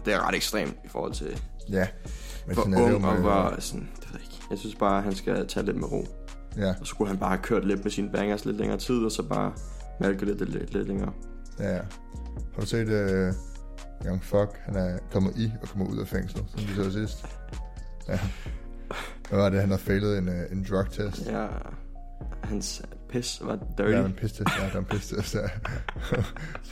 Det 0.04 0.12
er 0.14 0.28
ret 0.28 0.34
ekstremt 0.34 0.76
i 0.84 0.88
forhold 0.88 1.12
til, 1.12 1.40
Ja. 1.70 1.86
Men 2.46 2.54
hvor 2.54 2.62
sådan 2.64 2.94
ung 2.94 3.04
og 3.06 3.16
hvor 3.16 3.54
sådan, 3.58 3.88
det 4.00 4.04
ved 4.12 4.20
jeg 4.20 4.22
ikke. 4.22 4.42
Jeg 4.50 4.58
synes 4.58 4.74
bare, 4.74 4.96
at 4.98 5.02
han 5.04 5.14
skal 5.14 5.46
tage 5.46 5.66
lidt 5.66 5.76
med 5.76 5.92
ro. 5.92 6.06
Ja, 6.56 6.68
Og 6.68 6.76
så 6.78 6.84
skulle 6.84 7.08
han 7.08 7.18
bare 7.18 7.30
have 7.30 7.42
kørt 7.42 7.64
lidt 7.64 7.84
med 7.84 7.90
sine 7.90 8.10
bangers 8.12 8.44
lidt 8.44 8.56
længere 8.56 8.78
tid, 8.78 9.04
og 9.04 9.12
så 9.12 9.22
bare 9.22 9.52
malke 10.00 10.24
lidt, 10.24 10.50
lidt, 10.50 10.72
lidt, 10.74 10.88
længere. 10.88 11.12
ja, 11.58 11.70
ja. 11.76 11.80
Har 12.54 12.60
du 12.60 12.66
set 12.66 12.86
uh, 12.88 13.34
Young 14.06 14.24
Fuck? 14.24 14.50
Han 14.64 14.76
er 14.76 14.98
kommet 15.12 15.32
i 15.36 15.52
og 15.62 15.68
kommer 15.68 15.86
ud 15.86 15.98
af 15.98 16.08
fængslet, 16.08 16.44
som 16.56 16.60
vi 16.68 16.74
så 16.74 16.90
sidst. 16.92 17.26
Ja. 18.08 18.18
Hvad 19.28 19.38
var 19.38 19.48
det? 19.50 19.60
Han 19.60 19.70
har 19.70 19.76
failet 19.76 20.18
en, 20.18 20.28
uh, 20.28 20.34
en 20.52 20.66
drug 20.70 20.90
test. 20.90 21.26
Ja, 21.26 21.46
hans 22.44 22.82
pis 23.08 23.40
var 23.44 23.58
dirty. 23.78 23.90
Ja, 23.90 24.04
en 24.04 24.12
pistest. 24.12 24.40
Ja, 24.60 24.66
der 24.66 24.74
er 24.74 24.78
en 24.78 24.84
pistest. 24.84 25.34
Ja. 25.34 25.40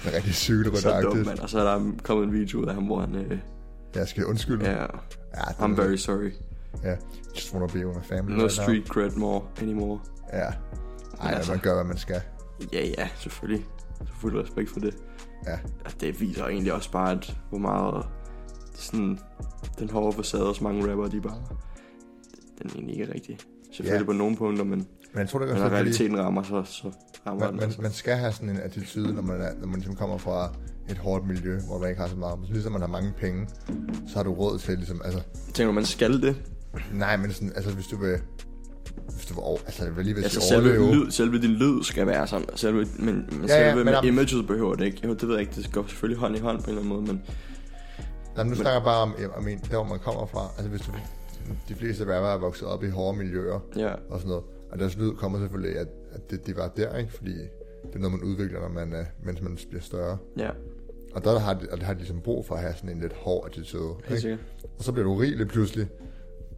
det 0.05 0.13
er 0.13 0.17
rigtig 0.17 0.35
så 0.35 1.01
dum, 1.03 1.17
mand. 1.17 1.39
Og 1.39 1.51
så 1.51 1.59
er 1.61 1.65
der 1.65 1.93
kommet 2.03 2.27
en 2.27 2.33
video 2.33 2.59
ud 2.61 2.67
af 2.67 2.75
ham, 2.75 2.85
hvor 2.85 3.01
han... 3.01 3.15
Øh, 3.15 3.39
Jeg 3.95 4.09
skal 4.09 4.25
undskylde. 4.27 4.65
ja, 4.71 4.83
ja 4.83 4.87
I'm 5.43 5.65
er- 5.73 5.77
very 5.77 5.97
sorry. 5.97 6.33
Ja, 6.85 6.97
just 7.37 7.55
wanna 7.55 7.67
be 7.67 7.87
with 7.87 7.99
my 7.99 8.05
family 8.05 8.37
No 8.37 8.43
right 8.45 8.57
now. 8.59 8.65
street 8.65 8.87
cred 8.87 9.11
more 9.11 9.43
anymore. 9.63 10.01
Ja. 10.33 10.39
Ej, 10.41 10.53
altså- 11.23 11.53
man 11.53 11.61
gør, 11.61 11.75
hvad 11.75 11.85
man 11.85 11.97
skal. 11.99 12.21
Ja, 12.73 12.87
ja, 12.99 13.09
selvfølgelig. 13.17 13.67
Selvfølgelig 14.07 14.45
respekt 14.45 14.71
for 14.71 14.81
det. 14.81 14.95
Ja. 15.47 15.59
Og 15.85 16.01
det 16.01 16.21
viser 16.21 16.45
egentlig 16.47 16.73
også 16.73 16.91
bare, 16.91 17.11
at 17.13 17.37
hvor 17.49 17.59
meget 17.59 18.07
sådan, 18.75 19.19
den 19.79 19.91
hårde 19.91 20.17
facade 20.17 20.45
hos 20.47 20.61
mange 20.61 20.91
rapper, 20.91 21.09
de 21.09 21.21
bare... 21.21 21.43
Den 22.59 22.71
er 22.71 22.75
egentlig 22.75 23.01
ikke 23.01 23.15
rigtig. 23.15 23.39
Selvfølgelig 23.73 24.01
Ja. 24.01 24.07
på 24.07 24.13
nogle 24.13 24.37
punkter, 24.37 24.65
men, 24.65 24.79
Men 25.13 25.21
jeg 25.21 25.29
tror, 25.29 25.39
det 25.39 25.49
er 25.49 25.53
men 25.53 25.59
når 25.63 25.69
fordi 25.69 25.75
realiteten 25.77 26.19
rammer, 26.19 26.43
så, 26.43 26.63
så 26.65 26.91
rammer 27.27 27.41
man, 27.41 27.49
den. 27.49 27.57
man, 27.57 27.65
Altså. 27.65 27.83
man 27.83 27.93
skal 27.93 28.17
have 28.17 28.33
sådan 28.33 28.49
en 28.51 28.57
attitude, 28.61 29.15
når 29.15 29.23
man, 29.23 29.41
er, 29.41 29.51
når 29.61 29.67
man 29.67 29.75
ligesom 29.77 29.97
kommer 29.97 30.19
fra 30.19 30.55
et 30.91 30.99
hårdt 30.99 31.27
miljø, 31.27 31.61
hvor 31.61 31.79
man 31.79 31.89
ikke 31.89 32.01
har 32.01 32.09
så 32.09 32.17
meget. 32.17 32.39
Så 32.47 32.53
ligesom 32.53 32.73
man 32.73 32.81
har 32.81 32.89
mange 32.89 33.13
penge, 33.19 33.49
så 34.09 34.17
har 34.17 34.23
du 34.23 34.33
råd 34.35 34.59
til 34.59 34.77
ligesom, 34.79 35.01
altså, 35.05 35.21
Tænker 35.55 35.67
du, 35.67 35.73
man 35.73 35.85
skal 35.85 36.23
det? 36.23 36.37
nej, 36.93 37.17
men 37.17 37.33
sådan, 37.33 37.53
altså 37.57 37.75
hvis 37.75 37.87
du 37.87 37.97
vil, 37.97 38.19
hvis 39.15 39.27
du 39.27 39.35
vil, 39.35 39.43
over, 39.43 39.59
altså 39.67 39.85
jeg 39.85 39.97
vil 39.97 40.05
lige 40.05 40.15
vil 40.15 40.23
Altså 40.23 40.41
sige 40.41 40.49
selve, 40.49 40.95
lyd, 40.95 41.11
selve 41.11 41.39
din 41.41 41.51
lyd 41.51 41.83
skal 41.83 42.07
være 42.07 42.27
sådan. 42.27 42.47
Selve, 42.55 42.87
men, 42.99 43.07
men 43.33 43.41
Ja, 43.43 43.47
selve 43.47 43.67
ja, 43.69 43.75
med 43.75 43.85
men 43.85 43.95
am- 43.95 44.07
imaget 44.07 44.47
behøver 44.47 44.75
det 44.75 44.85
ikke. 44.85 45.01
Jo, 45.07 45.15
det 45.15 45.23
ved 45.29 45.31
jeg 45.35 45.41
ikke. 45.41 45.53
Det 45.63 45.73
går 45.73 45.87
selvfølgelig 45.89 46.19
hånd 46.21 46.37
i 46.37 46.39
hånd 46.39 46.59
på 46.63 46.71
en 46.71 46.79
eller 46.79 46.83
anden 46.83 46.95
måde, 47.07 47.07
men 47.15 47.23
Nej, 48.37 48.45
men 48.45 48.51
nu 48.51 48.57
snakker 48.57 48.73
jeg 48.73 48.85
bare 48.85 49.03
om, 49.03 49.15
om 49.37 49.49
en, 49.49 49.59
der 49.59 49.69
hvor 49.77 49.85
man 49.85 49.99
kommer 49.99 50.27
fra. 50.27 50.49
Altså 50.57 50.69
hvis 50.71 50.81
du, 50.81 50.93
de 51.69 51.75
fleste 51.75 52.03
rapper 52.03 52.29
er 52.31 52.39
vokset 52.39 52.69
op 52.69 52.85
i 52.85 52.89
hårde 52.89 53.19
miljøer 53.19 53.61
ja, 53.77 53.93
og 54.11 54.19
sådan 54.19 54.29
noget. 54.29 54.45
Og 54.73 54.79
deres 54.79 54.97
lyd 54.97 55.13
kommer 55.13 55.39
selvfølgelig, 55.39 55.79
at, 55.79 55.89
at 56.13 56.31
det, 56.31 56.47
de 56.47 56.57
var 56.57 56.69
der, 56.77 56.97
ikke? 56.97 57.13
Fordi 57.13 57.33
det 57.33 57.95
er 57.95 57.99
noget, 57.99 58.13
man 58.21 58.23
udvikler, 58.31 58.61
når 58.61 58.69
man, 58.69 59.07
mens 59.25 59.41
man 59.43 59.59
bliver 59.69 59.83
større. 59.83 60.19
ja, 60.39 60.51
Og 61.15 61.25
der 61.25 61.39
har 61.39 61.55
de, 61.55 61.67
og 61.73 61.79
der 61.81 61.85
har 61.85 61.93
de 61.93 61.99
ligesom 61.99 62.21
brug 62.21 62.47
for 62.47 62.55
at 62.55 62.61
have 62.61 62.75
sådan 62.75 62.91
en 62.91 63.01
lidt 63.01 63.13
hård 63.13 63.47
attitude. 63.47 63.95
Ikke? 64.11 64.39
Og 64.79 64.85
så 64.85 64.93
bliver 64.93 65.05
du 65.07 65.15
rig 65.15 65.31
lige 65.37 65.47
pludselig. 65.47 65.87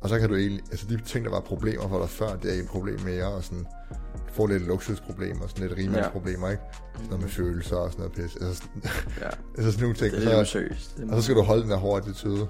Og 0.01 0.09
så 0.09 0.19
kan 0.19 0.29
du 0.29 0.35
egentlig, 0.37 0.63
altså 0.71 0.87
de 0.89 1.01
ting, 1.01 1.25
der 1.25 1.31
var 1.31 1.41
problemer 1.41 1.89
for 1.89 1.99
dig 2.01 2.09
før, 2.09 2.37
det 2.37 2.57
er 2.59 2.63
et 2.63 2.69
problem 2.69 3.01
mere, 3.01 3.27
og 3.27 3.45
sådan, 3.45 3.67
får 4.33 4.47
lidt 4.47 4.67
luksusproblemer, 4.67 5.47
sådan 5.47 5.69
lidt 5.69 5.79
rimandsproblemer, 5.79 6.51
ikke? 6.51 6.63
Sådan 6.95 7.07
noget 7.09 7.23
med 7.23 7.29
følelser 7.31 7.77
og 7.77 7.91
sådan 7.93 8.01
noget 8.05 8.13
pis. 8.17 8.37
Altså, 8.37 8.55
sådan, 8.55 8.83
Ja, 9.21 9.31
altså 9.59 9.73
sådan 9.73 9.83
nogle 9.83 9.97
ting. 9.97 10.13
det 10.13 10.33
er 10.35 10.39
Og 10.39 10.47
så. 10.47 10.59
Det 10.59 10.71
er 10.99 11.11
og 11.11 11.17
så 11.17 11.23
skal 11.23 11.37
du 11.37 11.43
holde 11.43 11.63
den 11.63 11.71
her 11.71 11.77
hårde 11.77 12.03
attitude. 12.09 12.49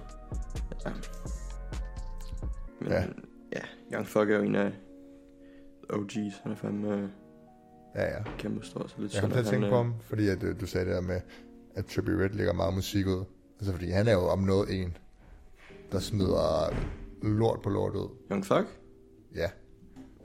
Ja. 0.87 0.91
Men, 2.81 2.89
Ja. 2.93 3.01
ja. 3.01 3.07
ja, 3.53 3.61
Young 3.97 4.07
Fuck 4.07 4.31
er 4.31 4.37
jo 4.37 4.43
en 4.43 4.55
af 4.55 4.73
OG's. 5.93 6.43
Han 6.43 6.53
er 6.53 6.57
fandme 6.57 6.95
øh, 6.95 7.09
Ja, 7.95 8.05
ja. 8.05 8.23
kæmpe 8.39 8.67
stor. 8.67 8.87
Så 8.89 8.95
lidt 8.99 9.15
Jeg 9.15 9.23
kom 9.23 9.31
til 9.31 9.39
at 9.39 9.47
tænke 9.47 9.67
øh, 9.67 9.71
på 9.73 9.77
ham, 9.77 9.95
fordi 10.01 10.29
at, 10.29 10.43
øh, 10.43 10.61
du 10.61 10.67
sagde 10.67 10.87
det 10.87 10.95
der 10.95 11.01
med, 11.01 11.21
at 11.75 11.87
Trippie 11.87 12.25
Red 12.25 12.29
lægger 12.29 12.53
meget 12.53 12.75
musik 12.75 13.07
ud. 13.07 13.25
Altså 13.59 13.73
fordi 13.73 13.91
han 13.91 14.09
er 14.09 14.13
jo 14.13 14.29
om 14.29 14.39
noget 14.39 14.81
en, 14.83 14.97
der 15.93 15.99
smider 15.99 16.75
lort 17.23 17.61
på 17.63 17.71
lort 17.71 17.95
ud. 17.95 18.09
Young 18.31 18.47
Fuck? 18.47 18.67
Ja. 19.35 19.47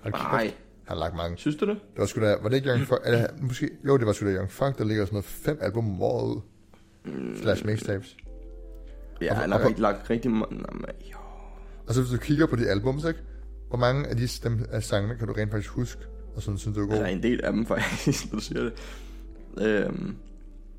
Hold 0.01 0.13
kæft, 0.13 0.23
Nej, 0.23 0.43
Han 0.43 0.53
har 0.87 0.95
lagt 0.95 1.15
mange. 1.15 1.37
synes 1.37 1.55
du 1.55 1.65
det? 1.65 1.75
Det 1.75 1.99
var 1.99 2.05
sgu 2.05 2.21
da, 2.21 2.35
var 2.41 2.49
det 2.49 2.55
ikke 2.55 2.69
Young 2.69 2.81
Fuck? 2.87 3.01
Eller, 3.05 3.27
måske, 3.41 3.69
jo, 3.87 3.97
det 3.97 4.05
var 4.05 4.13
sgu 4.13 4.25
da 4.25 4.31
Young 4.35 4.51
Fuck, 4.51 4.77
der 4.77 4.83
ligger 4.85 5.05
sådan 5.05 5.13
noget 5.15 5.25
fem 5.25 5.57
album 5.61 5.89
om 5.89 6.01
året 6.01 6.35
ud. 6.35 6.41
Slash 7.41 7.65
mixtapes. 7.65 8.17
Ja, 9.21 9.31
Og- 9.31 9.37
han 9.37 9.51
har 9.51 9.59
rigtig 9.65 9.79
lagt 9.81 10.09
rigtig 10.09 10.31
mange... 10.31 10.55
Jo. 11.11 11.17
Og 11.87 11.93
så 11.93 12.01
hvis 12.01 12.11
du 12.11 12.17
kigger 12.17 12.45
på 12.45 12.55
de 12.55 12.67
albums, 12.69 13.05
ikke? 13.05 13.19
Hvor 13.69 13.77
mange 13.77 14.07
af 14.07 14.15
de 14.15 14.27
dem, 14.27 14.65
af 14.71 14.83
sangene 14.83 15.15
kan 15.15 15.27
du 15.27 15.33
rent 15.33 15.51
faktisk 15.51 15.69
huske? 15.69 16.01
Og 16.35 16.41
sådan 16.41 16.57
synes 16.57 16.75
du 16.77 16.83
er 16.83 16.87
Der 16.87 16.95
er 17.01 17.05
god? 17.07 17.15
en 17.15 17.23
del 17.23 17.41
af 17.43 17.53
dem 17.53 17.65
faktisk, 17.75 18.31
når 18.31 18.39
du 18.39 18.43
siger 18.45 18.61
det. 18.63 18.73
Øhm, 19.57 20.15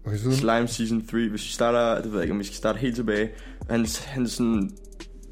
Okay, 0.06 0.16
Slime 0.16 0.68
Season 0.68 1.06
3, 1.06 1.12
hvis 1.28 1.30
vi 1.32 1.38
starter, 1.38 2.02
det 2.02 2.04
ved 2.12 2.18
jeg 2.18 2.22
ikke, 2.22 2.32
om 2.32 2.38
vi 2.38 2.44
skal 2.44 2.54
starte 2.56 2.78
helt 2.78 2.96
tilbage. 2.96 3.30
Hans, 3.70 4.04
hans 4.04 4.32
sådan 4.32 4.70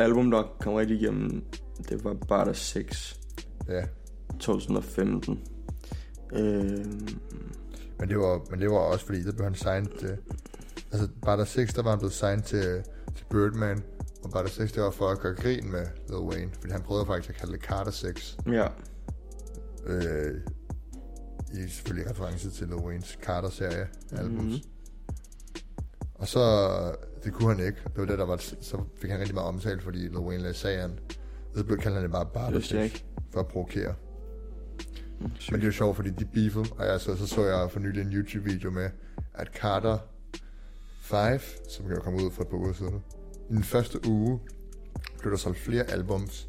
album, 0.03 0.31
der 0.31 0.43
kom 0.61 0.75
rigtig 0.75 1.01
igennem, 1.01 1.45
det 1.89 2.05
var 2.05 2.15
Barter 2.29 2.53
6, 2.53 3.21
ja. 3.69 3.83
2015. 4.41 5.41
Øhm, 6.33 7.09
Men 7.99 8.09
det, 8.09 8.19
var, 8.19 8.41
men 8.51 8.61
det 8.61 8.71
var 8.71 8.77
også 8.77 9.07
fordi, 9.07 9.23
der 9.23 9.33
blev 9.33 9.45
han 9.45 9.55
signed 9.55 9.99
til... 9.99 10.17
Altså, 10.93 11.09
bare 11.23 11.37
der 11.37 11.45
6, 11.45 11.75
der 11.75 11.83
var 11.83 11.91
han 11.91 11.99
blevet 11.99 12.13
signed 12.13 12.43
til, 12.43 12.83
til 13.17 13.25
Birdman. 13.31 13.83
Og 14.25 14.31
bare 14.31 14.43
der 14.43 14.49
6, 14.49 14.73
det 14.73 14.83
var 14.83 14.91
for 14.91 15.09
at 15.09 15.19
gøre 15.19 15.35
grin 15.35 15.71
med 15.71 15.87
Lil 16.09 16.19
Wayne. 16.19 16.51
Fordi 16.61 16.73
han 16.73 16.83
prøvede 16.83 17.07
faktisk 17.07 17.31
at 17.31 17.37
kalde 17.37 17.53
det 17.53 17.61
Carter 17.63 17.91
6. 17.91 18.37
ja, 18.47 18.67
Øh, 19.87 20.35
I 21.53 21.69
selvfølgelig 21.69 22.11
reference 22.11 22.51
til 22.51 22.67
Lil 22.67 22.77
Waynes 22.77 23.19
Carter-serie 23.23 23.87
albums. 24.13 24.43
Mhm. 24.43 24.61
Og 26.15 26.29
så, 26.29 26.41
det 27.25 27.33
kunne 27.33 27.55
han 27.55 27.67
ikke. 27.67 27.79
Det 27.85 27.97
var 27.97 28.05
det, 28.05 28.19
der 28.19 28.25
var, 28.25 28.37
så 28.61 28.83
fik 29.01 29.11
han 29.11 29.19
rigtig 29.19 29.35
meget 29.35 29.49
omtale, 29.49 29.81
fordi 29.81 29.99
Lil 29.99 30.19
Wayne 30.19 30.43
lagde 30.43 30.57
sagen. 30.57 30.99
Så 31.57 31.65
blev 31.65 31.79
kaldte 31.79 31.95
han 31.95 32.03
det 32.03 32.13
bare 32.13 32.27
Barter 32.35 32.47
det 32.47 32.55
vidste 32.55 32.77
jeg 32.77 32.91
6, 32.91 32.95
ikke. 32.95 33.07
for 33.33 33.41
at 33.41 33.47
provokere. 33.49 33.95
Men 35.21 35.31
det 35.55 35.63
er 35.63 35.67
jo 35.67 35.73
sjovt, 35.73 35.97
fordi 35.97 36.11
de 36.11 36.25
beefede, 36.25 36.65
og 36.79 36.87
jeg, 36.87 37.01
så, 37.01 37.17
så 37.17 37.27
så 37.27 37.45
jeg 37.45 37.71
for 37.71 37.81
nylig 37.81 38.03
en 38.03 38.13
YouTube-video 38.13 38.71
med, 38.71 38.91
at 39.35 39.49
Carter 39.61 39.99
5, 41.01 41.41
som 41.69 41.87
kan 41.89 41.97
komme 42.05 42.25
ud 42.25 42.31
for 42.31 42.43
et 42.43 42.49
par 42.49 42.57
uger 42.57 42.73
siden, 42.73 43.03
i 43.51 43.55
den 43.55 43.65
første 43.65 44.09
uge 44.09 44.41
blev 45.19 45.31
der 45.31 45.39
solgt 45.39 45.59
flere 45.59 45.85
albums 45.85 46.49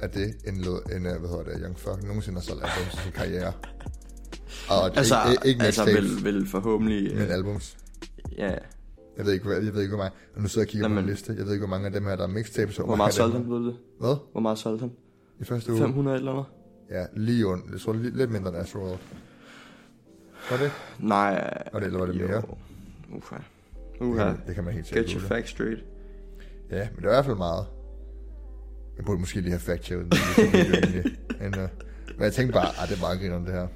af 0.00 0.10
det, 0.10 0.34
end, 0.46 0.56
end 0.56 1.08
øh, 1.08 1.20
hvad 1.20 1.30
hedder 1.30 1.44
det, 1.44 1.60
Young 1.62 1.78
Fuck 1.78 2.02
nogensinde 2.02 2.38
har 2.38 2.42
solgt 2.42 2.62
albums 2.64 2.94
i 2.94 2.96
sin 2.96 3.12
karriere. 3.12 3.52
Og 4.68 4.90
det, 4.90 4.96
Altså, 4.96 5.16
ikke, 5.30 5.48
ikke 5.48 5.62
altså 5.64 5.84
vel, 5.84 6.24
vel 6.24 6.46
forhåbentlig... 6.48 7.14
men 7.14 7.22
øh, 7.22 7.34
albums. 7.34 7.76
ja, 8.38 8.54
Jeg 9.16 9.26
ved 9.26 9.32
ikke, 9.32 9.50
jeg 9.50 9.74
ved 9.74 9.82
ikke, 9.82 9.94
hvor 9.94 10.04
mange, 10.04 10.16
og 10.36 10.42
nu 10.42 10.48
sidder 10.48 10.62
jeg 10.62 10.68
og 10.68 10.70
kigger 10.70 10.88
Nå, 10.88 10.94
på 10.94 10.98
en 10.98 11.04
men- 11.06 11.10
liste, 11.14 11.34
jeg 11.38 11.44
ved 11.46 11.52
ikke, 11.52 11.66
hvor 11.66 11.76
mange 11.76 11.86
af 11.86 11.92
dem 11.92 12.04
her, 12.06 12.16
der 12.16 12.22
er 12.22 12.28
mixtapes. 12.28 12.76
hvor 12.76 12.86
mange 12.86 12.96
meget 12.96 13.14
solgte 13.14 13.38
han, 13.38 13.50
ved 13.50 13.58
du 13.58 13.66
det? 13.66 13.76
Hvad? 14.00 14.16
Hvor 14.32 14.40
meget 14.40 14.58
solgte 14.58 14.80
han? 14.80 14.92
I 15.40 15.44
første 15.44 15.72
uge? 15.72 15.80
500 15.80 16.16
eller 16.16 16.32
noget? 16.32 16.46
Ja, 16.90 17.04
lige 17.16 17.46
under. 17.46 17.64
Jeg 17.72 17.80
tror 17.80 17.92
lidt, 17.92 18.16
lidt 18.16 18.30
mindre 18.30 18.48
end 18.48 18.58
Astroworld. 18.58 18.98
Var 20.50 20.56
det? 20.56 20.70
Nej. 20.98 21.64
Var 21.72 21.78
det, 21.80 21.86
eller 21.86 21.98
var 21.98 22.06
det 22.06 22.20
jo. 22.20 22.26
mere? 22.26 22.42
Det 22.42 24.00
Uha. 24.00 24.24
kan, 24.24 24.40
det 24.46 24.54
kan 24.54 24.64
man 24.64 24.74
helt 24.74 24.86
sikkert 24.86 25.06
Get 25.06 25.12
your 25.14 25.28
facts 25.28 25.50
straight. 25.50 25.84
Ja, 26.70 26.88
men 26.94 26.96
det 26.96 27.04
er 27.04 27.08
i 27.10 27.14
hvert 27.14 27.24
fald 27.24 27.36
meget. 27.36 27.66
Jeg 28.96 29.04
burde 29.04 29.20
måske 29.20 29.40
lige 29.40 29.50
have 29.50 29.60
fact-checket 29.60 30.04
den. 30.04 30.12
Men, 31.40 31.54
uh, 31.54 31.68
men 32.16 32.24
jeg 32.24 32.32
tænkte 32.32 32.52
bare, 32.52 32.68
at 32.82 32.88
det 32.88 32.96
er 32.96 33.00
meget 33.00 33.20
griner 33.20 33.38
det 33.38 33.52
her. 33.54 33.66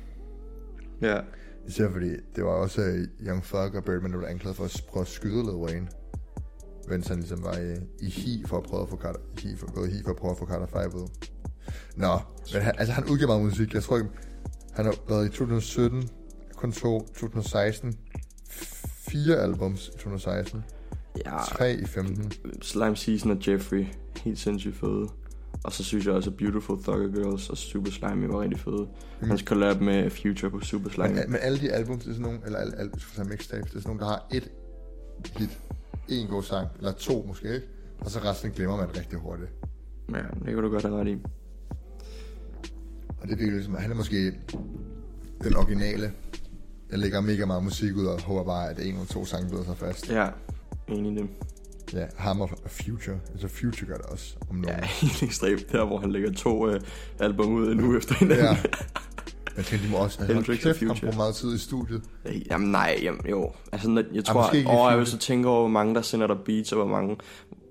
Ja. 1.03 1.21
Især 1.69 1.91
fordi, 1.91 2.11
det 2.37 2.45
var 2.45 2.51
også 2.51 2.81
uh, 2.81 3.27
Young 3.27 3.43
Thug 3.43 3.75
og 3.75 3.85
Birdman, 3.85 4.13
der 4.13 4.19
blev 4.19 4.29
anklaget 4.29 4.57
for 4.57 4.65
at 4.65 4.85
prøve 4.89 5.03
at 5.03 5.09
skyde 5.09 5.43
Lil 5.43 5.55
Wayne. 5.55 5.89
Mens 6.89 7.09
han 7.09 7.17
ligesom 7.17 7.45
var 7.45 7.59
i, 7.59 7.75
i 8.01 8.11
hi 8.11 8.45
for 8.47 8.57
at 8.57 8.63
prøve 8.63 8.83
at 8.83 8.89
få 8.89 8.97
Carter, 8.97 9.21
i 9.39 9.41
hi 9.41 9.57
for, 9.57 9.75
gået 9.75 9.93
hi 9.93 10.03
for 10.03 10.11
at 10.11 10.17
prøve 10.17 10.31
at 10.31 10.39
få 10.39 10.47
Carter 10.47 10.67
5 10.67 10.95
ud. 10.95 11.09
Nå, 11.97 12.19
men 12.53 12.63
han, 12.63 12.75
altså 12.79 12.93
han 12.93 13.05
udgiver 13.05 13.27
meget 13.27 13.45
musik. 13.45 13.75
Jeg 13.75 13.83
tror 13.83 13.97
ikke, 13.97 14.11
han 14.73 14.85
har 14.85 14.95
været 15.09 15.27
i 15.27 15.29
2017, 15.29 16.09
kun 16.57 16.73
to, 16.73 17.01
2016, 17.01 17.99
fire 19.09 19.37
albums 19.37 19.89
i 19.89 19.91
2016, 19.91 20.65
Ja, 21.25 21.39
tre 21.49 21.75
i 21.75 21.85
15. 21.85 22.33
Slime 22.63 22.97
Season 22.97 23.31
og 23.31 23.49
Jeffrey. 23.49 23.87
Helt 24.17 24.39
sindssygt 24.39 24.77
fede. 24.77 25.09
Og 25.65 25.73
så 25.73 25.85
synes 25.85 26.07
jeg 26.07 26.15
også, 26.15 26.31
at 26.31 26.37
Beautiful 26.37 26.83
Thugger 26.83 27.09
Girls 27.09 27.51
og 27.51 27.57
Super 27.57 27.91
Slimy 27.91 28.27
var 28.27 28.41
rigtig 28.41 28.61
fede. 28.61 28.89
Mm. 29.21 29.29
Hans 29.29 29.41
collab 29.41 29.81
med 29.81 30.11
Future 30.11 30.51
på 30.51 30.61
Super 30.61 30.91
Slimy. 30.91 31.15
Men, 31.15 31.31
men 31.31 31.41
alle 31.43 31.59
de 31.61 31.73
albums, 31.73 32.05
det 32.05 32.11
er 32.11 32.15
sådan 32.15 32.23
nogle, 32.23 32.39
eller 32.47 32.59
alle, 32.59 32.79
alle 32.79 32.93
for 32.99 33.25
mixtapes, 33.25 33.71
det 33.71 33.77
er 33.77 33.83
sådan 33.83 33.97
nogle, 33.97 34.01
der 34.01 34.07
har 34.07 34.27
et 34.33 34.51
hit, 35.37 35.59
en 36.09 36.29
god 36.29 36.43
sang, 36.43 36.69
eller 36.79 36.93
to 36.93 37.25
måske, 37.29 37.55
ikke? 37.55 37.67
Og 38.01 38.11
så 38.11 38.19
resten 38.19 38.51
glemmer 38.51 38.77
man 38.77 38.97
rigtig 38.97 39.19
hurtigt. 39.19 39.51
Ja, 40.15 40.19
det 40.19 40.45
kan 40.45 40.57
du 40.57 40.69
godt 40.69 40.83
have 40.83 41.01
ret 41.01 41.09
i. 41.09 41.19
Og 43.21 43.29
det 43.29 43.33
er 43.33 43.37
virkelig 43.37 43.53
ligesom, 43.53 43.75
han 43.75 43.91
er 43.91 43.95
måske 43.95 44.33
den 45.43 45.57
originale. 45.57 46.13
Jeg 46.91 46.99
lægger 46.99 47.21
mega 47.21 47.47
meget 47.47 47.65
musik 47.65 47.97
ud 47.97 48.07
og 48.07 48.21
håber 48.21 48.45
bare, 48.45 48.71
at 48.71 48.79
en 48.79 48.95
eller 48.95 49.05
to 49.05 49.25
sange 49.25 49.49
bliver 49.49 49.65
så 49.65 49.75
fast. 49.75 50.11
Ja, 50.11 50.29
enig 50.89 51.13
i 51.13 51.17
det. 51.17 51.29
Ja, 51.93 52.07
ham 52.17 52.41
og 52.41 52.51
Future. 52.67 53.19
Altså 53.33 53.49
Future 53.49 53.87
gør 53.87 53.97
det 53.97 54.07
også, 54.07 54.35
om 54.51 54.65
Ja, 54.65 54.71
nogen. 54.71 54.85
helt 55.03 55.23
ekstremt. 55.23 55.73
Der, 55.73 55.85
hvor 55.85 55.99
han 55.99 56.13
lægger 56.13 56.33
to 56.33 56.69
øh, 56.69 56.81
album 57.19 57.55
ud 57.55 57.73
en 57.73 57.81
uge 57.85 57.97
efter 57.97 58.15
hinanden. 58.15 58.45
Ja. 58.45 58.57
Jeg 59.57 59.65
tænkte, 59.65 59.87
de 59.87 59.93
må 59.93 59.99
også 59.99 60.25
have 60.25 60.45
kæft, 60.45 60.67
og 60.67 60.89
han 60.89 60.97
bruger 61.01 61.17
meget 61.17 61.35
tid 61.35 61.55
i 61.55 61.59
studiet. 61.59 62.03
Jamen 62.51 62.71
nej, 62.71 62.99
jamen, 63.03 63.21
jo. 63.31 63.53
Altså, 63.73 63.91
når, 63.91 64.03
jeg 64.13 64.25
tror, 64.25 64.43
at, 64.43 64.57
åh, 64.67 64.91
jeg 64.91 64.99
vil 64.99 65.07
så 65.07 65.19
tænke 65.19 65.49
over, 65.49 65.61
hvor 65.61 65.69
mange 65.69 65.95
der 65.95 66.03
sender 66.03 66.27
dig 66.27 66.37
beats, 66.45 66.73
og 66.73 66.77
hvor 66.79 66.89
mange, 67.01 67.17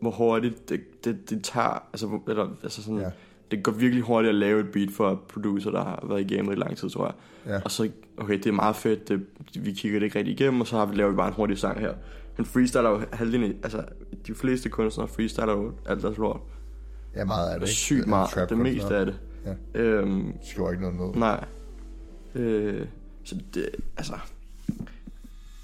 hvor 0.02 0.12
hurtigt 0.12 0.70
det, 0.70 0.82
det, 1.06 1.30
det 1.30 1.44
tager, 1.44 1.84
altså, 1.94 2.20
eller, 2.28 2.48
altså 2.64 2.84
sådan, 2.84 2.98
Ja. 3.00 3.04
ja. 3.04 3.10
det 3.52 3.64
går 3.64 3.72
virkelig 3.72 4.04
hurtigt 4.04 4.30
at 4.30 4.36
lave 4.36 4.60
et 4.60 4.72
beat 4.74 4.90
for 4.92 5.22
producer, 5.30 5.72
der 5.72 5.84
har 5.84 6.06
været 6.10 6.32
i 6.32 6.36
gamet 6.36 6.52
i 6.56 6.60
lang 6.60 6.78
tid, 6.78 6.90
tror 6.90 7.06
jeg. 7.06 7.14
Ja. 7.54 7.62
Og 7.66 7.72
så, 7.72 7.90
okay, 8.18 8.34
det 8.38 8.46
er 8.46 8.52
meget 8.52 8.76
fedt, 8.76 9.10
det, 9.10 9.26
vi 9.60 9.72
kigger 9.74 10.00
det 10.00 10.06
ikke 10.06 10.20
rigtig 10.20 10.34
igennem, 10.34 10.62
og 10.62 10.68
så 10.68 10.78
har 10.78 10.86
vi 10.86 10.96
lavet 10.96 11.16
bare 11.16 11.28
en 11.28 11.34
hurtig 11.34 11.58
sang 11.58 11.80
her. 11.80 11.94
Men 12.38 12.46
freestyler 12.46 12.90
jo 12.90 13.02
halvdelen, 13.14 13.54
altså, 13.64 13.86
de 14.28 14.36
fleste 14.36 14.70
kunstnere 14.70 15.08
freestyler 15.08 15.52
jo 15.54 15.74
alt 15.86 16.02
deres 16.04 16.18
lort. 16.18 16.42
Ja, 17.16 17.26
meget 17.26 17.50
af 17.50 17.60
det, 17.60 17.62
Det 17.62 17.68
er 17.68 17.72
ikke? 17.72 17.76
sygt 17.78 18.08
meget, 18.08 18.30
trap 18.30 18.50
det 18.50 18.58
meste 18.58 18.96
af 18.98 19.06
det. 19.06 19.20
Ja. 19.46 19.82
Øhm, 19.82 20.34
Skriver 20.44 20.72
ikke 20.72 20.84
noget 20.92 21.14
ned. 21.14 21.20
Nej. 21.22 21.46
Øh, 22.36 22.88
så 23.24 23.36
det, 23.54 23.70
altså... 23.98 24.14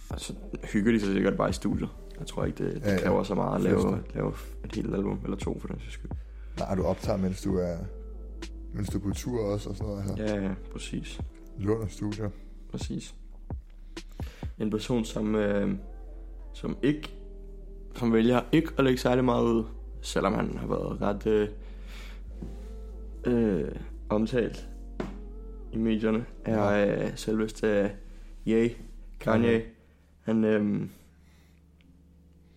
Altså, 0.10 0.34
hygger 0.74 0.92
de 0.92 1.00
sig 1.00 1.14
sikkert 1.14 1.38
bare 1.38 1.50
i 1.50 1.54
studiet. 1.54 1.90
Jeg 2.20 2.28
tror 2.28 2.46
ikke, 2.46 2.64
det, 2.66 2.74
det 2.76 2.82
Ja, 2.82 2.92
ja. 2.92 3.00
kræver 3.00 3.24
så 3.24 3.36
meget 3.36 3.56
at 3.56 3.62
lave, 3.62 4.04
lave 4.16 4.34
et 4.66 4.76
helt 4.76 4.96
album, 4.96 5.20
eller 5.24 5.38
to 5.38 5.60
for 5.60 5.68
den 5.68 5.80
sags 5.80 5.94
skyld. 5.94 6.12
Nej, 6.60 6.76
du 6.76 6.84
optager, 6.84 7.18
mens 7.18 7.42
du 7.42 7.58
er, 7.58 7.78
mens 8.74 8.90
du 8.90 8.98
er 8.98 9.02
på 9.02 9.12
tur 9.14 9.40
også, 9.54 9.70
og 9.70 9.76
sådan 9.76 9.92
noget 9.94 10.04
her. 10.18 10.36
Ja, 10.36 10.44
ja, 10.44 10.52
præcis. 10.74 11.20
Og 11.68 11.86
studier. 11.90 12.30
Præcis. 12.72 13.16
En 14.60 14.70
person, 14.70 15.06
som, 15.06 15.36
øh, 15.36 15.74
som 16.54 16.78
ikke 16.84 17.14
som 17.96 18.14
vælger 18.14 18.42
ikke 18.52 18.72
at 18.78 18.84
lægge 18.84 19.00
særlig 19.00 19.24
meget 19.26 19.44
ud, 19.44 19.64
selvom 20.02 20.34
han 20.34 20.58
har 20.58 20.68
været 20.68 21.02
ret 21.02 21.28
øh, 21.28 21.50
øh, 23.26 23.72
omtalt 24.10 24.70
i 25.74 25.78
medierne, 25.78 26.26
er 26.46 26.88
øh, 27.04 27.12
selveste 27.16 27.68
øh, 27.68 27.90
Ye, 28.48 28.70
Kanye. 29.20 29.58
Mhm. 29.58 29.68
Han 30.22 30.44
øh, 30.44 30.90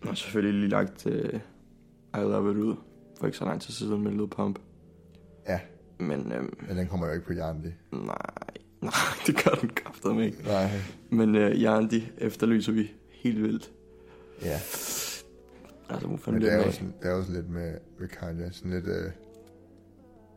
har 0.05 0.15
selvfølgelig 0.15 0.61
lige 0.61 0.71
lagt 0.71 1.07
øh, 1.07 1.41
I 2.15 2.19
Love 2.19 2.51
It 2.51 2.57
ud 2.57 2.77
for 3.19 3.27
ikke 3.27 3.39
så 3.39 3.45
lang 3.45 3.61
tid 3.61 3.75
siden 3.75 4.03
med 4.03 4.13
Lil 4.13 4.29
Pump. 4.29 4.59
Ja, 5.49 5.61
Men 5.99 6.33
øh, 6.33 6.43
men 6.69 6.77
den 6.79 6.87
kommer 6.89 7.07
jo 7.07 7.13
ikke 7.13 7.27
på 7.27 7.33
Jarndi. 7.33 7.69
nej, 7.93 8.17
nej, 8.83 8.93
det 9.27 9.45
gør 9.45 9.51
den 9.51 9.69
kraftedeme 9.69 10.27
ikke. 10.27 10.43
Nej. 10.45 10.71
Men 11.11 11.35
øh, 11.35 11.63
Jandi 11.63 12.09
efterlyser 12.19 12.73
vi 12.73 12.91
helt 13.11 13.43
vildt. 13.43 13.73
Ja, 14.43 14.61
Altså, 15.89 16.07
hvor 16.07 16.31
men 16.33 16.41
det 16.41 16.53
er, 16.53 16.67
jo 16.67 16.73
sådan, 16.73 16.95
det 17.03 17.11
er 17.11 17.21
sådan 17.23 17.35
lidt 17.35 17.51
med, 17.51 17.75
med 17.99 18.09
Kanye. 18.09 18.53
Sådan 18.53 18.71
lidt, 18.71 18.87
øh, 18.87 19.11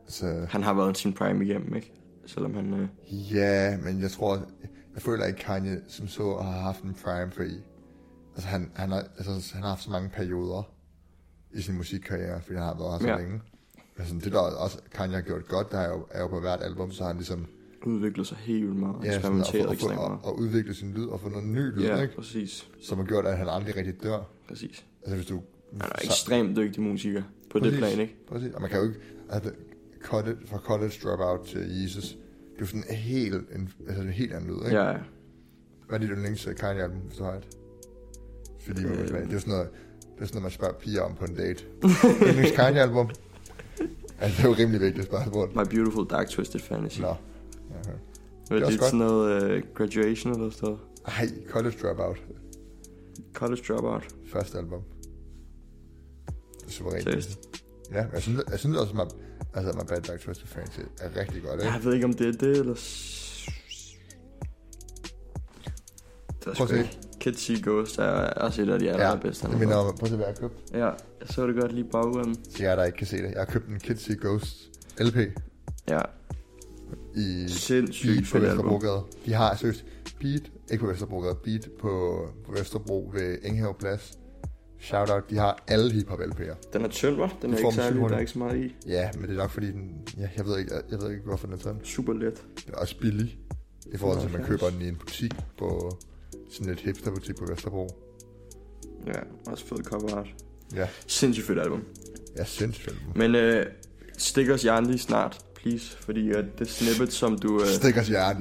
altså, 0.04 0.46
Han 0.48 0.62
har 0.62 0.74
været 0.74 0.96
sin 0.96 1.12
prime 1.12 1.44
igennem, 1.44 1.74
ikke? 1.76 1.92
Selvom 2.26 2.54
han... 2.54 2.74
Øh, 2.74 2.88
ja, 3.34 3.76
men 3.76 4.00
jeg 4.00 4.10
tror, 4.10 4.34
jeg 4.94 5.02
føler 5.02 5.24
ikke 5.24 5.38
Kanye 5.38 5.80
som 5.88 6.08
så 6.08 6.36
har 6.36 6.60
haft 6.60 6.82
en 6.82 6.96
prime 7.04 7.30
for 7.30 7.42
i. 7.42 7.60
Altså 8.34 8.48
han, 8.48 8.70
han, 8.74 8.90
har, 8.90 9.04
altså, 9.18 9.50
han 9.54 9.62
har 9.62 9.68
haft 9.68 9.82
så 9.82 9.90
mange 9.90 10.08
perioder 10.08 10.62
i 11.52 11.60
sin 11.60 11.76
musikkarriere, 11.76 12.40
fordi 12.42 12.54
han 12.54 12.64
har 12.64 12.74
været 12.78 12.92
her 12.92 12.98
så 12.98 13.08
Ja. 13.08 13.16
længe. 13.16 13.40
Altså, 13.98 14.14
det 14.14 14.32
der 14.32 14.38
også 14.38 14.78
Kanye 14.92 15.14
har 15.14 15.22
gjort 15.22 15.48
godt, 15.48 15.72
der 15.72 15.78
er 15.78 15.88
jo, 15.88 16.06
er 16.10 16.20
jo 16.20 16.28
på 16.28 16.40
hvert 16.40 16.62
album, 16.62 16.90
så 16.90 17.02
har 17.02 17.08
han 17.08 17.16
ligesom 17.16 17.46
udvikler 17.86 18.24
sig 18.24 18.36
helt 18.40 18.62
vildt 18.66 18.76
meget. 18.76 18.96
Ja, 19.04 19.08
eksperimenteret 19.14 19.72
ekstremt 19.72 19.94
meget. 19.94 20.12
at, 20.24 20.28
at, 20.28 20.32
udvikle 20.32 20.74
sin 20.74 20.92
lyd 20.92 21.06
og 21.06 21.20
få 21.20 21.28
noget 21.28 21.46
ny 21.46 21.74
lyd, 21.74 21.82
Ja, 21.82 22.00
ikke? 22.02 22.14
præcis. 22.14 22.68
som 22.80 22.98
har 22.98 23.04
gjort, 23.04 23.26
at 23.26 23.38
han 23.38 23.48
aldrig 23.48 23.76
rigtig 23.76 24.02
dør. 24.02 24.18
Præcis. 24.48 24.84
Altså 25.02 25.16
hvis 25.16 25.26
du... 25.26 25.42
Han 25.72 25.80
er 25.80 25.86
så- 26.00 26.04
ekstremt 26.06 26.56
dygtig 26.56 26.82
musiker 26.82 27.22
på 27.50 27.58
det 27.58 27.62
Præcis. 27.62 27.78
plan, 27.78 28.00
ikke? 28.00 28.16
Præcis, 28.28 28.52
og 28.54 28.60
man 28.60 28.70
kan 28.70 28.78
jo 28.78 28.84
ikke... 28.88 29.00
Altså, 29.30 29.50
college, 30.02 30.36
fra 30.46 30.58
college 30.58 30.92
dropout 31.02 31.46
til 31.46 31.82
Jesus, 31.82 32.04
det 32.04 32.16
er 32.56 32.60
jo 32.60 32.66
sådan 32.66 32.84
en 32.90 32.96
helt, 32.96 33.34
en, 33.34 33.68
altså 33.88 34.02
en 34.02 34.08
helt 34.08 34.32
anden 34.32 34.50
lyd, 34.50 34.64
ikke? 34.64 34.76
Ja, 34.76 34.90
ja. 34.90 34.98
Hvad 35.88 35.96
er 35.98 36.00
dit 36.00 36.10
yndlings 36.12 36.48
Kanye-album, 36.60 36.98
hvis 37.00 37.16
du 37.16 37.24
har 37.24 37.32
et? 37.32 37.48
Fordi 38.60 38.84
øh... 38.84 38.90
Det 38.90 39.10
er 39.10 39.32
jo 39.32 39.38
sådan 39.40 39.52
noget, 39.52 39.68
det 40.16 40.22
er 40.22 40.26
sådan 40.26 40.28
noget, 40.32 40.42
man 40.42 40.50
spørger 40.50 40.74
piger 40.74 41.02
om 41.02 41.14
på 41.14 41.24
en 41.24 41.34
date. 41.34 41.64
yndlings 42.28 42.50
Kanye-album? 42.56 43.10
Altså, 44.20 44.36
det 44.36 44.44
er 44.44 44.48
jo 44.48 44.54
rimelig 44.58 44.80
vigtigt 44.80 45.06
spørgsmål. 45.06 45.48
My 45.48 45.62
Beautiful 45.76 46.06
Dark 46.10 46.28
Twisted 46.28 46.60
Fantasy. 46.60 47.00
Nå. 47.00 47.14
Hvad 48.48 48.60
det 48.60 48.66
er 48.66 48.70
det 48.70 48.80
sådan 48.80 48.98
noget 48.98 49.56
uh, 49.56 49.62
graduation 49.74 50.32
eller 50.32 50.50
sådan 50.50 50.68
noget? 50.68 50.80
Ej, 51.06 51.28
college 51.50 51.76
dropout. 51.82 52.18
College 53.34 53.62
Dropout. 53.68 54.14
Første 54.32 54.58
album. 54.58 54.82
Det 56.60 56.66
er 56.66 56.70
suverænt. 56.70 57.04
Seriøst. 57.04 57.38
Ja, 57.92 58.04
jeg 58.12 58.22
synes, 58.22 58.40
jeg 58.50 58.58
synes 58.58 58.76
også, 58.76 58.92
at 59.02 59.14
altså, 59.54 59.72
My 59.72 59.88
Bad 59.88 60.00
Dog 60.00 60.20
Twisted 60.20 60.46
Fantasy 60.46 60.80
er 61.00 61.20
rigtig 61.20 61.42
godt, 61.42 61.60
ikke? 61.60 61.72
Jeg 61.72 61.84
ved 61.84 61.94
ikke, 61.94 62.06
om 62.06 62.12
det 62.12 62.26
er 62.26 62.32
det, 62.32 62.58
eller... 62.58 62.74
Det 66.40 66.46
er 66.46 66.54
Prøv 66.54 66.78
at 66.78 66.86
se. 66.86 66.98
Kids 67.20 67.40
See 67.40 67.56
Ghost 67.62 67.98
er 67.98 68.10
også 68.30 68.62
et 68.62 68.68
af 68.68 68.78
de 68.78 68.90
allerbedste. 68.90 69.42
det 69.42 69.50
han 69.50 69.58
har 69.58 69.66
minder 69.66 69.76
om, 69.76 69.96
prøv 69.96 70.06
at 70.06 70.10
se, 70.10 70.16
hvad 70.16 70.26
jeg 70.26 70.34
har 70.34 70.48
købt. 70.48 70.72
Ja, 70.72 70.86
jeg 70.86 71.28
så 71.30 71.46
det 71.46 71.60
godt 71.60 71.72
lige 71.72 71.88
baggrunden. 71.92 72.36
Jer, 72.60 72.76
der 72.76 72.84
ikke 72.84 72.98
kan 72.98 73.06
se 73.06 73.16
det. 73.16 73.30
Jeg 73.30 73.38
har 73.38 73.44
købt 73.44 73.68
en 73.68 73.78
Kids 73.78 74.00
See 74.02 74.16
Ghost 74.20 74.56
LP 75.00 75.16
Ja, 75.88 76.00
i 77.16 77.44
sindssygt 77.48 78.12
Beat 78.12 78.24
på 78.32 78.36
album. 78.38 78.50
Vesterbrogade. 78.50 79.02
De 79.26 79.32
har 79.32 79.56
seriøst 79.56 79.84
Beat, 80.20 80.42
ikke 80.70 80.84
på 80.84 80.90
Vesterbrogade, 80.90 81.34
Beat 81.44 81.68
på, 81.80 82.22
på 82.46 82.52
Vesterbro 82.52 83.10
ved 83.14 83.38
Engehave 83.44 83.74
Plads. 83.78 84.18
Shout 84.80 85.10
out, 85.10 85.30
de 85.30 85.36
har 85.36 85.64
alle 85.68 85.92
hiphop 85.92 86.20
LP'er. 86.20 86.54
Den 86.72 86.84
er 86.84 86.88
tynd, 86.88 87.16
hva'? 87.16 87.28
Den 87.42 87.54
er 87.54 87.58
ikke 87.58 87.72
særlig, 87.72 88.00
der 88.00 88.14
er 88.16 88.18
ikke 88.18 88.32
så 88.32 88.38
meget 88.38 88.64
i. 88.64 88.74
Ja, 88.86 89.10
men 89.14 89.22
det 89.22 89.30
er 89.30 89.36
nok 89.36 89.50
fordi, 89.50 89.66
den, 89.66 89.90
ja, 90.18 90.28
jeg, 90.36 90.46
ved 90.46 90.58
ikke, 90.58 90.74
jeg, 90.74 90.82
jeg 90.90 90.98
ved 91.02 91.10
ikke, 91.10 91.22
hvorfor 91.24 91.46
den 91.46 91.54
er 91.56 91.58
sådan. 91.60 91.84
Super 91.84 92.12
let. 92.12 92.42
Den 92.66 92.74
er 92.74 92.78
også 92.78 92.98
billig. 93.00 93.38
I 93.92 93.96
forhold 93.96 94.18
til, 94.18 94.26
at 94.26 94.32
man 94.32 94.40
75. 94.44 94.48
køber 94.48 94.70
den 94.70 94.86
i 94.86 94.88
en 94.88 94.96
butik 94.96 95.32
på 95.58 95.98
sådan 96.50 96.72
et 96.72 96.80
hipsterbutik 96.80 97.36
på 97.36 97.46
Vesterbro. 97.50 97.88
Ja, 99.06 99.20
også 99.46 99.64
fed 99.66 99.76
cover 99.76 100.14
art. 100.16 100.28
Ja, 100.74 100.88
Sindssygt 101.06 101.46
fedt 101.46 101.58
album. 101.58 101.84
jeg 102.36 102.46
synes 102.46 102.78
film. 102.78 102.96
Men 103.14 103.34
øh, 103.34 103.66
stik 104.18 104.48
os 104.50 104.62
hjernen 104.62 104.90
lige 104.90 104.98
snart, 104.98 105.38
please. 105.68 105.96
Fordi 105.96 106.28
øh, 106.28 106.44
det 106.58 106.68
snippet, 106.68 107.12
som 107.12 107.38
du... 107.38 107.60
Øh, 107.60 107.66
Stik 107.66 107.96
os 107.96 108.08
hjerte. 108.08 108.40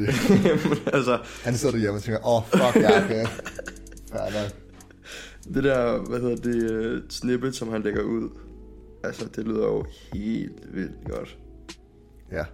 Altså, 0.94 1.20
Han 1.44 1.58
sidder 1.58 1.72
derhjemme 1.74 1.98
og 1.98 2.04
tænker, 2.04 2.28
åh, 2.28 2.36
oh, 2.36 2.44
fuck, 2.44 2.84
jeg 2.84 3.04
okay. 3.06 3.26
Fair 4.12 4.44
nok. 4.44 4.52
det 5.54 5.64
der, 5.64 5.98
hvad 6.10 6.20
hedder 6.20 6.36
det, 6.36 6.72
øh, 6.72 7.04
snippet, 7.10 7.56
som 7.56 7.70
han 7.72 7.82
lægger 7.82 8.04
ud. 8.04 8.30
Altså, 9.04 9.26
det 9.36 9.48
lyder 9.48 9.66
jo 9.66 9.86
helt 10.14 10.76
vildt 10.76 11.10
godt. 11.10 11.38
Ja, 12.32 12.46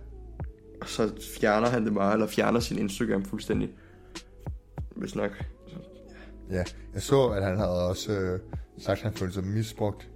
Og 0.82 0.90
så 0.90 1.12
fjerner 1.40 1.68
han 1.70 1.86
det 1.86 1.94
bare, 1.94 2.14
eller 2.14 2.28
fjerner 2.28 2.60
sin 2.60 2.78
Instagram 2.78 3.26
fuldstændig. 3.26 3.70
Hvis 4.96 5.16
nok. 5.16 5.32
ja. 6.52 6.64
Jeg 6.94 7.02
så, 7.02 7.28
at 7.28 7.44
han 7.44 7.58
havde 7.58 7.88
også 7.90 8.12
øh, 8.12 8.40
sagt, 8.78 8.98
at 8.98 9.04
han 9.04 9.14
følte 9.14 9.34
sig 9.34 9.44
misbrugt 9.44 10.10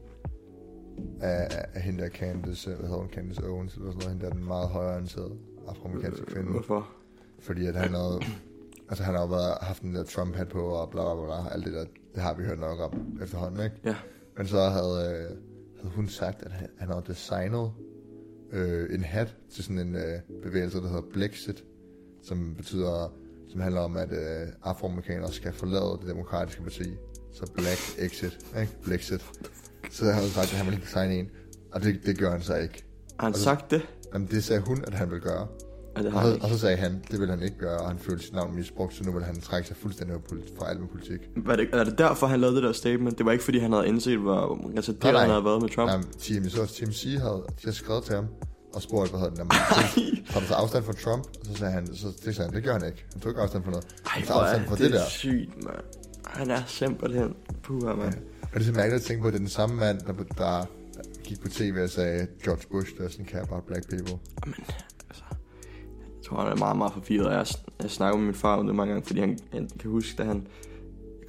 af, 1.22 1.66
af, 1.74 1.82
hende 1.82 2.04
der 2.04 2.10
Candice, 2.10 2.70
øh, 2.70 2.76
hvad 2.78 2.88
hedder 2.88 3.02
hun, 3.02 3.10
Candice 3.10 3.48
Owens, 3.48 3.76
eller 3.76 3.92
sådan 3.92 4.00
noget, 4.00 4.14
hende 4.14 4.26
der 4.26 4.34
den 4.34 4.46
meget 4.46 4.70
højere 4.70 4.98
ansatte 4.98 5.36
afroamerikanske 5.68 6.26
kvinde. 6.26 6.52
Hvorfor? 6.52 6.90
Fordi 7.40 7.66
at 7.66 7.76
han 7.76 7.94
havde, 7.94 8.20
altså 8.90 9.04
han 9.04 9.14
har 9.14 9.22
jo 9.22 9.28
været, 9.28 9.58
haft 9.62 9.82
den 9.82 9.96
der 9.96 10.04
Trump-hat 10.04 10.48
på, 10.48 10.62
og 10.62 10.90
bla 10.90 11.16
bla 11.16 11.26
bla, 11.26 11.54
alt 11.54 11.66
det 11.66 11.74
der, 11.74 11.86
det 12.16 12.24
har 12.24 12.34
vi 12.34 12.44
hørt 12.44 12.60
nok 12.60 12.80
om 12.80 13.20
efterhånden, 13.24 13.64
ikke? 13.64 13.76
Ja. 13.86 13.96
Men 14.38 14.48
så 14.48 14.60
havde, 14.60 15.28
øh, 15.32 15.38
havde 15.78 15.96
hun 15.96 16.08
sagt, 16.08 16.44
at 16.44 16.52
han, 16.52 16.70
han 16.78 16.88
havde 16.88 17.04
designet 17.08 17.72
øh, 18.52 18.96
en 18.96 19.04
hat 19.04 19.36
til 19.50 19.64
sådan 19.64 19.80
en 19.80 19.96
øh, 19.96 20.42
bevægelse, 20.44 20.78
der 20.78 20.88
hedder 20.88 21.10
Blexit, 21.14 21.64
som 22.24 22.56
betyder, 22.56 23.14
som 23.50 23.62
handler 23.62 23.82
om, 23.82 23.98
at 23.98 24.12
øh, 24.12 24.48
afroamerikanere 24.64 25.32
skal 25.32 25.54
forlade 25.54 25.98
det 26.02 26.08
demokratiske 26.08 26.64
parti. 26.64 26.96
Så 27.34 27.52
Black 27.56 27.80
Exit, 28.00 28.40
ikke? 28.60 28.72
Blexit. 28.84 29.26
Så 29.92 30.04
havde 30.06 30.16
han 30.16 30.24
sagt, 30.30 30.52
at 30.52 30.58
han 30.58 30.66
ville 30.66 30.82
designe 30.86 31.16
en, 31.16 31.30
og 31.74 31.84
det, 31.84 32.00
det 32.06 32.18
gjorde 32.18 32.32
han 32.34 32.42
så 32.42 32.56
ikke. 32.56 32.86
Har 33.20 33.26
han 33.28 33.34
Og 33.34 33.38
så- 33.38 33.44
sagt 33.44 33.72
det? 33.72 33.82
Jamen, 34.14 34.28
det 34.32 34.44
sagde 34.44 34.62
hun, 34.62 34.84
at 34.88 34.94
han 34.94 35.10
ville 35.10 35.22
gøre. 35.22 35.48
Ja, 35.98 36.02
det 36.04 36.14
Og 36.14 36.20
har 36.22 36.28
han 36.30 36.40
så, 36.40 36.44
og 36.44 36.50
så 36.50 36.58
sagde 36.60 36.78
han, 36.78 37.02
det 37.12 37.20
ville 37.20 37.34
han 37.34 37.44
ikke 37.44 37.58
gøre, 37.58 37.78
og 37.80 37.88
han 37.90 38.00
følte 38.00 38.24
sit 38.24 38.34
navn 38.34 38.56
misbrugt, 38.56 38.94
så 38.94 39.04
nu 39.04 39.12
vil 39.12 39.24
han 39.24 39.42
trække 39.42 39.68
sig 39.68 39.78
fuldstændig 39.78 40.16
fra 40.60 40.70
alt 40.70 40.80
med 40.80 40.88
politik. 40.88 41.20
Var 41.36 41.56
det, 41.56 41.68
er 41.74 41.84
det 41.84 41.98
derfor, 41.98 42.28
han 42.28 42.40
lavede 42.42 42.56
det 42.56 42.64
der 42.64 42.72
statement? 42.72 43.18
Det 43.18 43.26
var 43.26 43.32
ikke, 43.32 43.44
fordi 43.44 43.60
han 43.60 43.72
havde 43.72 43.88
indset, 43.88 44.18
hvor 44.20 44.72
altså, 44.76 44.92
det, 44.92 45.04
Nej, 45.04 45.12
nej. 45.12 45.22
han 45.22 45.30
havde 45.30 45.44
været 45.46 45.62
med 45.62 45.70
Trump? 45.70 45.90
Nej, 45.90 46.44
jeg 46.44 46.52
så 46.52 46.66
Team 46.76 46.92
C 46.92 47.04
havde, 47.04 47.44
de 47.48 47.54
havde 47.64 47.76
skrevet 47.76 48.04
til 48.04 48.16
ham, 48.16 48.26
og 48.74 48.82
spurgt, 48.82 49.10
hvad 49.10 49.20
hedder 49.20 49.34
den, 49.36 49.38
jamen, 49.40 49.52
har 50.34 50.40
du 50.40 50.46
så 50.46 50.54
afstand 50.54 50.84
fra 50.84 50.94
Trump? 50.94 51.24
Og 51.40 51.46
så 51.46 51.54
sagde 51.54 51.74
han, 51.74 51.96
så 51.96 52.08
det 52.26 52.36
sagde 52.36 52.50
han, 52.50 52.56
det 52.56 52.64
gør 52.64 52.74
han 52.74 52.86
ikke. 52.86 53.06
Han 53.12 53.22
tog 53.22 53.30
ikke 53.32 53.42
afstand 53.42 53.64
fra 53.64 53.72
noget. 53.72 53.86
Ej, 54.06 54.12
Han 54.12 54.24
hvor 54.26 54.34
tog 54.34 54.42
er 54.44 54.46
afstand 54.48 54.68
fra 54.68 54.76
det, 54.76 54.84
det, 54.84 54.92
der. 54.94 55.06
sygt, 55.10 55.64
mand. 55.64 55.84
Han 56.26 56.50
er 56.52 56.62
simpelthen 56.68 57.34
puha, 57.64 57.94
mand. 57.94 58.14
Og 58.58 58.62
det 58.62 58.68
er 58.70 58.74
så 58.74 58.78
mærkeligt 58.80 59.02
at 59.02 59.08
tænke 59.08 59.22
på, 59.22 59.28
at 59.28 59.34
det 59.34 59.38
er 59.40 59.42
den 59.44 59.50
samme 59.50 59.76
mand, 59.76 60.00
der, 60.00 60.14
der 60.38 60.66
gik 61.24 61.42
på 61.42 61.48
tv 61.50 61.76
og 61.84 61.90
sagde, 61.90 62.28
George 62.44 62.62
Bush 62.72 62.92
doesn't 62.92 63.26
care 63.32 63.42
about 63.42 63.64
black 63.64 63.90
people. 63.90 64.20
Men, 64.46 64.54
altså, 65.10 65.24
jeg 66.00 66.26
tror, 66.26 66.42
han 66.42 66.52
er 66.52 66.56
meget, 66.56 66.78
meget 66.78 66.94
forvirret. 66.94 67.32
Jeg, 67.34 67.46
jeg 67.82 67.92
snakker 67.92 68.18
med 68.18 68.26
min 68.26 68.36
far 68.36 68.56
om 68.58 68.66
det 68.68 68.76
mange 68.76 68.94
gange, 68.94 69.06
fordi 69.08 69.20
han, 69.20 69.40
han 69.52 69.70
kan 69.80 69.92
huske, 69.92 70.18
da 70.18 70.24
han 70.24 70.48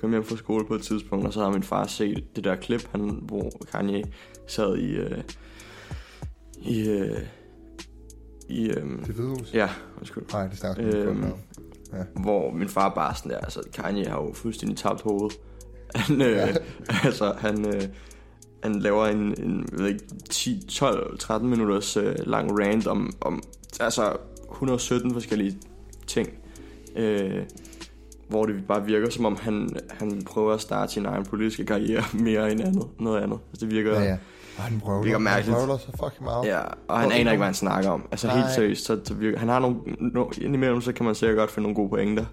kom 0.01 0.11
hjem 0.11 0.24
fra 0.24 0.37
skole 0.37 0.66
på 0.66 0.74
et 0.74 0.83
tidspunkt, 0.83 1.26
og 1.26 1.33
så 1.33 1.41
havde 1.41 1.53
min 1.53 1.62
far 1.62 1.87
set 1.87 2.37
det 2.37 2.45
der 2.45 2.57
klip, 2.57 2.89
han, 2.91 3.01
hvor 3.22 3.51
Kanye 3.72 4.05
sad 4.47 4.76
i... 4.76 4.91
Øh, 4.97 5.22
i, 6.62 6.89
øh, 6.89 7.18
i 8.49 8.68
øh, 8.70 8.76
Det 9.07 9.14
hvide 9.14 9.29
hus? 9.29 9.55
ja, 9.55 9.70
undskyld. 9.99 10.24
Nej, 10.33 10.47
det 10.49 10.59
snakker 10.59 10.85
Øhm, 10.87 11.09
øhm, 11.22 11.33
om. 11.93 12.22
hvor 12.22 12.51
min 12.53 12.68
far 12.68 12.95
bare 12.95 13.14
sådan 13.14 13.31
der, 13.33 13.39
altså 13.39 13.61
Kanye 13.72 14.05
har 14.07 14.16
jo 14.22 14.33
fuldstændig 14.33 14.79
tabt 14.79 15.01
hovedet. 15.01 15.39
Han, 15.95 16.22
øh, 16.22 16.30
Ja. 16.36 16.47
altså, 17.05 17.32
han, 17.39 17.66
øh, 17.74 17.82
han 18.62 18.74
laver 18.80 19.07
en, 19.07 19.18
en 19.45 19.66
jeg 19.72 19.78
ved 19.78 19.89
ikke, 19.89 20.05
10, 20.30 20.66
12, 20.68 21.18
13 21.18 21.49
minutters 21.51 21.97
øh, 21.97 22.14
lang 22.26 22.61
rant 22.61 22.86
om, 22.86 23.12
om 23.20 23.43
altså 23.80 24.16
117 24.53 25.12
forskellige 25.12 25.59
ting. 26.07 26.28
Øh, 26.97 27.43
hvor 28.28 28.47
det 28.47 28.55
bare 28.68 28.84
virker 28.84 29.11
som 29.11 29.24
om 29.24 29.36
han, 29.41 29.70
han 29.91 30.22
prøver 30.26 30.53
at 30.55 30.61
starte 30.61 30.93
sin 30.93 31.07
egen 31.07 31.24
politiske 31.24 31.64
karriere 31.66 32.03
mere 32.24 32.53
end 32.53 32.61
andet, 32.61 32.86
noget 33.01 33.22
andet. 33.22 33.39
Altså, 33.51 33.66
det 33.66 33.74
virker, 33.74 33.93
Ja, 34.01 34.05
ja. 34.05 34.16
Og 34.57 34.64
han 34.64 34.80
prøver, 34.80 35.03
Virker 35.03 35.18
mærkeligt. 35.18 35.59
Han 35.59 35.68
så 35.78 35.86
fucking 36.05 36.24
meget. 36.24 36.47
Ja, 36.47 36.61
og 36.89 36.99
han 36.99 37.07
Og- 37.07 37.14
aner 37.18 37.30
ikke, 37.30 37.39
hvad 37.39 37.47
han 37.47 37.55
snakker 37.55 37.91
om. 37.91 38.03
Altså 38.11 38.26
Nej. 38.26 38.36
helt 38.36 38.51
seriøst, 38.55 38.84
så, 38.84 39.01
så 39.05 39.14
virker, 39.14 39.39
han 39.39 39.49
har 39.49 39.59
nogle, 39.59 39.76
no, 40.01 40.30
indimellem 40.41 40.80
så 40.80 40.93
kan 40.93 41.07
man 41.07 41.14
sikkert 41.14 41.39
godt 41.39 41.51
finde 41.51 41.62
nogle 41.62 41.76
gode 41.76 41.89
pointer. 41.89 42.24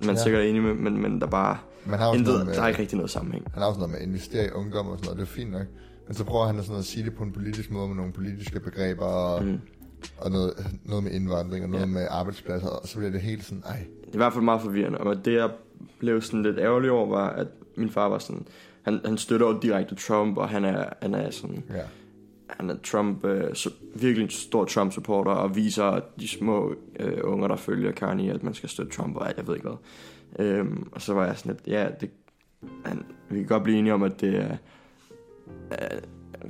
Man 0.00 0.10
er 0.10 0.12
Ja. 0.18 0.22
sikkert 0.22 0.44
enig 0.44 0.62
med, 0.62 0.74
men, 0.74 1.02
men 1.02 1.20
der 1.20 1.26
er 1.26 1.30
bare 1.30 1.58
Man 1.88 1.98
har 1.98 2.12
intet, 2.14 2.26
noget 2.26 2.46
med, 2.46 2.54
der 2.54 2.62
er 2.62 2.68
ikke 2.68 2.80
rigtig 2.80 2.96
noget 2.96 3.10
sammenhæng. 3.10 3.44
han 3.54 3.62
har 3.62 3.70
sådan 3.70 3.78
noget 3.78 3.90
med 3.92 3.98
at 4.00 4.06
investere 4.06 4.46
i 4.46 4.50
ungdom 4.50 4.86
og 4.86 4.98
sådan 4.98 5.06
noget, 5.06 5.18
det 5.18 5.22
er 5.22 5.36
fint 5.36 5.50
nok. 5.50 5.66
Men 6.06 6.14
så 6.14 6.24
prøver 6.24 6.46
han 6.46 6.62
sådan 6.62 6.78
at 6.78 6.84
sige 6.84 7.04
det 7.04 7.14
på 7.14 7.24
en 7.24 7.32
politisk 7.32 7.70
måde 7.70 7.88
med 7.88 7.96
nogle 7.96 8.12
politiske 8.12 8.60
begreber 8.60 9.04
og, 9.04 9.44
mm. 9.44 9.60
Og 10.18 10.30
noget, 10.30 10.52
noget 10.84 11.04
med 11.04 11.12
indvandring 11.12 11.64
og 11.64 11.70
noget 11.70 11.82
Ja. 11.82 11.86
med 11.90 12.06
arbejdspladser, 12.10 12.68
og 12.68 12.88
så 12.88 12.96
bliver 12.98 13.10
det 13.10 13.20
helt 13.20 13.44
sådan, 13.44 13.62
ej, 13.66 13.76
Det 13.76 14.10
er 14.10 14.14
i 14.14 14.16
hvert 14.16 14.32
fald 14.32 14.44
meget 14.44 14.60
forvirrende. 14.62 14.98
Og 14.98 15.24
det 15.24 15.32
jeg 15.34 15.50
blev 15.98 16.22
sådan 16.22 16.42
lidt 16.42 16.58
ærgerlig 16.58 16.90
over, 16.90 17.06
var, 17.08 17.28
at 17.30 17.46
min 17.76 17.90
far 17.90 18.08
var 18.08 18.18
sådan, 18.18 18.46
han, 18.82 19.00
han 19.04 19.18
støtter 19.18 19.46
jo 19.46 19.58
direkte 19.62 19.94
Trump, 19.94 20.36
og 20.36 20.48
han 20.48 20.64
er, 20.64 20.84
han 21.02 21.14
er 21.14 21.30
sådan, 21.30 21.64
ja. 21.70 21.82
han 22.46 22.70
er 22.70 22.74
Trump, 22.84 23.24
øh, 23.24 23.54
så, 23.54 23.70
virkelig 23.94 24.24
en 24.24 24.30
stor 24.30 24.64
Trump-supporter, 24.64 25.30
og 25.30 25.56
viser 25.56 26.00
de 26.20 26.28
små 26.28 26.74
øh, 27.00 27.18
unger, 27.24 27.48
der 27.48 27.56
følger 27.56 27.92
Kanye, 27.92 28.32
at 28.32 28.42
man 28.42 28.54
skal 28.54 28.68
støtte 28.68 28.92
Trump, 28.92 29.16
og 29.16 29.26
jeg 29.36 29.46
ved 29.46 29.54
ikke 29.54 29.68
hvad. 29.68 29.76
Øhm, 30.38 30.88
og 30.92 31.02
så 31.02 31.14
var 31.14 31.26
jeg 31.26 31.36
sådan 31.38 31.52
lidt, 31.52 31.66
ja, 31.74 31.88
det, 32.00 32.10
han, 32.84 33.04
vi 33.30 33.38
kan 33.38 33.46
godt 33.46 33.62
blive 33.62 33.78
enige 33.78 33.94
om, 33.94 34.02
at 34.02 34.20
det 34.20 34.36
er, 34.36 34.56
er 35.70 35.98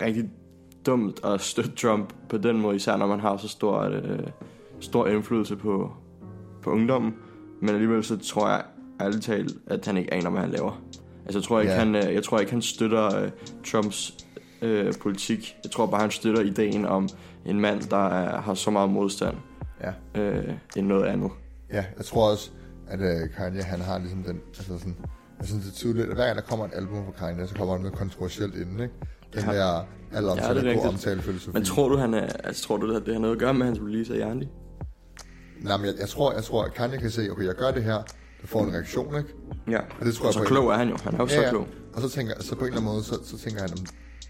rigtig 0.02 0.30
dumt 0.86 1.24
at 1.24 1.40
støtte 1.40 1.70
Trump 1.70 2.12
på 2.28 2.38
den 2.38 2.60
måde, 2.60 2.76
især 2.76 2.96
når 2.96 3.06
man 3.06 3.20
har 3.20 3.36
så 3.36 3.48
stor, 3.48 3.80
øh, 3.80 4.18
stor 4.80 5.06
indflydelse 5.06 5.56
på, 5.56 5.92
på 6.62 6.70
ungdommen. 6.70 7.14
Men 7.60 7.68
alligevel 7.70 8.04
så 8.04 8.16
tror 8.18 8.48
jeg 8.48 8.62
ærligt 9.00 9.24
talt, 9.24 9.52
at 9.66 9.86
han 9.86 9.96
ikke 9.96 10.14
aner, 10.14 10.30
hvad 10.30 10.40
han 10.40 10.50
laver. 10.50 10.82
Altså 11.24 11.38
jeg 11.38 11.44
tror 11.44 11.60
ikke, 11.60 11.72
Ja. 11.72 11.78
han, 11.78 11.94
øh, 11.94 12.14
jeg 12.14 12.22
tror 12.24 12.38
ikke 12.38 12.52
han 12.52 12.62
støtter 12.62 13.22
øh, 13.22 13.30
Trumps 13.66 14.16
øh, 14.62 14.94
politik. 15.00 15.56
Jeg 15.64 15.70
tror 15.70 15.86
bare, 15.86 16.00
han 16.00 16.10
støtter 16.10 16.42
ideen 16.42 16.84
om 16.86 17.08
en 17.46 17.60
mand, 17.60 17.80
der 17.80 18.06
er, 18.08 18.40
har 18.40 18.54
så 18.54 18.70
meget 18.70 18.90
modstand 18.90 19.36
Ja. 19.80 20.20
øh, 20.22 20.54
end 20.76 20.86
noget 20.86 21.04
andet. 21.04 21.30
ja, 21.72 21.84
jeg 21.96 22.04
tror 22.04 22.30
også, 22.30 22.50
at 22.90 23.00
uh, 23.00 23.34
Kanye, 23.36 23.62
han 23.62 23.80
har 23.80 23.98
ligesom 23.98 24.22
den, 24.22 24.40
altså 24.48 24.78
sådan, 24.78 24.96
jeg 25.38 25.46
synes 25.48 25.64
det 25.64 25.70
er 25.70 25.74
tydeligt, 25.76 26.08
at 26.08 26.14
hver 26.14 26.24
gang 26.26 26.36
der 26.36 26.42
kommer 26.42 26.64
et 26.64 26.70
album 26.74 27.04
fra 27.04 27.26
Kanye, 27.26 27.46
så 27.46 27.54
kommer 27.54 27.74
han 27.74 27.80
noget 27.82 27.98
kontroversielt 27.98 28.54
inden, 28.54 28.80
ikke? 28.80 28.94
Den 29.34 29.44
Ja. 29.44 29.52
der, 29.56 29.86
alle 30.12 30.28
Ja, 30.30 30.54
det 30.54 30.66
er 30.66 30.72
ja, 30.72 30.88
omtale 30.88 31.22
filosofi. 31.22 31.50
Men 31.54 31.64
tror 31.64 31.88
du, 31.88 31.96
han 31.96 32.14
er, 32.14 32.26
altså, 32.44 32.62
tror 32.64 32.76
du, 32.76 32.96
at 32.96 33.02
det 33.06 33.14
har 33.14 33.20
noget 33.20 33.34
at 33.34 33.40
gøre 33.40 33.54
med 33.54 33.66
hans 33.66 33.78
release 33.80 34.14
af 34.14 34.18
Jernli? 34.18 34.48
Nej, 35.60 35.76
men 35.76 35.86
jeg, 35.86 35.94
jeg, 36.00 36.08
tror, 36.08 36.32
jeg 36.32 36.44
tror, 36.44 36.64
at 36.64 36.74
Kanye 36.74 36.98
kan 36.98 37.10
se, 37.10 37.30
okay, 37.30 37.44
jeg 37.46 37.54
gør 37.54 37.70
det 37.70 37.84
her, 37.84 38.02
det 38.40 38.48
får 38.48 38.64
en 38.64 38.72
reaktion, 38.72 39.16
ikke? 39.18 39.34
Ja. 39.70 39.78
Og 40.00 40.06
det 40.06 40.14
tror 40.14 40.26
jeg 40.26 40.34
så 40.34 40.40
en- 40.40 40.46
klog 40.46 40.68
er 40.70 40.76
han 40.76 40.88
jo. 40.88 40.96
Han 41.04 41.14
er 41.14 41.18
jo 41.18 41.26
så 41.28 41.46
klog. 41.50 41.66
Og 41.94 42.02
så 42.02 42.08
tænker 42.08 42.42
så 42.42 42.54
på 42.54 42.60
en 42.60 42.66
eller 42.66 42.80
anden 42.80 42.92
måde, 42.92 43.04
så, 43.04 43.18
så 43.24 43.38
tænker 43.38 43.60
han, 43.60 43.70
om 43.72 43.78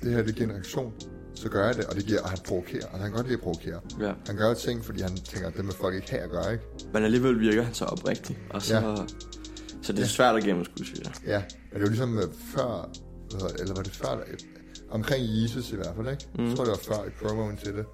det 0.02 0.12
her, 0.12 0.22
det 0.22 0.34
giver 0.34 0.46
en 0.48 0.54
reaktion, 0.54 0.92
så 1.34 1.48
gør 1.48 1.66
jeg 1.66 1.76
det, 1.76 1.84
og 1.86 1.94
det 1.94 2.04
giver, 2.06 2.20
og 2.22 2.30
han 2.30 2.38
provokerer, 2.46 2.86
og 2.86 2.98
han 2.98 3.00
kan 3.00 3.12
godt 3.12 3.26
lide 3.26 3.36
at 3.36 3.42
provokere. 3.42 3.80
Ja. 4.00 4.12
Han 4.26 4.36
gør 4.36 4.54
ting, 4.54 4.84
fordi 4.84 5.02
han 5.02 5.16
tænker, 5.16 5.48
at 5.48 5.56
det 5.56 5.64
med 5.64 5.72
folk 5.72 5.94
ikke 5.94 6.10
have 6.10 6.22
at 6.22 6.30
gøre, 6.30 6.52
ikke? 6.52 6.64
Men 6.92 7.02
alligevel 7.04 7.40
virker 7.40 7.62
han 7.62 7.74
så 7.74 7.84
oprigtig. 7.84 8.38
Og 8.50 8.62
så, 8.62 8.74
Ja. 8.74 8.90
ja. 8.90 8.96
så 9.82 9.92
det 9.92 10.02
er 10.02 10.06
svært 10.06 10.36
at 10.36 10.42
gennemskue, 10.44 10.84
synes 10.84 11.00
jeg. 11.00 11.12
Ja, 11.26 11.42
men 11.72 11.74
det 11.74 11.82
var 11.82 11.88
ligesom 11.88 12.18
øh, 12.18 12.24
før, 12.54 12.90
eller 13.58 13.74
var 13.74 13.82
det 13.82 13.92
før, 13.92 14.12
øh, 14.16 14.38
omkring 14.90 15.24
Jesus 15.42 15.72
i 15.72 15.76
hvert 15.76 15.96
fald, 15.96 16.08
ikke? 16.08 16.26
Mm. 16.38 16.48
Jeg 16.48 16.56
tror, 16.56 16.64
det 16.64 16.70
var 16.70 16.94
før 16.94 17.04
i 17.04 17.10
promoen 17.10 17.56
til 17.56 17.74
det. 17.74 17.84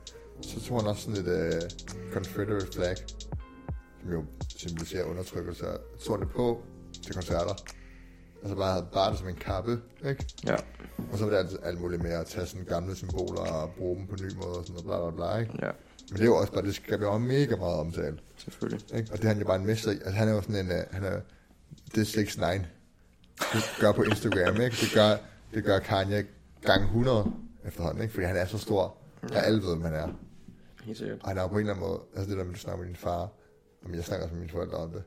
Så 0.43 0.61
tog 0.61 0.81
han 0.81 0.89
også 0.91 1.03
sådan 1.03 1.27
et 1.27 1.55
uh, 1.55 2.13
Confederate 2.13 2.67
flag, 2.75 2.97
som 4.03 4.13
jo 4.13 4.25
symboliserer 4.57 5.05
undertrykkelse. 5.05 5.67
Jeg 5.67 5.77
tror 6.07 6.17
det 6.17 6.29
på 6.29 6.63
til 7.05 7.15
koncerter. 7.15 7.55
Altså 8.45 8.57
bare 8.57 8.73
havde 8.73 8.87
bare 8.93 9.11
det 9.11 9.19
som 9.19 9.29
en 9.29 9.35
kappe, 9.35 9.81
ikke? 10.09 10.27
Ja, 10.47 10.57
Og 11.13 11.19
så 11.19 11.25
var 11.25 11.31
det 11.31 11.39
alt, 11.39 11.51
alt 11.63 11.81
muligt 11.81 12.03
med 12.03 12.11
at 12.11 12.27
tage 12.27 12.47
sådan 12.47 12.65
gamle 12.67 12.95
symboler 12.95 13.41
og 13.41 13.71
bruge 13.79 13.97
dem 13.97 14.07
på 14.07 14.17
ny 14.23 14.35
måde 14.35 14.59
og 14.59 14.65
sådan 14.67 14.85
noget, 14.85 14.85
bla 14.85 15.11
bla 15.11 15.17
bla, 15.17 15.39
ikke? 15.39 15.67
ja, 15.67 15.71
Men 16.11 16.17
det 16.17 16.21
er 16.21 16.27
jo 16.27 16.37
også 16.37 16.53
bare, 16.53 16.63
det 16.63 16.75
skal 16.75 17.01
være 17.01 17.21
mega 17.21 17.57
meget 17.57 17.79
omtalt, 17.79 18.21
selvfølgelig. 18.37 18.95
ikke? 18.95 19.13
Og 19.13 19.19
det 19.19 19.25
er 19.25 19.29
han 19.29 19.39
jo 19.39 19.47
bare 19.47 19.57
en 19.57 19.67
mester 19.67 19.91
i. 19.91 19.95
Altså 19.95 20.11
han 20.11 20.29
er 20.29 20.33
jo 20.33 20.41
sådan 20.41 20.67
en, 20.67 20.71
uh, 20.73 20.77
han 20.91 21.05
er, 21.05 21.21
det 21.95 22.01
er 22.01 22.05
6 22.05 22.39
9 22.39 22.43
Det 23.53 23.63
gør 23.81 23.93
på 23.93 24.03
Instagram, 24.03 24.61
ikke? 24.61 24.77
Det 24.81 24.91
gør, 24.95 25.17
det 25.55 25.65
gør 25.65 25.79
Kanye 25.79 26.25
gang 26.63 26.83
100 26.83 27.33
efterhånden, 27.65 28.03
ikke? 28.03 28.15
Fordi 28.15 28.27
han 28.27 28.37
er 28.37 28.47
så 28.47 28.59
stor, 28.59 28.97
og 29.23 29.47
alle 29.47 29.63
ved, 29.63 29.69
hvem 29.69 29.83
han 29.83 29.95
er. 29.95 30.09
Helt 30.85 30.99
sikkert. 30.99 31.19
Og 31.23 31.29
han 31.29 31.39
er 31.39 31.43
jo 31.43 31.49
på 31.49 31.55
en 31.55 31.61
eller 31.61 31.75
anden 31.75 31.89
måde, 31.89 32.01
altså 32.17 32.31
det 32.31 32.39
der 32.39 32.45
med, 32.45 32.53
at 32.53 32.57
du 32.57 32.61
snakker 32.61 32.79
med 32.83 32.87
din 32.89 32.97
far, 32.97 33.21
og 33.85 33.95
jeg 33.95 34.05
snakker 34.05 34.25
også 34.25 34.35
med 34.35 34.41
mine 34.41 34.53
forældre 34.53 34.77
om 34.77 34.91
det. 34.91 35.03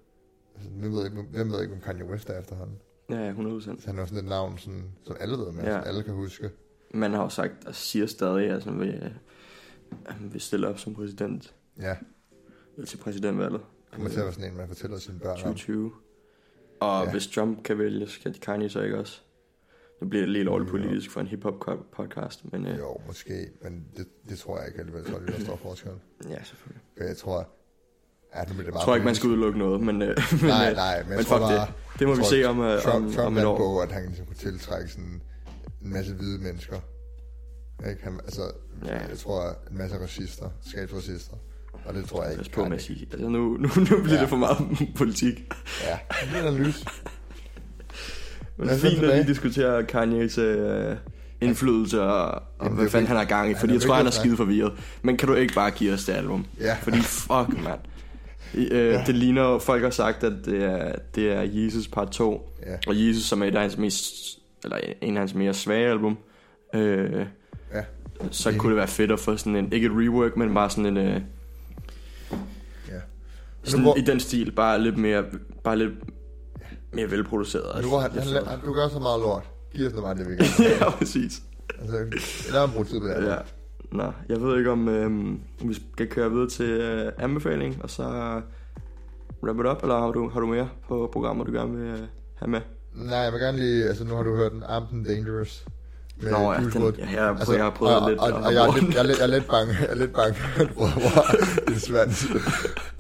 Altså, 0.56 0.70
hvem 0.70 0.94
ved 0.94 1.06
ikke, 1.06 1.22
hvem 1.22 1.52
ved 1.52 1.62
ikke, 1.62 1.74
hvem 1.74 1.82
Kanye 1.84 2.06
West 2.06 2.30
er 2.30 2.40
efterhånden? 2.40 2.78
Ja, 3.10 3.16
ja, 3.26 3.32
100%. 3.32 3.62
Så 3.62 3.84
han 3.86 3.95
er 3.97 4.01
jo 4.01 4.05
sådan 4.08 4.24
et 4.24 4.30
navn, 4.30 4.58
sådan, 4.58 4.84
som 5.03 5.16
alle 5.20 5.38
ved 5.38 5.51
med, 5.51 5.64
ja. 5.64 5.72
Som 5.74 5.84
alle 5.86 6.03
kan 6.03 6.14
huske. 6.14 6.49
Man 6.93 7.14
har 7.14 7.24
jo 7.24 7.30
sagt, 7.30 7.66
og 7.66 7.76
siger 7.76 8.05
stadig, 8.05 8.49
at 8.49 8.64
han 8.64 8.80
vil, 8.80 8.89
øh, 9.03 9.12
han 10.05 10.34
vil 10.34 10.41
stille 10.41 10.68
op 10.68 10.80
som 10.80 10.95
præsident. 10.95 11.55
Ja, 11.82 11.95
Eller 12.76 12.88
til 12.88 12.97
præsidentvalget. 12.97 13.62
kommer 13.91 14.10
til 14.10 14.20
at 14.20 14.24
være 14.26 14.34
sådan 14.34 14.51
en, 14.51 14.58
man 14.58 14.68
fortæller 14.68 14.97
sine 14.97 15.20
børn 15.20 15.32
om. 15.32 15.38
2020. 15.38 15.91
Og 16.80 17.05
Ja. 17.05 17.12
hvis 17.12 17.28
Trump 17.28 17.64
kan 17.64 17.78
vælge, 17.78 18.08
skal 18.08 18.39
Kanye 18.39 18.70
så 18.70 18.82
ikke 18.82 18.97
også? 18.97 19.22
Nu 20.01 20.08
bliver 20.08 20.22
det 20.22 20.30
lidt 20.30 20.45
lovligt 20.45 20.72
politisk 20.72 21.12
for 21.12 21.22
en 21.22 21.28
hip-hop 21.28 21.66
podcast, 21.91 22.51
men 22.51 22.66
øh, 22.68 22.78
Jo, 22.78 22.97
måske, 23.08 23.47
men 23.62 23.86
det, 23.97 24.08
det 24.30 24.38
tror 24.39 24.58
jeg 24.58 24.68
ikke 24.68 24.80
alligevel. 24.80 25.05
Tror, 25.05 25.20
det 25.20 25.30
er 25.30 25.34
der 25.38 25.43
stor 25.43 25.55
forskel. 25.55 25.91
ja, 26.30 26.43
selvfølgelig. 26.43 26.82
Jeg 26.97 27.18
tror, 27.18 27.49
ja, 28.36 28.39
nu 28.41 28.45
bliver 28.45 28.57
det 28.57 28.65
Jeg 28.65 28.73
bare 28.73 28.84
tror 28.84 28.95
ikke, 28.95 29.05
man 29.05 29.15
skal 29.15 29.30
udelukke 29.30 29.59
noget, 29.59 29.82
men, 29.82 30.01
øh, 30.01 30.07
men, 30.32 30.39
Nej, 30.49 30.69
øh, 30.69 30.75
nej, 30.75 30.97
men, 31.03 31.09
jeg 31.09 31.17
men 31.17 31.17
fuck 31.17 31.30
bare, 31.30 31.53
det. 31.61 31.67
Det 31.99 32.07
må 32.07 32.13
jeg 32.13 32.19
vi 32.19 32.25
se 32.30 32.45
om, 32.45 32.61
øh, 32.61 32.82
Trump, 32.82 33.05
om, 33.05 33.13
Trump 33.13 33.28
om 33.28 33.38
et 33.38 33.45
år. 33.45 33.57
på, 33.57 33.80
at 33.80 33.91
han 33.91 34.05
ligesom 34.05 34.25
kunne 34.25 34.36
tiltrække 34.36 34.89
sådan 34.91 35.21
en 35.82 35.93
masse 35.93 36.13
hvide 36.13 36.43
mennesker. 36.43 36.75
Ikke? 37.89 38.03
Han, 38.03 38.19
altså, 38.25 38.41
Ja. 38.86 38.93
jeg 39.09 39.17
tror, 39.17 39.41
en 39.71 39.78
masse 39.78 39.97
racister, 40.03 40.45
skabsracister. 40.69 41.34
Og 41.86 41.93
det 41.93 42.05
tror 42.09 42.23
jeg 42.23 42.32
ikke. 42.32 42.43
Pas 42.43 42.49
på 42.49 42.63
med 42.65 42.78
at 42.78 42.84
sige. 42.84 43.07
Altså 43.11 43.30
nu, 43.30 43.39
nu, 43.57 43.69
nu 43.75 43.84
bliver 44.03 44.13
Ja. 44.15 44.21
det 44.21 44.30
for 44.30 44.36
meget 44.38 44.57
politik. 44.95 45.53
Ja, 45.84 45.97
det 46.32 46.43
er 46.43 46.47
analyse. 46.47 46.86
Men 48.57 48.67
Lad 48.67 48.75
os 48.75 48.82
fint, 48.82 49.03
at 49.03 49.17
vi 49.28 49.32
diskuterer 49.32 49.82
Kanye's 49.82 50.39
øh, 50.41 50.97
indflydelse 51.41 52.01
og, 52.01 52.41
og 52.59 52.69
hvad 52.69 52.78
det 52.84 52.86
er 52.88 52.91
fanden 52.91 53.07
han 53.07 53.17
har 53.17 53.25
gang 53.25 53.51
i. 53.51 53.55
Fordi 53.55 53.71
er 53.71 53.75
jeg 53.75 53.82
tror, 53.82 53.93
han 53.95 54.07
er 54.07 54.11
skide 54.11 54.38
forvirret. 54.38 54.73
Men 55.01 55.17
kan 55.17 55.28
du 55.28 55.34
ikke 55.34 55.53
bare 55.53 55.71
give 55.71 55.93
os 55.93 56.05
det 56.05 56.13
album? 56.13 56.45
Ja. 56.59 56.78
Fordi 56.82 56.97
fuck, 57.01 57.63
mand. 57.63 57.80
Øh, 58.56 58.68
Ja. 58.72 59.04
Det 59.08 59.16
ligner 59.16 59.60
folk 59.60 59.84
har 59.84 59.90
sagt, 59.90 60.24
at 60.24 60.34
det 60.46 60.64
er, 60.64 60.96
det 61.16 61.32
er 61.32 61.42
Jesus 61.42 61.88
part 61.88 62.10
2. 62.12 62.50
Ja. 62.66 62.76
Og 62.88 63.08
Jesus, 63.08 63.24
som 63.24 63.42
er 63.42 63.46
et 63.46 63.56
af 63.56 63.62
hans 63.62 63.78
mest, 63.78 64.14
eller 64.64 64.78
en 65.02 65.18
af 65.18 65.22
hans 65.22 65.34
mere 65.34 65.54
svage 65.54 65.90
album. 65.90 66.18
Øh, 66.74 67.26
Ja. 67.74 67.84
så 68.32 68.54
kunne 68.58 68.70
det 68.70 68.78
være 68.78 68.88
fedt 68.88 69.12
at 69.12 69.20
få 69.20 69.38
sådan 69.38 69.56
en, 69.56 69.74
ikke 69.74 69.86
et 69.88 69.92
rework, 69.94 70.38
men 70.38 70.54
bare 70.54 70.70
sådan 70.70 70.86
en, 70.86 70.98
øh, 70.98 71.22
Ja. 72.90 73.00
sådan 73.64 73.84
hvor- 73.84 73.98
i 73.98 74.02
den 74.02 74.20
stil, 74.20 74.52
bare 74.52 74.82
lidt 74.82 74.98
mere, 74.98 75.24
bare 75.64 75.78
lidt 75.78 75.92
mere 76.94 77.12
velproduceret. 77.12 77.64
Og 77.66 77.82
nu 77.82 77.88
hvor 77.88 78.00
han, 78.00 78.12
han, 78.12 78.24
tror- 78.24 78.50
han, 78.50 78.60
du 78.66 78.74
gør 78.74 78.88
så 78.88 79.00
meget 79.00 79.20
lort. 79.20 79.44
Giv 79.76 79.86
os 79.88 79.94
noget 79.94 80.04
meget, 80.04 80.18
det 80.18 80.30
vi 80.30 80.36
kan. 80.64 80.66
ja, 80.80 80.90
præcis. 80.90 81.42
Altså, 81.82 81.98
lad 82.52 82.60
ham 82.60 82.72
bruge 82.72 82.86
tid 82.86 83.00
på 83.00 83.08
det. 83.08 83.28
Ja. 83.28 83.36
Nå, 83.92 84.12
jeg 84.30 84.42
ved 84.42 84.58
ikke 84.58 84.72
om, 84.72 84.88
om 84.88 85.40
vi 85.64 85.74
skal 85.74 86.08
køre 86.08 86.32
videre 86.32 86.50
til 86.50 86.70
øh, 86.70 87.12
anbefaling, 87.18 87.84
og 87.84 87.90
så 87.90 88.04
wrap 89.44 89.60
it 89.60 89.66
up, 89.66 89.82
eller 89.82 90.00
har 90.00 90.12
du, 90.12 90.30
har 90.30 90.40
du 90.40 90.46
mere 90.46 90.70
på 90.88 91.10
programmer, 91.14 91.44
du 91.44 91.52
gerne 91.52 91.78
vil 91.78 91.88
øh, 91.88 92.00
have 92.36 92.50
med? 92.50 92.62
Nej, 92.94 93.18
jeg 93.18 93.34
vil 93.34 93.42
gerne 93.42 93.58
lige, 93.58 93.88
altså 93.88 94.04
nu 94.04 94.16
har 94.16 94.24
du 94.24 94.36
hørt 94.36 94.52
den 94.52 94.64
Armed 94.64 94.88
and 94.92 95.06
Dangerous. 95.06 95.66
Med 96.22 96.32
Nå, 96.32 96.38
ja, 96.38 96.60
den, 96.60 96.94
jeg, 97.14 97.24
har 97.24 97.34
prøvet, 97.34 97.58
jeg 97.58 97.64
har 97.64 97.70
prøvet 97.70 98.02
og, 98.02 98.10
lidt. 98.10 98.20
Og, 98.20 98.32
og, 98.34 98.42
og 98.42 98.54
jeg, 98.54 98.68
er 98.68 98.74
lidt, 98.80 98.94
jeg, 98.96 99.00
er 99.00 99.04
lidt, 99.04 99.18
jeg 99.18 99.24
er 99.24 99.28
lidt 99.28 99.48
bange, 99.48 99.74
jeg 99.82 99.90
er 99.90 99.96
lidt 99.96 100.14
bange, 100.14 100.36
det 101.68 101.76
er 101.76 101.80
svært. 101.80 102.08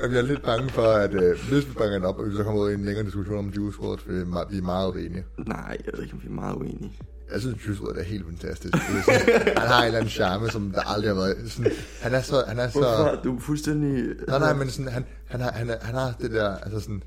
Men 0.01 0.11
jeg 0.11 0.17
er 0.17 0.21
lidt 0.21 0.43
bange 0.43 0.69
for, 0.69 0.81
at 0.81 1.13
øh, 1.13 1.37
hvis 1.49 1.67
vi 1.67 1.73
bringer 1.73 1.97
den 1.97 2.05
op, 2.05 2.19
og 2.19 2.25
vi 2.25 2.35
så 2.35 2.43
kommer 2.43 2.61
ud 2.61 2.71
i 2.71 2.73
en 2.73 2.85
længere 2.85 3.05
diskussion 3.05 3.37
om 3.37 3.49
Juice 3.49 3.79
WRLD, 3.81 3.99
for 3.99 4.11
vi 4.51 4.57
er 4.57 4.61
meget 4.61 4.91
uenige. 4.91 5.25
Nej, 5.37 5.77
jeg 5.85 5.93
ved 5.93 6.03
ikke, 6.03 6.13
om 6.13 6.21
vi 6.23 6.27
er 6.27 6.31
meget 6.31 6.55
uenige. 6.55 6.91
Jeg 7.33 7.41
synes, 7.41 7.79
WRLD 7.79 7.97
er 7.97 8.03
helt 8.03 8.25
fantastisk. 8.25 8.73
Det 8.73 8.79
er 8.97 9.01
sådan, 9.01 9.47
han 9.61 9.67
har 9.67 9.79
en 9.79 9.85
eller 9.85 9.99
anden 9.99 10.09
charme, 10.09 10.49
som 10.49 10.71
der 10.71 10.81
aldrig 10.81 11.09
har 11.09 11.15
været. 11.15 11.51
Sådan, 11.51 11.71
han 12.01 12.13
er 12.13 12.21
så... 12.21 12.43
Han 12.47 12.59
er 12.59 12.69
så 12.69 12.79
Hvorfor? 12.79 13.19
Du 13.23 13.35
er 13.35 13.39
fuldstændig... 13.39 14.15
nej, 14.27 14.39
nej, 14.39 14.53
men 14.53 14.69
sådan, 14.69 14.91
han, 14.91 15.05
han, 15.25 15.39
har, 15.41 15.51
han, 15.51 15.69
han 15.81 15.95
har 15.95 16.13
det 16.21 16.31
der, 16.31 16.57
altså 16.57 16.79
sådan, 16.79 17.03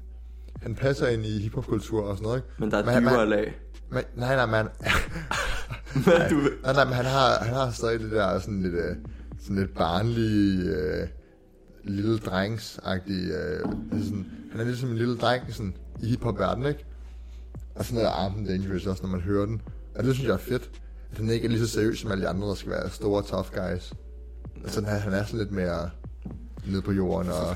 han 0.62 0.74
passer 0.74 1.06
ind 1.06 1.26
i 1.26 1.38
hiphopkultur 1.42 2.02
og 2.02 2.16
sådan 2.16 2.24
noget, 2.24 2.38
ikke? 2.38 2.48
Men 2.58 2.70
der 2.70 2.78
er 2.78 2.84
Men 2.84 3.02
dybere 3.02 3.28
lag. 3.28 3.60
Men, 3.90 4.02
nej, 4.16 4.36
nej, 4.36 4.46
men 4.46 4.54
han, 4.84 6.02
Men 6.06 6.30
du... 6.30 6.36
nej, 6.64 6.72
nej, 6.72 6.84
men 6.84 6.94
han 6.94 7.04
har, 7.04 7.44
han 7.44 7.54
har 7.54 7.70
stadig 7.70 8.00
det 8.00 8.10
der 8.10 8.38
sådan 8.38 8.62
lidt, 8.62 8.74
øh, 8.74 8.96
sådan 9.40 9.56
lidt 9.56 9.74
barnlige, 9.74 10.62
øh, 10.62 11.08
lille 11.84 12.18
drengsagtige, 12.18 13.34
øh, 13.34 13.68
altså 13.92 14.08
sådan, 14.08 14.26
han 14.52 14.60
er 14.60 14.64
lidt 14.64 14.78
som 14.78 14.90
en 14.90 14.96
lille 14.96 15.16
dreng 15.16 15.54
sådan, 15.54 15.74
i 16.00 16.06
hiphop-verdenen, 16.06 16.68
ikke? 16.68 16.84
Og 17.74 17.84
sådan 17.84 18.04
er 18.04 18.08
Armed 18.08 18.48
Dangerous 18.48 18.86
også, 18.86 19.02
når 19.02 19.10
man 19.10 19.20
hører 19.20 19.46
den. 19.46 19.62
Og 20.00 20.06
det 20.06 20.14
synes 20.14 20.28
jeg 20.28 20.34
er 20.34 20.38
fedt. 20.38 20.70
At 21.12 21.18
han 21.18 21.30
ikke 21.30 21.44
er 21.44 21.48
lige 21.50 21.60
så 21.60 21.66
seriøs 21.72 21.98
som 21.98 22.10
alle 22.12 22.24
de 22.24 22.28
andre, 22.28 22.48
der 22.48 22.54
skal 22.54 22.70
være 22.70 22.90
store 22.90 23.22
tough 23.22 23.48
guys. 23.54 23.92
Altså, 24.62 24.80
han, 24.84 24.94
er- 24.96 24.98
han 24.98 25.12
er 25.12 25.24
sådan 25.24 25.38
lidt 25.38 25.52
mere 25.52 25.90
nede 26.66 26.82
på 26.82 26.92
jorden, 26.92 27.30
og, 27.30 27.54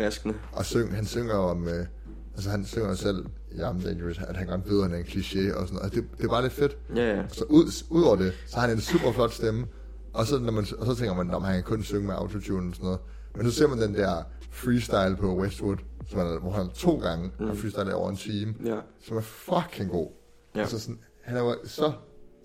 og 0.53 0.65
syng, 0.65 0.95
han 0.95 1.07
synger 1.07 1.35
om, 1.35 1.69
øh, 1.69 1.87
altså 2.35 2.51
han 2.51 2.65
synger 2.65 2.95
selv 2.95 3.27
i 3.53 3.61
Armed 3.61 3.85
and 3.87 3.89
Dangerous, 3.99 4.19
at 4.19 4.37
han 4.37 4.47
godt 4.47 4.71
ved, 4.71 4.79
at 4.79 4.91
han 4.91 4.95
er 4.95 4.99
en 4.99 5.05
kliché 5.05 5.55
og 5.57 5.67
sådan 5.69 5.75
noget. 5.75 5.91
Og 5.91 5.95
det, 5.95 6.05
det 6.19 6.25
er 6.25 6.29
bare 6.29 6.43
lidt 6.43 6.53
fedt. 6.53 6.77
Ja, 6.97 7.17
ja. 7.17 7.23
Så 7.29 7.45
ud, 7.45 7.85
ud 7.91 8.03
over 8.03 8.17
det, 8.17 8.33
så 8.47 8.55
har 8.57 8.67
han 8.67 8.77
en 8.77 8.81
super 8.81 9.13
flot 9.13 9.33
stemme. 9.33 9.67
Og 10.13 10.27
så, 10.27 10.39
når 10.39 10.53
man, 10.53 10.67
og 10.79 10.87
så 10.87 10.95
tænker 10.95 11.15
man, 11.15 11.31
at 11.35 11.43
han 11.43 11.55
kan 11.55 11.63
kun 11.63 11.83
synge 11.83 12.07
med 12.07 12.15
autotune 12.15 12.69
og 12.71 12.75
sådan 12.75 12.85
noget. 12.85 13.01
Men 13.37 13.45
nu 13.45 13.51
ser 13.51 13.67
man 13.69 13.81
den 13.83 13.95
der 13.95 14.23
freestyle 14.51 15.17
på 15.21 15.37
Westwood, 15.39 15.77
som 16.11 16.19
er, 16.21 16.39
hvor 16.39 16.51
han 16.53 16.69
to 16.69 16.99
gange 16.99 17.31
mm. 17.41 17.47
har 17.47 17.55
freestyle 17.55 17.95
over 17.95 18.11
en 18.11 18.17
time, 18.17 18.55
Ja, 18.65 18.77
som 19.07 19.17
er 19.17 19.21
fucking 19.21 19.91
god. 19.91 20.09
Ja. 20.55 20.61
Altså 20.61 20.79
sådan, 20.79 20.99
han 21.23 21.37
er 21.37 21.41
jo 21.41 21.55
så 21.65 21.93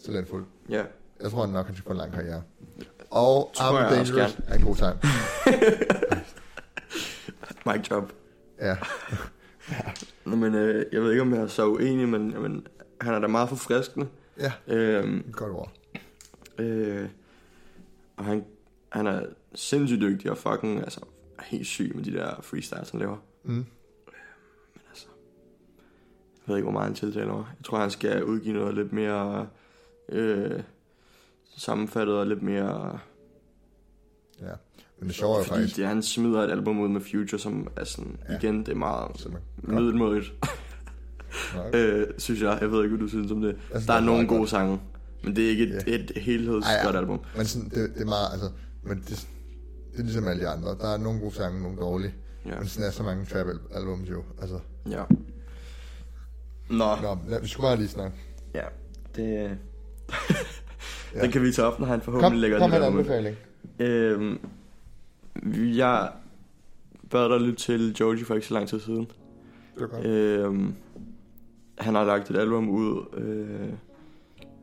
talentfuld. 0.06 0.46
ja. 0.70 0.84
Jeg 1.22 1.32
tror 1.32 1.42
han 1.46 1.50
nok, 1.54 1.66
han 1.66 1.76
skal 1.76 1.84
få 1.84 1.92
en 1.92 1.98
lang 1.98 2.12
karriere. 2.14 2.44
Og 3.10 3.52
Tror 3.54 3.78
også 3.80 3.96
Dangerous 3.96 4.38
er 4.48 4.56
en 4.56 4.62
god 4.62 4.76
tegn. 4.76 4.98
Mic 7.66 7.88
drop. 7.90 8.14
Ja. 8.60 8.78
Nå, 10.26 10.36
men 10.36 10.56
øh, 10.56 10.86
jeg 10.92 11.02
ved 11.02 11.12
ikke, 11.12 11.22
om 11.22 11.34
jeg 11.34 11.42
er 11.42 11.48
så 11.48 11.68
uenig, 11.68 12.10
men, 12.10 12.42
men 12.42 12.68
han 13.02 13.14
er 13.14 13.20
da 13.20 13.28
meget 13.28 13.50
forfriskende. 13.50 14.08
Ja, 14.40 14.52
Øhm, 14.68 15.32
godt 15.32 15.52
ord. 15.52 15.72
Øh, 16.58 17.10
og 18.18 18.26
han, 18.26 18.46
han 18.90 19.08
er 19.08 19.22
sindssygt 19.56 20.02
dygtig 20.02 20.32
og 20.32 20.38
fucking 20.38 20.80
altså, 20.80 21.00
er 21.38 21.44
helt 21.44 21.68
syg 21.68 21.92
med 21.96 22.04
de 22.04 22.14
der 22.14 22.42
freestyles, 22.42 22.90
han 22.90 23.00
laver. 23.00 23.18
Mm. 23.44 23.54
Men 23.54 23.66
altså, 24.90 25.06
jeg 26.38 26.48
ved 26.48 26.56
ikke, 26.56 26.66
hvor 26.66 26.72
meget 26.74 26.86
han 26.88 26.96
tiltaler 26.96 27.34
mig. 27.34 27.46
Jeg 27.58 27.66
tror, 27.66 27.80
han 27.80 27.92
skal 27.92 28.24
udgive 28.24 28.54
noget 28.54 28.76
lidt 28.76 28.94
mere 28.94 29.48
øh, 30.12 30.64
sammenfattet 31.58 32.16
og 32.16 32.28
lidt 32.28 32.42
mere... 32.42 33.00
Ja. 34.42 34.52
Men 35.00 35.08
det 35.08 35.16
sjove 35.16 35.40
er 35.40 35.44
Fordi 35.44 35.50
faktisk, 35.60 35.76
det, 35.78 35.86
han 35.88 36.04
smider 36.04 36.42
et 36.42 36.52
album 36.52 36.80
ud 36.80 36.88
med 36.90 37.02
Future, 37.02 37.40
som 37.40 37.68
er 37.76 37.84
sådan, 37.84 38.18
Ja. 38.30 38.38
igen, 38.38 38.60
det 38.60 38.70
er 38.70 38.76
meget 38.76 39.28
middelmådigt, 39.64 40.34
øh, 41.76 42.08
synes 42.18 42.42
jeg. 42.42 42.58
Jeg 42.62 42.72
ved 42.72 42.84
ikke, 42.84 42.96
hvad 42.96 43.04
du 43.04 43.08
synes 43.10 43.32
om 43.32 43.42
det. 43.42 43.58
synes, 43.70 43.86
Der 43.86 43.94
er 43.94 43.98
er 43.98 44.02
nogle 44.04 44.28
gode 44.28 44.40
godt. 44.40 44.50
sange, 44.50 44.80
men 45.24 45.36
det 45.36 45.46
er 45.46 45.50
ikke 45.50 45.64
et, 45.64 45.84
Ja. 45.88 45.94
et 45.96 46.12
helhedsgodt 46.16 46.96
album. 46.96 47.20
Men 47.38 47.46
sådan, 47.46 47.70
det, 47.70 47.94
det 47.96 48.02
er 48.02 48.06
meget, 48.06 48.28
altså, 48.32 48.50
men 48.84 48.98
det, 48.98 49.28
det 49.92 50.00
er 50.00 50.04
ligesom 50.04 50.28
alle 50.28 50.42
de 50.44 50.48
andre. 50.48 50.70
Der 50.70 50.88
er 50.94 50.98
nogle 50.98 51.20
gode 51.20 51.36
sange, 51.36 51.62
nogle 51.62 51.78
dårlige. 51.78 52.14
Ja. 52.46 52.58
Men 52.60 52.68
sådan 52.68 52.88
er 52.88 52.92
så 52.92 53.04
mange 53.04 53.26
trap 53.26 53.48
albums 53.74 54.10
jo. 54.10 54.24
Altså, 54.42 54.60
Ja. 54.90 55.04
Nå. 56.70 56.96
nå, 57.02 57.18
lad, 57.28 57.42
vi 57.42 57.48
skulle 57.48 57.68
bare 57.68 57.78
lige 57.78 57.88
snakke. 57.88 58.18
Ja, 58.54 58.64
det... 59.16 59.58
Ja. 61.16 61.22
Den 61.22 61.32
kan 61.32 61.42
vi 61.42 61.52
tage 61.52 61.68
op, 61.68 61.80
når 61.80 61.88
han 61.88 62.00
Kom, 62.00 62.04
forhåbentlig 62.14 62.42
lægger 62.42 62.60
kom 62.60 62.72
det 62.72 62.80
med 62.80 62.88
en 62.90 62.98
anbefaling. 62.98 63.36
Øhm, 63.80 64.40
jeg 65.78 66.10
bad 67.10 67.30
dig 67.30 67.40
lytte 67.42 67.60
til 67.60 67.96
Joji 68.00 68.24
for 68.24 68.36
ikke 68.36 68.48
så 68.48 68.54
lang 68.54 68.68
tid 68.68 68.80
siden. 68.80 69.08
Godt. 69.78 70.06
Øhm, 70.06 70.74
han 71.78 71.96
har 71.96 72.04
lagt 72.04 72.30
et 72.30 72.38
album 72.38 72.70
ud. 72.70 73.06
Øh, 73.18 73.70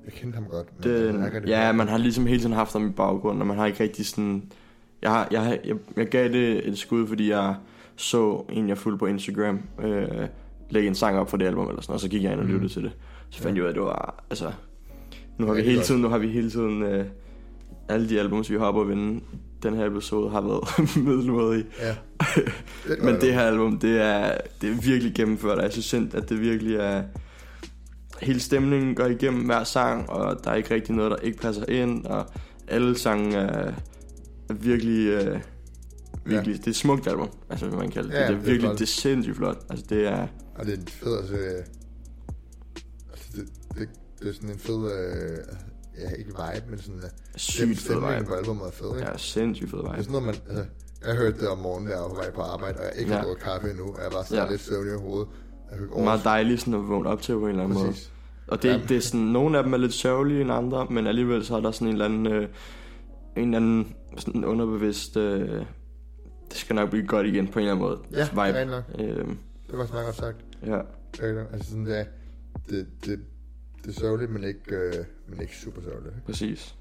Jeg 0.05 0.13
kendte 0.13 0.35
ham 0.37 0.45
godt. 0.45 0.67
Men 0.85 0.95
den, 0.95 1.23
det 1.23 1.49
ja, 1.49 1.73
man 1.73 1.89
har 1.89 1.99
ligesom 1.99 2.27
hele 2.27 2.41
tiden 2.41 2.53
haft 2.53 2.73
ham 2.73 2.87
i 2.89 2.91
baggrund, 2.93 3.41
og 3.41 3.47
man 3.47 3.57
har 3.57 3.67
ikke 3.67 3.83
rigtig 3.83 4.07
sådan... 4.07 4.43
Jeg, 5.03 5.11
har, 5.11 5.29
jeg, 5.31 5.61
jeg, 5.65 5.77
jeg 5.97 6.07
gav 6.07 6.29
det 6.29 6.69
et 6.69 6.79
skud, 6.79 7.07
fordi 7.07 7.31
jeg 7.31 7.55
så 7.97 8.45
en, 8.53 8.69
jeg 8.69 8.79
fulgte 8.79 8.99
på 8.99 9.07
Instagram, 9.07 9.61
øh, 9.83 10.09
lægge 10.71 10.89
en 10.89 10.95
sang 10.95 11.19
op 11.19 11.31
for 11.31 11.37
det 11.37 11.47
album, 11.47 11.69
eller 11.69 11.83
sådan, 11.83 11.95
og 11.95 12.01
så 12.01 12.09
gik 12.09 12.23
jeg 12.23 12.33
ind 12.33 12.41
og 12.41 12.47
Mm. 12.47 12.53
lyttede 12.53 12.73
til 12.73 12.83
det. 12.83 12.93
Så 13.31 13.43
fandt 13.43 13.57
jeg 13.57 13.63
ud 13.63 13.67
af, 13.67 13.71
at 13.71 13.75
det 13.75 13.83
var... 13.83 14.25
Altså, 14.31 14.53
nu 15.39 15.47
har 15.47 15.55
vi 15.55 15.63
hele 15.63 15.83
tiden, 15.83 16.01
nu 16.01 16.09
har 16.09 16.19
vi 16.19 16.29
hele 16.29 16.51
tiden... 16.51 16.83
Øh, 16.83 17.07
alle 17.89 18.09
de 18.09 18.21
albums, 18.21 18.51
vi 18.51 18.57
har 18.57 18.65
op 18.65 18.81
at 18.81 18.89
vinde, 18.89 19.21
den 19.63 19.75
her 19.75 19.87
episode 19.87 20.31
har 20.31 20.41
været 20.41 20.97
middelmådig. 21.07 21.65
Ja. 21.81 21.97
Det 22.89 23.03
Men 23.03 23.21
det 23.21 23.35
her 23.35 23.41
album, 23.41 23.79
det 23.79 24.01
er, 24.01 24.39
det 24.61 24.71
er 24.71 24.75
virkelig 24.75 25.15
gennemført, 25.15 25.59
og 25.59 25.65
jeg 25.65 25.73
synes 25.73 25.87
sind, 25.87 26.15
at 26.15 26.29
det 26.29 26.41
virkelig 26.41 26.77
er... 26.77 27.03
hele 28.21 28.41
stemningen 28.41 28.95
går 28.95 29.07
igennem 29.07 29.45
hver 29.45 29.65
sang, 29.65 30.11
og 30.11 30.45
der 30.45 30.51
er 30.51 30.55
ikke 30.55 30.75
rigtig 30.75 30.95
noget, 30.95 31.11
der 31.11 31.17
ikke 31.17 31.39
passer 31.39 31.69
ind, 31.69 32.07
og 32.07 32.27
alle 32.69 32.99
sange 32.99 33.37
er, 33.37 33.73
er 34.49 34.55
virkelig... 34.55 35.07
Øh, 35.07 35.41
virkelig 36.25 36.53
ja. 36.53 36.59
Det 36.59 36.67
er 36.67 36.71
et 36.71 36.77
smukt 36.77 37.07
album, 37.07 37.29
altså 37.51 37.67
hvad 37.67 37.79
man 37.79 37.91
kalder 37.91 38.11
det. 38.11 38.17
Ja, 38.17 38.21
det 38.21 38.27
er 38.27 38.31
det 38.31 38.39
er 38.39 38.45
virkelig, 38.45 38.61
flot. 38.61 38.79
det 38.79 38.83
er 38.83 38.87
sindssygt 38.87 39.37
flot. 39.37 39.59
Altså 39.71 39.87
det 39.89 40.07
er... 40.07 40.27
Og 40.55 40.67
det 40.67 40.75
er 40.75 40.79
en 40.79 40.87
fed, 40.87 41.19
altså... 41.19 41.37
altså 43.13 43.27
det, 43.35 43.49
det, 43.79 43.89
det, 44.27 44.33
er 44.33 44.35
sådan 44.35 44.51
en 44.51 44.59
fed... 44.59 44.81
Øh, 44.93 45.39
ja, 46.03 46.11
ikke 46.19 46.31
vibe, 46.31 46.71
men 46.71 46.79
sådan... 46.79 47.01
øh, 47.05 47.11
Sygt 47.37 47.79
fed 47.79 47.95
vibe. 47.95 48.25
på 48.29 48.35
albumet 48.35 48.67
er 48.67 48.71
fed, 48.71 48.97
ikke? 48.97 49.09
Ja, 49.11 49.17
sindssygt 49.17 49.71
fed 49.71 49.79
Det 49.79 49.87
er 49.87 49.93
vibe. 49.93 50.05
sådan 50.05 50.13
noget, 50.23 50.27
man... 50.27 50.35
Altså, 50.49 50.65
jeg 51.07 51.17
hørte 51.17 51.39
det 51.41 51.49
om 51.49 51.59
morgenen, 51.59 51.89
der 51.89 51.95
jeg 51.95 52.03
var 52.03 52.09
på 52.09 52.15
vej 52.15 52.31
på 52.31 52.41
arbejde, 52.41 52.79
og 52.79 52.85
jeg 52.85 52.93
ikke 52.99 53.11
har 53.13 53.19
Ja. 53.19 53.25
drukket 53.25 53.45
kaffe 53.45 53.71
endnu, 53.71 53.85
og 53.85 53.99
jeg 54.05 54.11
var 54.13 54.23
sådan 54.23 54.45
Ja. 54.45 54.51
lidt 54.51 54.61
søvnig 54.61 54.95
i 54.95 54.97
hovedet. 54.99 55.29
Jeg 55.71 55.79
fik 55.79 56.05
Meget 56.05 56.21
dejligt 56.25 56.61
sådan 56.61 56.75
at 56.75 56.89
vågne 56.89 57.09
op 57.09 57.23
til 57.23 57.33
på 57.33 57.39
en 57.45 57.49
eller 57.51 57.63
anden 57.65 57.79
måde. 57.79 57.89
Præcis. 57.89 58.13
Og 58.49 58.63
det, 58.63 58.69
Ja. 58.69 58.81
det 58.89 58.97
er 58.97 59.01
sådan, 59.01 59.21
nogle 59.27 59.59
af 59.59 59.65
dem 59.65 59.73
er 59.73 59.77
lidt 59.77 59.93
sørgelige 59.93 60.41
end 60.41 60.53
andre, 60.53 60.87
men 60.91 61.07
alligevel 61.07 61.45
så 61.45 61.57
er 61.57 61.61
der 61.61 61.71
sådan 61.71 61.89
en 61.89 61.93
eller 61.93 62.05
anden, 62.05 62.27
øh, 62.27 62.49
en 63.37 63.45
eller 63.45 63.57
anden 63.57 63.95
sådan 64.19 64.45
underbevidst, 64.45 65.17
øh, 65.17 65.49
det 66.51 66.57
skal 66.57 66.77
nok 66.77 66.91
blive 66.91 67.07
godt 67.07 67.27
igen 67.27 67.49
på 67.49 67.59
en 67.59 67.63
eller 67.69 67.73
anden 67.75 67.87
måde. 67.89 67.99
Ja, 68.13 68.17
det 68.25 68.31
er 68.39 68.61
vibe. 68.61 68.71
nok. 68.71 68.85
Øhm, 68.99 69.39
Det 69.71 69.79
var 69.79 69.87
meget 69.93 70.05
godt 70.05 70.17
sagt. 70.17 70.37
ja. 70.67 70.81
Altså 71.53 71.71
sådan, 71.71 71.87
det, 71.87 72.07
det, 72.71 72.87
det, 73.05 73.21
det 73.87 73.97
er 73.97 74.01
sørgeligt, 74.01 74.31
men 74.31 74.45
ikke, 74.45 74.75
øh, 74.77 75.05
men 75.29 75.41
ikke 75.41 75.57
super 75.57 75.81
sørgeligt. 75.83 76.15
præcis. 76.27 76.75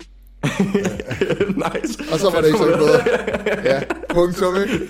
nice. 1.65 2.03
Og 2.13 2.19
så 2.19 2.29
var 2.33 2.41
det 2.41 2.47
ikke 2.47 2.59
så 2.59 2.65
bedre. 2.77 2.99
Ja, 3.71 3.81
punktum, 4.09 4.53
ikke? 4.55 4.87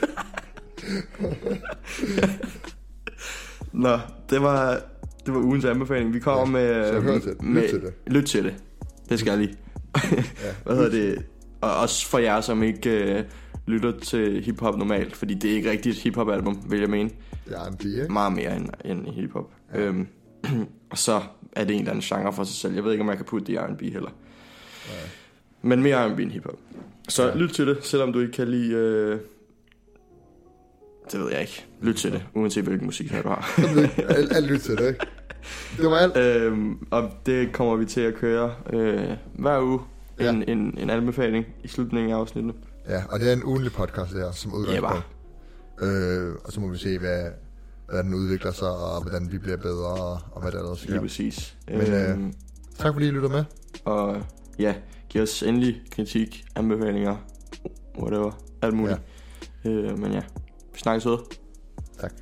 Nå, 3.73 3.97
det 4.29 4.41
var, 4.41 4.81
det 5.25 5.33
var 5.33 5.39
ugens 5.39 5.65
anbefaling. 5.65 6.13
Vi 6.13 6.19
kommer 6.19 6.59
Ja, 6.59 6.65
med... 6.65 6.93
så 6.93 6.99
hør 6.99 7.19
til 7.19 7.29
det. 7.29 7.37
Lyt 7.41 7.53
med, 7.53 7.69
til 7.69 7.81
det. 7.81 7.93
Lyt 8.07 8.23
til 8.25 8.43
det. 8.43 8.55
Det 9.09 9.19
skal 9.19 9.29
jeg 9.29 9.39
lige. 9.39 9.55
Ja. 10.11 10.23
Hvad 10.65 10.75
hedder 10.75 10.89
det? 10.91 11.25
Og 11.61 11.77
også 11.77 12.07
for 12.07 12.17
jer, 12.17 12.41
som 12.41 12.63
ikke 12.63 13.17
øh, 13.17 13.23
lytter 13.67 13.99
til 13.99 14.43
hiphop 14.43 14.77
normalt, 14.77 15.15
fordi 15.15 15.33
det 15.33 15.51
er 15.51 15.55
ikke 15.55 15.69
rigtigt 15.71 15.95
et 15.97 16.01
hiphop 16.03 16.29
album, 16.29 16.63
vil 16.69 16.79
jeg 16.79 16.89
mene. 16.89 17.09
Det 17.81 17.99
er? 18.03 18.09
Meget 18.09 18.33
mere 18.33 18.55
end, 18.55 18.69
end 18.85 19.07
hiphop. 19.07 19.51
Ja. 19.73 19.79
Øhm, 19.79 20.07
og 20.91 20.97
så 20.97 21.21
er 21.51 21.63
det 21.63 21.73
en 21.73 21.79
eller 21.79 21.91
anden 21.91 22.01
genre 22.03 22.33
for 22.33 22.43
sig 22.43 22.55
selv. 22.55 22.73
Jeg 22.75 22.83
ved 22.83 22.91
ikke, 22.91 23.01
om 23.03 23.09
jeg 23.09 23.17
kan 23.17 23.25
putte 23.25 23.47
det 23.47 23.53
i 23.53 23.57
R&B 23.57 23.81
heller. 23.81 24.09
Nej. 24.89 24.97
Men 25.61 25.83
mere 25.83 26.07
R&B 26.09 26.19
end 26.19 26.31
hiphop. 26.31 26.57
Så 27.09 27.23
Ja. 27.23 27.29
ja. 27.29 27.35
lyt 27.35 27.49
til 27.49 27.67
det, 27.67 27.77
selvom 27.85 28.13
du 28.13 28.19
ikke 28.19 28.33
kan 28.33 28.47
lide... 28.47 28.73
Øh, 28.73 29.19
det 31.11 31.19
ved 31.19 31.31
jeg 31.31 31.41
ikke. 31.41 31.65
Lyt 31.81 31.95
til 31.95 32.11
det, 32.11 32.23
uanset 32.33 32.63
hvilken 32.63 32.85
musik 32.85 33.11
du 33.23 33.29
har. 33.29 33.59
Alt, 34.15 34.33
alt 34.35 34.47
lyt 34.47 34.59
til 34.59 34.77
det, 34.77 34.87
ikke? 34.87 35.05
Det 35.77 35.85
var 35.89 35.97
alt. 35.97 36.17
øhm, 36.17 36.87
og 36.91 37.09
det 37.25 37.53
kommer 37.53 37.75
vi 37.75 37.85
til 37.85 38.01
at 38.01 38.13
køre 38.15 38.53
øh, 38.73 39.09
hver 39.33 39.61
uge. 39.61 39.79
Ja. 40.19 40.29
En, 40.29 40.43
en, 40.49 40.77
en 40.77 40.89
anbefaling 40.89 41.45
i 41.63 41.67
slutningen 41.67 42.11
af 42.11 42.15
afsnittet. 42.17 42.53
Ja, 42.89 43.03
og 43.09 43.19
det 43.19 43.29
er 43.29 43.33
en 43.33 43.43
ugenlig 43.43 43.71
podcast, 43.71 44.11
det 44.11 44.19
her, 44.21 44.31
som 44.31 44.51
Ja, 44.51 44.57
udgangspunkt. 44.57 45.05
Øh, 45.81 46.35
og 46.43 46.51
så 46.53 46.59
må 46.59 46.67
vi 46.67 46.77
se, 46.77 46.99
hvad, 46.99 47.23
hvad 47.89 48.03
den 48.03 48.13
udvikler 48.13 48.51
sig, 48.51 48.69
og 48.69 49.01
hvordan 49.01 49.31
vi 49.31 49.37
bliver 49.37 49.57
bedre, 49.57 49.87
og, 49.87 50.19
og 50.31 50.41
hvad 50.41 50.51
der 50.51 50.59
ellers 50.59 50.81
Lige 50.81 50.91
sker. 50.91 51.01
præcis. 51.01 51.57
Men, 51.67 51.93
øh, 51.93 52.11
øhm, 52.11 52.33
Tak 52.77 52.93
fordi 52.93 53.07
I 53.07 53.11
lytter 53.11 53.29
med. 53.29 53.43
Og 53.85 54.23
ja, 54.59 54.75
giv 55.09 55.21
os 55.21 55.43
endelig 55.43 55.81
kritik, 55.91 56.45
anbefalinger, 56.55 57.17
whatever, 57.99 58.31
alt 58.61 58.73
muligt. 58.73 58.99
Ja. 59.65 59.69
Øh, 59.69 59.99
men 59.99 60.11
ja, 60.11 60.21
vi 60.73 60.79
snakkes 60.79 61.05
ved. 61.05 61.17
Tak. 61.99 62.13